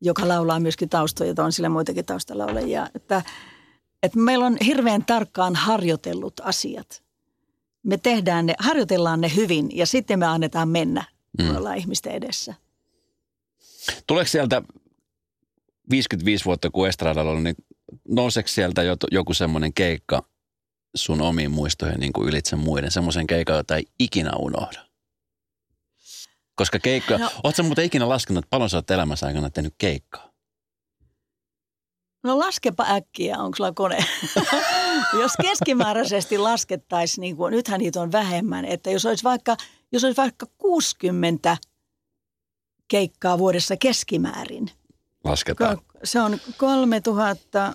joka 0.00 0.28
laulaa 0.28 0.60
myöskin 0.60 0.88
taustoja, 0.88 1.34
on 1.38 1.52
sillä 1.52 1.68
muitakin 1.68 2.04
taustalaulajia. 2.04 2.88
Että, 2.94 3.22
että 4.02 4.18
meillä 4.18 4.46
on 4.46 4.56
hirveän 4.66 5.04
tarkkaan 5.04 5.56
harjoitellut 5.56 6.40
asiat 6.42 7.02
me 7.82 7.98
tehdään 7.98 8.46
ne, 8.46 8.54
harjoitellaan 8.58 9.20
ne 9.20 9.32
hyvin 9.36 9.76
ja 9.76 9.86
sitten 9.86 10.18
me 10.18 10.26
annetaan 10.26 10.68
mennä, 10.68 11.04
kun 11.36 11.46
Mm. 11.48 11.56
ollaan 11.56 11.76
ihmisten 11.76 12.12
edessä. 12.12 12.54
Tuleeko 14.06 14.28
sieltä 14.28 14.62
55 15.90 16.44
vuotta 16.44 16.70
kun 16.70 16.88
Estradalla 16.88 17.32
on, 17.32 17.44
niin 17.44 17.56
nouseeko 18.08 18.48
sieltä 18.48 18.82
jo, 18.82 18.96
joku 19.10 19.34
semmoinen 19.34 19.72
keikka 19.72 20.22
sun 20.94 21.20
omiin 21.20 21.50
muistoihin 21.50 22.00
niin 22.00 22.12
kuin 22.12 22.28
ylitse 22.28 22.56
muiden, 22.56 22.90
semmoisen 22.90 23.26
keikan, 23.26 23.56
jota 23.56 23.76
ei 23.76 23.86
ikinä 23.98 24.30
unohda? 24.38 24.89
Koska 26.60 26.78
keikka, 26.78 27.18
no. 27.18 27.30
Ootko 27.44 27.62
muuten 27.62 27.84
ikinä 27.84 28.08
laskenut, 28.08 28.44
että 28.44 28.50
paljon 28.50 28.70
sä 28.70 28.76
oot 28.76 28.90
elämässä 28.90 29.26
aikana 29.26 29.50
tehnyt 29.50 29.74
keikkaa? 29.78 30.30
No 32.24 32.38
laskepa 32.38 32.86
äkkiä, 32.90 33.38
onko 33.38 33.56
sulla 33.56 33.72
kone? 33.72 34.04
jos 35.22 35.32
keskimääräisesti 35.42 36.38
laskettaisiin, 36.38 37.22
niin 37.22 37.36
kuin, 37.36 37.50
nythän 37.50 37.80
niitä 37.80 38.00
on 38.00 38.12
vähemmän, 38.12 38.64
että 38.64 38.90
jos 38.90 39.06
olisi 39.06 39.24
vaikka, 39.24 39.56
jos 39.92 40.04
olisi 40.04 40.16
vaikka 40.16 40.46
60 40.58 41.56
keikkaa 42.88 43.38
vuodessa 43.38 43.76
keskimäärin, 43.76 44.70
Lasketaan. 45.24 45.78
se 46.04 46.20
on 46.20 46.38
3000, 46.56 47.72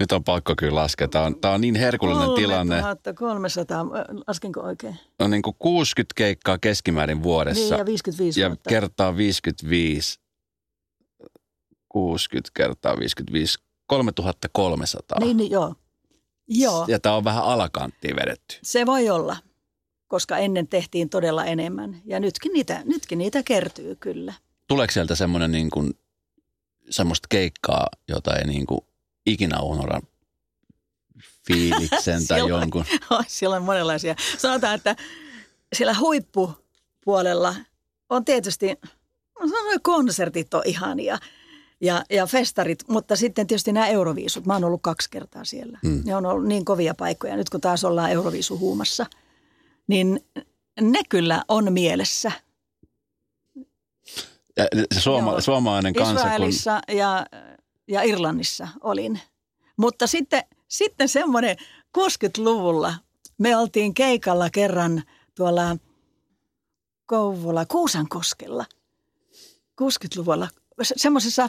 Nyt 0.00 0.12
on 0.12 0.24
pakko 0.24 0.54
kyllä 0.58 0.74
laskea. 0.74 1.08
Tämä 1.08 1.24
on, 1.24 1.40
tämä 1.40 1.54
on 1.54 1.60
niin 1.60 1.74
herkullinen 1.74 2.34
tilanne. 2.36 2.82
3300, 3.14 3.86
laskenko 4.26 4.60
oikein? 4.60 4.98
On 5.18 5.30
niin 5.30 5.42
kuin 5.42 5.56
60 5.58 6.12
keikkaa 6.16 6.58
keskimäärin 6.58 7.22
vuodessa. 7.22 7.74
Niin, 7.74 7.78
ja 7.78 7.86
55 7.86 8.40
ja 8.40 8.48
vuotta. 8.48 8.68
kertaa 8.68 9.16
55, 9.16 10.20
60 11.88 12.50
kertaa 12.54 12.98
55, 12.98 13.58
3300. 13.86 15.18
Niin, 15.18 15.36
niin, 15.36 15.50
joo. 15.50 15.74
Joo. 16.48 16.84
Ja 16.88 17.00
tämä 17.00 17.14
on 17.14 17.24
vähän 17.24 17.44
alakanttiin 17.44 18.16
vedetty. 18.16 18.58
Se 18.62 18.86
voi 18.86 19.10
olla, 19.10 19.36
koska 20.08 20.38
ennen 20.38 20.68
tehtiin 20.68 21.08
todella 21.08 21.44
enemmän. 21.44 22.02
Ja 22.04 22.20
nytkin 22.20 22.52
niitä, 22.52 22.82
nytkin 22.84 23.18
niitä 23.18 23.42
kertyy 23.42 23.96
kyllä. 23.96 24.34
Tuleeko 24.66 24.92
sieltä 24.92 25.14
semmoinen 25.14 25.52
niin 25.52 25.70
kuin, 25.70 25.94
semmoista 26.90 27.26
keikkaa, 27.28 27.86
jota 28.08 28.36
ei 28.36 28.46
niin 28.46 28.66
kuin 28.66 28.80
ikinä 29.28 29.60
unohda 29.60 30.00
fiiliksen 31.46 32.26
tai 32.26 32.38
Siellä- 32.38 32.60
jonkun. 32.60 32.84
Siellä 33.26 33.56
on 33.56 33.62
monenlaisia. 33.62 34.14
Sanotaan, 34.38 34.74
että 34.74 34.96
siellä 35.72 35.94
huippupuolella 35.98 37.54
on 38.08 38.24
tietysti, 38.24 38.66
no 39.40 39.48
sanoin, 39.48 39.82
konsertit 39.82 40.54
on 40.54 40.62
ihania 40.64 41.18
ja, 41.80 42.04
ja 42.10 42.26
festarit, 42.26 42.88
mutta 42.88 43.16
sitten 43.16 43.46
tietysti 43.46 43.72
nämä 43.72 43.86
euroviisut. 43.88 44.46
Mä 44.46 44.52
oon 44.52 44.64
ollut 44.64 44.82
kaksi 44.82 45.10
kertaa 45.10 45.44
siellä. 45.44 45.78
Mm. 45.84 46.02
Ne 46.04 46.16
on 46.16 46.26
ollut 46.26 46.46
niin 46.46 46.64
kovia 46.64 46.94
paikkoja. 46.94 47.36
Nyt 47.36 47.50
kun 47.50 47.60
taas 47.60 47.84
ollaan 47.84 48.10
euroviisuhuumassa, 48.10 49.06
niin 49.86 50.20
ne 50.80 51.00
kyllä 51.08 51.44
on 51.48 51.72
mielessä. 51.72 52.32
Ja 54.56 54.64
Se 54.94 55.00
suoma, 55.00 55.30
Joo. 55.30 55.40
suomalainen 55.40 55.94
kansa, 55.94 56.12
kun 56.12 56.20
Israelissa 56.20 56.80
ja, 56.88 57.26
ja 57.88 58.02
Irlannissa 58.02 58.68
olin. 58.80 59.20
Mutta 59.76 60.06
sitten, 60.06 60.42
sitten 60.68 61.08
semmoinen 61.08 61.56
60-luvulla 61.98 62.94
me 63.38 63.56
oltiin 63.56 63.94
keikalla 63.94 64.50
kerran 64.50 65.02
tuolla 65.34 65.76
Kouvola, 67.06 67.66
Kuusankoskella 67.66 68.64
60-luvulla 69.82 70.48
se- 70.82 70.94
semmoisessa 70.96 71.48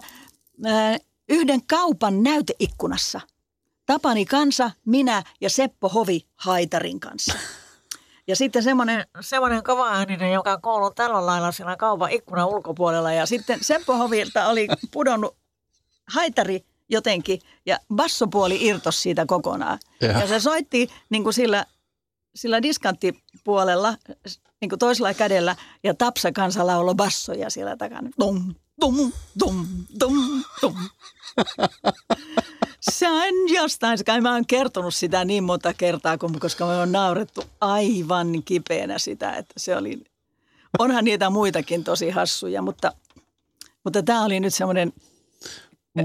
ää, 0.66 0.98
yhden 1.30 1.66
kaupan 1.66 2.24
näyteikkunassa. 2.24 3.22
Tapani 3.86 4.26
kansa, 4.26 4.72
minä 4.86 5.24
ja 5.42 5.50
Seppo 5.50 5.90
Hovi 5.90 6.28
Haitarin 6.36 7.00
kanssa. 7.00 7.34
Ja 8.28 8.36
sitten 8.36 8.64
semmoinen, 8.64 9.06
semmoinen 9.22 9.64
kova 9.64 9.90
ääninen, 9.90 10.34
joka 10.34 10.58
kuuluu 10.58 10.92
tällä 10.92 11.26
lailla 11.26 11.52
siellä 11.52 11.76
kaupan 11.76 12.12
ikkunan 12.12 12.48
ulkopuolella. 12.48 13.14
Ja 13.14 13.26
sitten 13.26 13.60
Seppo 13.62 13.98
Hovilta 13.98 14.48
oli 14.48 14.68
pudonnut 14.92 15.39
haitari 16.10 16.66
jotenkin 16.90 17.40
ja 17.66 17.78
bassopuoli 17.96 18.66
irtos 18.66 19.02
siitä 19.02 19.26
kokonaan. 19.26 19.80
Jaha. 20.02 20.20
Ja 20.22 20.28
se 20.28 20.40
soitti 20.40 20.90
niin 21.10 21.24
kuin 21.24 21.34
sillä, 21.34 21.66
sillä 22.36 22.62
diskanttipuolella 22.62 23.96
niin 24.62 24.70
kuin 24.70 24.80
toisella 24.80 25.14
kädellä 25.14 25.56
ja 25.84 25.94
Tapsa 25.94 26.32
kansa 26.32 26.68
lauloi 26.68 26.96
bassoja 26.96 27.50
siellä 27.50 27.78
takana. 27.78 28.10
Tum, 28.20 28.56
tum, 28.80 29.12
tum, 29.40 29.66
tum, 30.00 30.44
tum. 30.62 30.76
Se 32.82 33.10
on 33.10 33.54
jostain, 33.54 34.00
kai 34.06 34.22
mä 34.22 34.34
oon 34.34 34.46
kertonut 34.48 34.96
sitä 34.96 35.26
niin 35.26 35.44
monta 35.44 35.74
kertaa, 35.74 36.18
kun- 36.18 36.40
koska 36.40 36.66
me 36.66 36.78
on 36.78 36.92
naurettu 36.92 37.44
aivan 37.62 38.44
kipeänä 38.46 39.00
sitä, 39.00 39.34
että 39.34 39.54
se 39.58 39.76
oli, 39.76 40.04
onhan 40.80 41.06
niitä 41.06 41.30
muitakin 41.30 41.84
tosi 41.84 42.10
hassuja, 42.10 42.62
mutta, 42.62 42.92
mutta 43.84 44.04
tämä 44.04 44.26
oli 44.26 44.40
nyt 44.40 44.54
semmoinen, 44.54 44.94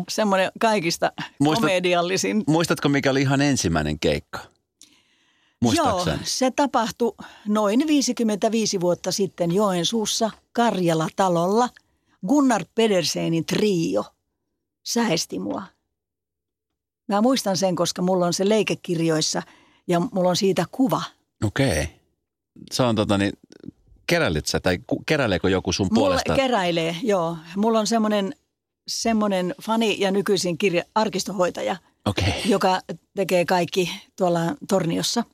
semmoinen 0.09 0.51
kaikista 0.61 1.13
Muistat- 1.45 1.55
komediallisin. 1.61 2.45
muistatko 2.47 2.89
mikä 2.89 3.11
oli 3.11 3.21
ihan 3.23 3.41
ensimmäinen 3.43 3.99
keikka? 3.99 4.39
Joo, 5.77 6.07
se 6.25 6.51
tapahtui 6.51 7.15
noin 7.49 7.87
55 7.87 8.81
vuotta 8.81 9.13
sitten 9.13 9.53
Joensuussa 9.55 10.31
Karjala-talolla. 10.53 11.69
Gunnar 12.29 12.65
Pedersenin 12.75 13.47
trio 13.47 14.05
säesti 14.83 15.39
mua. 15.39 15.63
Mä 17.09 17.21
muistan 17.21 17.57
sen, 17.57 17.77
koska 17.77 18.03
mulla 18.03 18.27
on 18.27 18.33
se 18.33 18.49
leikekirjoissa 18.49 19.43
ja 19.87 20.01
mulla 20.01 20.29
on 20.29 20.37
siitä 20.37 20.65
kuva. 20.73 21.03
Okei. 21.45 21.89
Se 22.73 22.83
on 22.83 22.97
tota 22.97 23.19
niin, 23.19 23.33
keräilit 24.07 24.47
sä 24.47 24.61
tai 24.61 24.79
keräileekö 25.07 25.51
joku 25.51 25.73
sun 25.73 25.89
Mulla 25.93 26.07
puolesta? 26.07 26.35
keräilee, 26.35 26.97
joo. 27.03 27.37
Mulla 27.57 27.79
on 27.81 27.87
semmoinen 27.87 28.35
semmoinen 28.89 29.55
fani 29.63 30.01
ja 30.01 30.11
nykyisin 30.11 30.59
kirja, 30.59 30.83
arkistohoitaja, 30.95 31.77
Okei. 32.07 32.35
joka 32.45 32.81
tekee 33.17 33.45
kaikki 33.45 33.91
tuolla 34.17 34.41
Torniossa. 34.69 35.25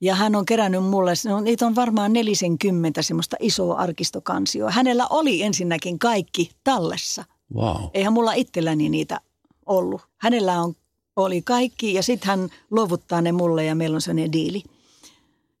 Ja 0.00 0.14
hän 0.14 0.34
on 0.34 0.46
kerännyt 0.46 0.84
mulle, 0.84 1.12
no, 1.28 1.40
niitä 1.40 1.66
on 1.66 1.74
varmaan 1.74 2.12
40 2.12 3.02
semmoista 3.02 3.36
isoa 3.40 3.78
arkistokansioa. 3.78 4.70
Hänellä 4.70 5.06
oli 5.10 5.42
ensinnäkin 5.42 5.98
kaikki 5.98 6.50
tallessa. 6.64 7.24
Wow. 7.54 7.76
Eihän 7.94 8.12
mulla 8.12 8.32
itselläni 8.32 8.88
niitä 8.88 9.20
ollut. 9.66 10.02
Hänellä 10.16 10.62
on, 10.62 10.74
oli 11.16 11.42
kaikki 11.42 11.94
ja 11.94 12.02
sitten 12.02 12.28
hän 12.28 12.48
luovuttaa 12.70 13.20
ne 13.20 13.32
mulle 13.32 13.64
ja 13.64 13.74
meillä 13.74 13.94
on 13.94 14.00
sellainen 14.00 14.32
diili. 14.32 14.62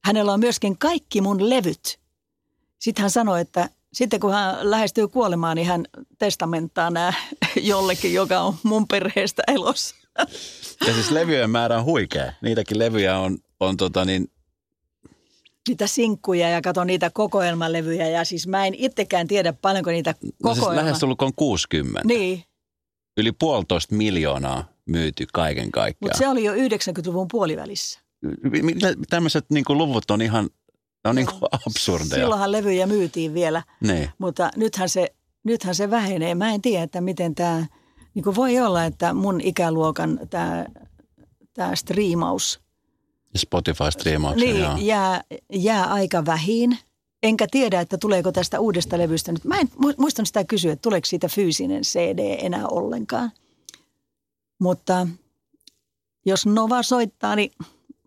Hänellä 0.04 0.32
on 0.32 0.40
myöskin 0.40 0.78
kaikki 0.78 1.20
mun 1.20 1.50
levyt. 1.50 1.98
Sitten 2.78 3.02
hän 3.02 3.10
sanoi, 3.10 3.40
että 3.40 3.68
sitten 3.94 4.20
kun 4.20 4.32
hän 4.32 4.70
lähestyy 4.70 5.08
kuolemaan, 5.08 5.56
niin 5.56 5.66
hän 5.66 5.84
testamenttaa 6.18 6.90
nämä 6.90 7.12
jollekin, 7.56 8.14
joka 8.14 8.40
on 8.40 8.54
mun 8.62 8.88
perheestä 8.88 9.42
elossa. 9.48 9.94
Ja 10.86 10.94
siis 10.94 11.10
levyjen 11.10 11.50
määrä 11.50 11.78
on 11.78 11.84
huikea. 11.84 12.32
Niitäkin 12.42 12.78
levyjä 12.78 13.18
on, 13.18 13.38
on 13.60 13.76
tota 13.76 14.04
niin, 14.04 14.28
Niitä 15.68 15.86
sinkkuja 15.86 16.48
ja 16.48 16.60
katon 16.62 16.86
niitä 16.86 17.10
kokoelmalevyjä 17.10 18.08
ja 18.08 18.24
siis 18.24 18.46
mä 18.46 18.66
en 18.66 18.74
itsekään 18.74 19.28
tiedä 19.28 19.52
paljonko 19.52 19.90
niitä 19.90 20.14
no 20.20 20.54
siis 20.54 20.60
kokoelma... 20.60 20.84
lähestulkoon 20.84 21.32
60. 21.36 22.00
niin, 22.04 22.44
Yli 23.16 23.32
puolitoista 23.32 23.94
miljoonaa 23.94 24.64
myyty 24.86 25.26
kaiken 25.32 25.70
kaikkiaan. 25.70 26.08
mutta 26.10 26.18
se 26.18 26.28
oli 26.28 26.44
jo 26.44 26.54
90-luvun 26.54 27.28
puolivälissä. 27.30 28.00
Tämmöiset 29.10 29.44
niin 29.50 29.64
luvut 29.68 30.10
on 30.10 30.22
ihan, 30.22 30.50
ne 31.04 31.10
on 31.10 31.16
niin 31.16 31.26
kuin 31.26 31.40
absurdeja. 31.66 32.14
Silloinhan 32.14 32.52
levyjä 32.52 32.86
myytiin 32.86 33.34
vielä. 33.34 33.62
Niin. 33.80 34.10
Mutta 34.18 34.50
nythän 34.56 34.88
se, 34.88 35.14
nythän 35.44 35.74
se 35.74 35.90
vähenee. 35.90 36.34
Mä 36.34 36.54
en 36.54 36.62
tiedä, 36.62 36.82
että 36.82 37.00
miten 37.00 37.34
tämä, 37.34 37.66
niin 38.14 38.22
kuin 38.24 38.36
voi 38.36 38.60
olla, 38.60 38.84
että 38.84 39.14
mun 39.14 39.40
ikäluokan 39.40 40.20
tämä, 40.30 40.66
tämä 41.54 41.76
striimaus 41.76 42.64
Spotify-striimauksia, 43.38 44.44
niin, 44.44 44.60
joo. 44.60 44.76
jää, 44.80 45.24
jää 45.52 45.84
aika 45.84 46.26
vähin. 46.26 46.78
Enkä 47.22 47.46
tiedä, 47.50 47.80
että 47.80 47.98
tuleeko 47.98 48.32
tästä 48.32 48.60
uudesta 48.60 48.98
levystä 48.98 49.32
nyt. 49.32 49.44
Mä 49.44 49.58
en 49.58 49.68
mu- 49.68 49.94
muistan 49.98 50.26
sitä 50.26 50.44
kysyä, 50.44 50.72
että 50.72 50.82
tuleeko 50.82 51.06
siitä 51.06 51.28
fyysinen 51.28 51.82
CD 51.82 52.36
enää 52.38 52.66
ollenkaan. 52.68 53.30
Mutta 54.60 55.06
jos 56.26 56.46
Nova 56.46 56.82
soittaa, 56.82 57.36
niin 57.36 57.50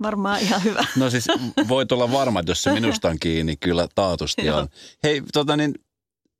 varmaan 0.01 0.41
ihan 0.41 0.63
hyvä. 0.63 0.85
No 0.95 1.09
siis 1.09 1.25
voit 1.67 1.91
olla 1.91 2.11
varma, 2.11 2.39
että 2.39 2.51
jos 2.51 2.63
se 2.63 2.73
minusta 2.73 3.09
on 3.09 3.19
kiinni, 3.19 3.57
kyllä 3.57 3.87
taatusti 3.95 4.49
on. 4.49 4.67
Hei, 5.03 5.21
tota 5.33 5.57
niin, 5.57 5.73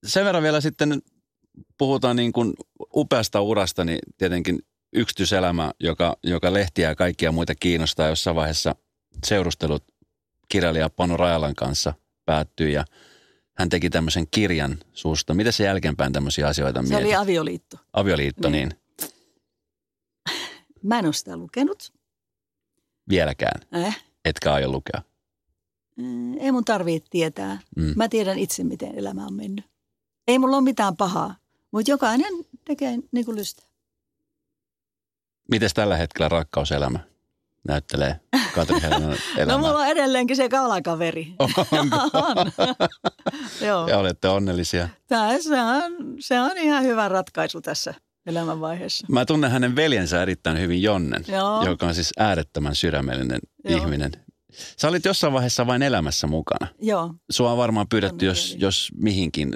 sen 0.05 0.25
verran 0.25 0.43
vielä 0.43 0.61
sitten 0.61 1.01
puhutaan 1.77 2.15
niin 2.15 2.31
kuin 2.31 2.53
upeasta 2.95 3.41
urasta, 3.41 3.83
niin 3.83 3.99
tietenkin 4.17 4.59
yksityiselämä, 4.93 5.71
joka, 5.79 6.17
joka 6.23 6.53
lehtiä 6.53 6.89
ja 6.89 6.95
kaikkia 6.95 7.31
muita 7.31 7.55
kiinnostaa. 7.55 8.07
Jossain 8.07 8.35
vaiheessa 8.35 8.75
seurustelut 9.25 9.83
kirjailija 10.49 10.89
Panu 10.89 11.17
Rajalan 11.17 11.55
kanssa 11.55 11.93
päättyi 12.25 12.73
ja 12.73 12.85
hän 13.57 13.69
teki 13.69 13.89
tämmöisen 13.89 14.27
kirjan 14.31 14.77
suusta. 14.93 15.33
Miten 15.33 15.53
se 15.53 15.63
jälkeenpäin 15.63 16.13
tämmöisiä 16.13 16.47
asioita 16.47 16.81
Se 16.81 16.87
mietit? 16.87 17.05
oli 17.05 17.15
avioliitto. 17.15 17.77
Avioliitto, 17.93 18.49
niin. 18.49 18.69
Niin. 18.69 18.79
Mä 20.83 20.99
en 20.99 21.05
ole 21.05 21.13
sitä 21.13 21.37
lukenut. 21.37 21.93
Vieläkään. 23.09 23.61
Äh. 23.75 24.03
Etkä 24.25 24.53
aio 24.53 24.71
lukea. 24.71 25.01
Mm, 25.95 26.37
Ei 26.37 26.51
mun 26.51 26.65
tarvitse 26.65 27.09
tietää. 27.09 27.59
Mm. 27.75 27.93
Mä 27.95 28.07
tiedän 28.09 28.39
itse, 28.39 28.63
miten 28.63 28.99
elämä 28.99 29.25
on 29.25 29.33
mennyt. 29.33 29.65
Ei 30.27 30.39
mulla 30.39 30.57
ole 30.57 30.63
mitään 30.63 30.97
pahaa, 30.97 31.35
mutta 31.71 31.91
jokainen 31.91 32.33
tekee 32.65 32.97
niin 33.11 33.25
kuin 33.25 33.37
lystää. 33.37 33.65
Miten 35.51 35.69
tällä 35.75 35.95
hetkellä 35.95 36.29
rakkauselämä 36.29 36.99
näyttelee 37.67 38.19
Katri 38.55 38.81
Helenan 38.81 39.17
No 39.47 39.57
mulla 39.57 39.79
on 39.79 39.87
edelleenkin 39.87 40.35
se 40.35 40.49
kalakaveri. 40.49 41.33
on. 41.39 42.51
Joo. 43.67 43.87
Ja 43.87 43.97
olette 43.97 44.27
onnellisia. 44.27 44.89
Tää, 45.07 45.41
se, 45.41 45.61
on, 45.61 46.15
se 46.19 46.41
on 46.41 46.57
ihan 46.57 46.83
hyvä 46.83 47.07
ratkaisu 47.07 47.61
tässä 47.61 47.93
elämänvaiheessa. 48.27 49.07
Mä 49.09 49.25
tunnen 49.25 49.51
hänen 49.51 49.75
veljensä 49.75 50.21
erittäin 50.21 50.59
hyvin, 50.59 50.81
Jonnen, 50.83 51.25
Joo. 51.27 51.65
joka 51.65 51.85
on 51.87 51.95
siis 51.95 52.13
äärettömän 52.17 52.75
sydämellinen 52.75 53.39
Joo. 53.63 53.77
ihminen. 53.81 54.11
Sä 54.77 54.87
olit 54.87 55.05
jossain 55.05 55.33
vaiheessa 55.33 55.67
vain 55.67 55.81
elämässä 55.81 56.27
mukana. 56.27 56.67
Joo, 56.81 57.13
Sua 57.29 57.51
on 57.51 57.57
varmaan 57.57 57.87
pyydetty, 57.89 58.25
jos, 58.25 58.55
jos 58.59 58.91
mihinkin. 58.95 59.53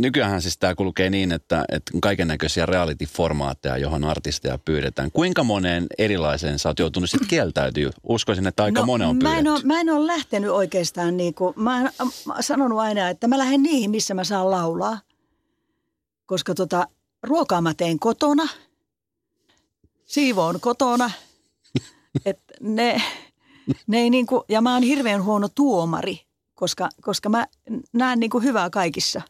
Nykyään 0.00 0.42
siis 0.42 0.58
tämä 0.58 0.74
kulkee 0.74 1.10
niin, 1.10 1.32
että, 1.32 1.64
että 1.68 1.92
kaiken 2.02 2.28
näköisiä 2.28 2.66
reality-formaatteja, 2.66 3.76
johon 3.78 4.04
artisteja 4.04 4.58
pyydetään. 4.58 5.10
Kuinka 5.12 5.44
moneen 5.44 5.86
erilaiseen 5.98 6.58
sä 6.58 6.68
oot 6.68 6.78
joutunut 6.78 7.10
sitten 7.10 7.28
kieltäytyä? 7.28 7.90
Uskoisin, 8.08 8.46
että 8.46 8.62
aika 8.64 8.86
monen 8.86 9.08
on 9.08 9.18
No, 9.18 9.22
mä 9.30 9.38
en, 9.38 9.44
pyydetty. 9.44 9.66
ole, 9.66 9.74
mä 9.74 9.80
en 9.80 9.90
ole 9.90 10.06
lähtenyt 10.06 10.50
oikeastaan, 10.50 11.16
niin 11.16 11.34
kuin, 11.34 11.54
mä 11.56 11.80
oon 11.80 12.12
sanonut 12.40 12.78
aina, 12.78 13.08
että 13.08 13.28
mä 13.28 13.38
lähden 13.38 13.62
niihin, 13.62 13.90
missä 13.90 14.14
mä 14.14 14.24
saan 14.24 14.50
laulaa. 14.50 14.98
Koska 16.26 16.54
tota, 16.54 16.86
ruokaa 17.22 17.60
mä 17.60 17.74
teen 17.74 17.98
kotona, 17.98 18.48
siivoon 20.04 20.60
kotona. 20.60 21.10
Et 22.24 22.40
ne, 22.60 23.02
ne 23.86 23.98
ei 23.98 24.10
niin 24.10 24.26
kuin, 24.26 24.42
ja 24.48 24.60
mä 24.60 24.74
oon 24.74 24.82
hirveän 24.82 25.24
huono 25.24 25.48
tuomari, 25.54 26.20
koska, 26.54 26.88
koska 27.00 27.28
mä 27.28 27.46
näen 27.92 28.20
niin 28.20 28.30
kuin 28.30 28.44
hyvää 28.44 28.70
kaikissa. 28.70 29.22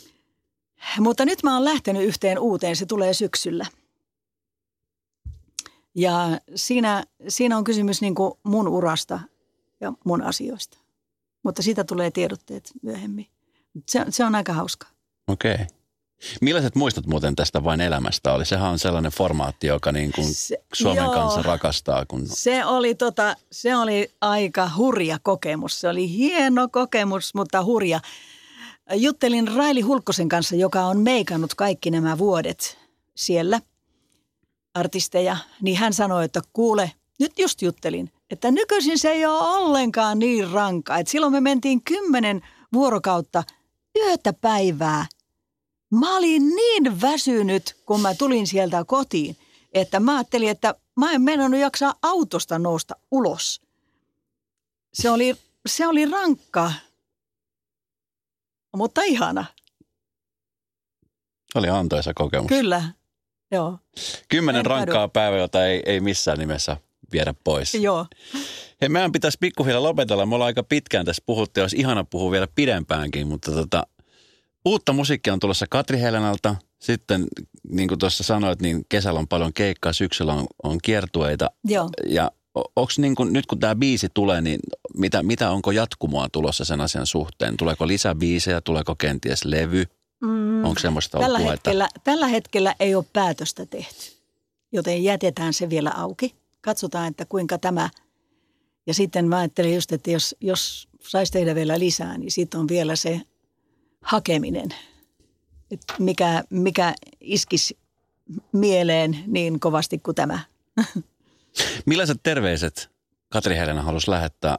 Mutta 1.00 1.24
nyt 1.24 1.42
mä 1.42 1.54
oon 1.54 1.64
lähtenyt 1.64 2.02
yhteen 2.02 2.38
uuteen, 2.38 2.76
se 2.76 2.86
tulee 2.86 3.14
syksyllä. 3.14 3.66
Ja 5.94 6.40
siinä, 6.54 7.04
siinä 7.28 7.58
on 7.58 7.64
kysymys 7.64 8.00
niin 8.00 8.14
kuin 8.14 8.32
mun 8.42 8.68
urasta 8.68 9.20
ja 9.80 9.92
mun 10.04 10.22
asioista. 10.22 10.78
Mutta 11.42 11.62
siitä 11.62 11.84
tulee 11.84 12.10
tiedotteet 12.10 12.72
myöhemmin. 12.82 13.26
Se, 13.86 14.04
se 14.08 14.24
on 14.24 14.34
aika 14.34 14.52
hauskaa. 14.52 14.90
Okei. 15.26 15.54
Okay. 15.54 15.66
Millaiset 16.40 16.74
muistot 16.74 17.06
muuten 17.06 17.36
tästä 17.36 17.64
vain 17.64 17.80
elämästä 17.80 18.32
oli? 18.32 18.44
Sehän 18.44 18.70
on 18.70 18.78
sellainen 18.78 19.12
formaatti, 19.12 19.66
joka 19.66 19.92
niin 19.92 20.12
kuin 20.12 20.34
Se- 20.34 20.62
Suomen 20.72 21.04
joo. 21.04 21.14
kanssa 21.14 21.42
rakastaa. 21.42 22.06
Kun... 22.06 22.26
Se 22.26 22.64
oli, 22.64 22.94
tota, 22.94 23.36
se 23.52 23.76
oli 23.76 24.10
aika 24.20 24.70
hurja 24.76 25.18
kokemus. 25.22 25.80
Se 25.80 25.88
oli 25.88 26.10
hieno 26.10 26.68
kokemus, 26.68 27.34
mutta 27.34 27.64
hurja. 27.64 28.00
Juttelin 28.94 29.48
Raili 29.48 29.80
Hulkkosen 29.80 30.28
kanssa, 30.28 30.56
joka 30.56 30.84
on 30.84 31.00
meikannut 31.00 31.54
kaikki 31.54 31.90
nämä 31.90 32.18
vuodet 32.18 32.78
siellä 33.14 33.60
artisteja, 34.74 35.36
niin 35.62 35.76
hän 35.76 35.92
sanoi, 35.92 36.24
että 36.24 36.40
kuule, 36.52 36.92
nyt 37.18 37.38
just 37.38 37.62
juttelin, 37.62 38.12
että 38.30 38.50
nykyisin 38.50 38.98
se 38.98 39.10
ei 39.10 39.26
ole 39.26 39.42
ollenkaan 39.42 40.18
niin 40.18 40.50
rankka. 40.50 40.98
Että 40.98 41.10
silloin 41.10 41.32
me 41.32 41.40
mentiin 41.40 41.82
kymmenen 41.82 42.40
vuorokautta 42.72 43.44
yötä 43.96 44.32
päivää. 44.32 45.06
Mä 45.90 46.16
olin 46.16 46.48
niin 46.48 47.00
väsynyt, 47.00 47.76
kun 47.86 48.00
mä 48.00 48.14
tulin 48.14 48.46
sieltä 48.46 48.84
kotiin, 48.86 49.36
että 49.72 50.00
mä 50.00 50.14
ajattelin, 50.16 50.48
että 50.48 50.74
mä 50.96 51.12
en 51.12 51.22
mennä 51.22 51.58
jaksaa 51.58 51.94
autosta 52.02 52.58
nousta 52.58 52.94
ulos. 53.10 53.60
Se 54.92 55.10
oli, 55.10 55.36
se 55.68 55.86
oli 55.86 56.06
rankka, 56.06 56.72
mutta 58.76 59.02
ihana. 59.02 59.44
Oli 61.54 61.68
antoisa 61.68 62.14
kokemus. 62.14 62.48
Kyllä, 62.48 62.82
joo, 63.50 63.78
Kymmenen 64.28 64.58
En 64.58 64.64
kadu. 64.64 64.74
rankkaa 64.74 65.08
päivää, 65.08 65.38
jota 65.38 65.66
ei, 65.66 65.82
ei 65.86 66.00
missään 66.00 66.38
nimessä 66.38 66.76
viedä 67.12 67.34
pois. 67.44 67.74
joo. 67.74 68.06
Hei, 68.80 68.88
meidän 68.88 69.12
pitäisi 69.12 69.38
pikkuhiljaa 69.40 69.82
lopetella. 69.82 70.26
Me 70.26 70.34
ollaan 70.34 70.46
aika 70.46 70.62
pitkään 70.62 71.06
tässä 71.06 71.22
puhuttu, 71.26 71.60
olisi 71.60 71.76
ihana 71.76 72.04
puhua 72.04 72.30
vielä 72.30 72.48
pidempäänkin, 72.54 73.26
mutta 73.26 73.52
tota, 73.52 73.86
uutta 74.68 74.92
musiikkia 74.92 75.32
on 75.32 75.40
tulossa 75.40 75.66
Katri 75.70 76.00
Helenalta. 76.00 76.56
Sitten, 76.78 77.26
niin 77.70 77.88
kuin 77.88 77.98
tuossa 77.98 78.24
sanoit, 78.24 78.62
niin 78.62 78.84
kesällä 78.88 79.20
on 79.20 79.28
paljon 79.28 79.52
keikkaa, 79.52 79.92
syksyllä 79.92 80.34
on, 80.34 80.46
on 80.62 80.78
kiertueita. 80.82 81.50
Joo. 81.64 81.90
Ja 82.06 82.32
onko 82.54 82.92
niin 82.98 83.14
kuin, 83.14 83.32
nyt 83.32 83.46
kun 83.46 83.58
tämä 83.58 83.74
biisi 83.74 84.08
tulee, 84.14 84.40
niin 84.40 84.60
mitä, 84.96 85.22
mitä 85.22 85.50
onko 85.50 85.70
jatkumoa 85.70 86.28
tulossa 86.32 86.64
sen 86.64 86.80
asian 86.80 87.06
suhteen? 87.06 87.56
Tuleeko 87.56 87.86
lisäbiisejä, 87.86 88.60
tuleeko 88.60 88.94
kenties 88.94 89.44
levy? 89.44 89.84
Mm. 90.20 90.64
Onko 90.64 90.80
semmoista 90.80 91.18
ollut 91.18 91.26
Tällä 91.26 91.38
puhetta? 91.38 91.70
hetkellä, 91.70 91.88
tällä 92.04 92.26
hetkellä 92.26 92.74
ei 92.80 92.94
ole 92.94 93.04
päätöstä 93.12 93.66
tehty, 93.66 94.12
joten 94.72 95.04
jätetään 95.04 95.54
se 95.54 95.70
vielä 95.70 95.90
auki. 95.90 96.34
Katsotaan, 96.60 97.08
että 97.08 97.24
kuinka 97.24 97.58
tämä. 97.58 97.90
Ja 98.86 98.94
sitten 98.94 99.28
mä 99.28 99.38
ajattelin 99.38 99.74
just, 99.74 99.92
että 99.92 100.10
jos, 100.10 100.36
jos 100.40 100.88
saisi 101.00 101.32
tehdä 101.32 101.54
vielä 101.54 101.78
lisää, 101.78 102.18
niin 102.18 102.30
sitten 102.30 102.60
on 102.60 102.68
vielä 102.68 102.96
se 102.96 103.20
hakeminen. 104.04 104.68
Että 105.70 105.94
mikä, 105.98 106.44
mikä 106.50 106.94
iskisi 107.20 107.78
mieleen 108.52 109.24
niin 109.26 109.60
kovasti 109.60 109.98
kuin 109.98 110.14
tämä. 110.14 110.40
Millaiset 111.86 112.20
terveiset 112.22 112.90
Katri 113.28 113.56
Helena 113.56 113.82
halusi 113.82 114.10
lähettää 114.10 114.58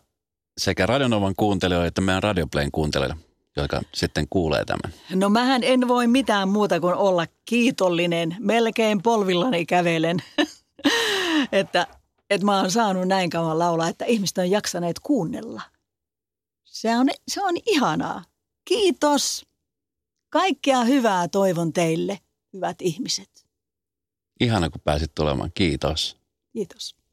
sekä 0.58 0.86
Radionovan 0.86 1.34
kuuntelijoille 1.38 1.88
että 1.88 2.02
meidän 2.02 2.24
Radioplayn 2.24 2.72
kuuntelijoille, 2.72 3.16
jotka 3.56 3.82
sitten 3.94 4.28
kuulee 4.30 4.66
tämän? 4.66 4.94
No 5.16 5.30
mähän 5.30 5.64
en 5.64 5.88
voi 5.88 6.08
mitään 6.08 6.50
muuta 6.50 6.80
kuin 6.80 6.96
olla 6.96 7.26
kiitollinen. 7.46 8.36
Melkein 8.40 9.02
polvillani 9.02 9.66
kävelen. 9.66 10.18
että, 11.52 11.88
että 12.30 12.46
mä 12.46 12.60
oon 12.60 12.72
saanut 12.72 13.08
näin 13.08 13.30
kauan 13.30 13.60
laulaa, 13.60 13.88
että 13.88 14.06
ihmiset 14.06 14.38
on 14.38 14.52
jaksaneet 14.52 15.00
kuunnella. 15.00 15.62
Se 16.64 16.98
on, 16.98 17.10
se 17.28 17.42
on 17.42 17.54
ihanaa. 17.66 18.24
Kiitos. 18.70 19.46
Kaikkea 20.30 20.84
hyvää 20.84 21.28
toivon 21.28 21.74
teille, 21.74 22.20
hyvät 22.54 22.82
ihmiset. 22.82 23.48
Ihana, 24.40 24.70
kun 24.70 24.82
pääsit 24.84 25.12
tulemaan. 25.16 25.52
Kiitos. 25.54 26.18
Kiitos. 26.54 26.99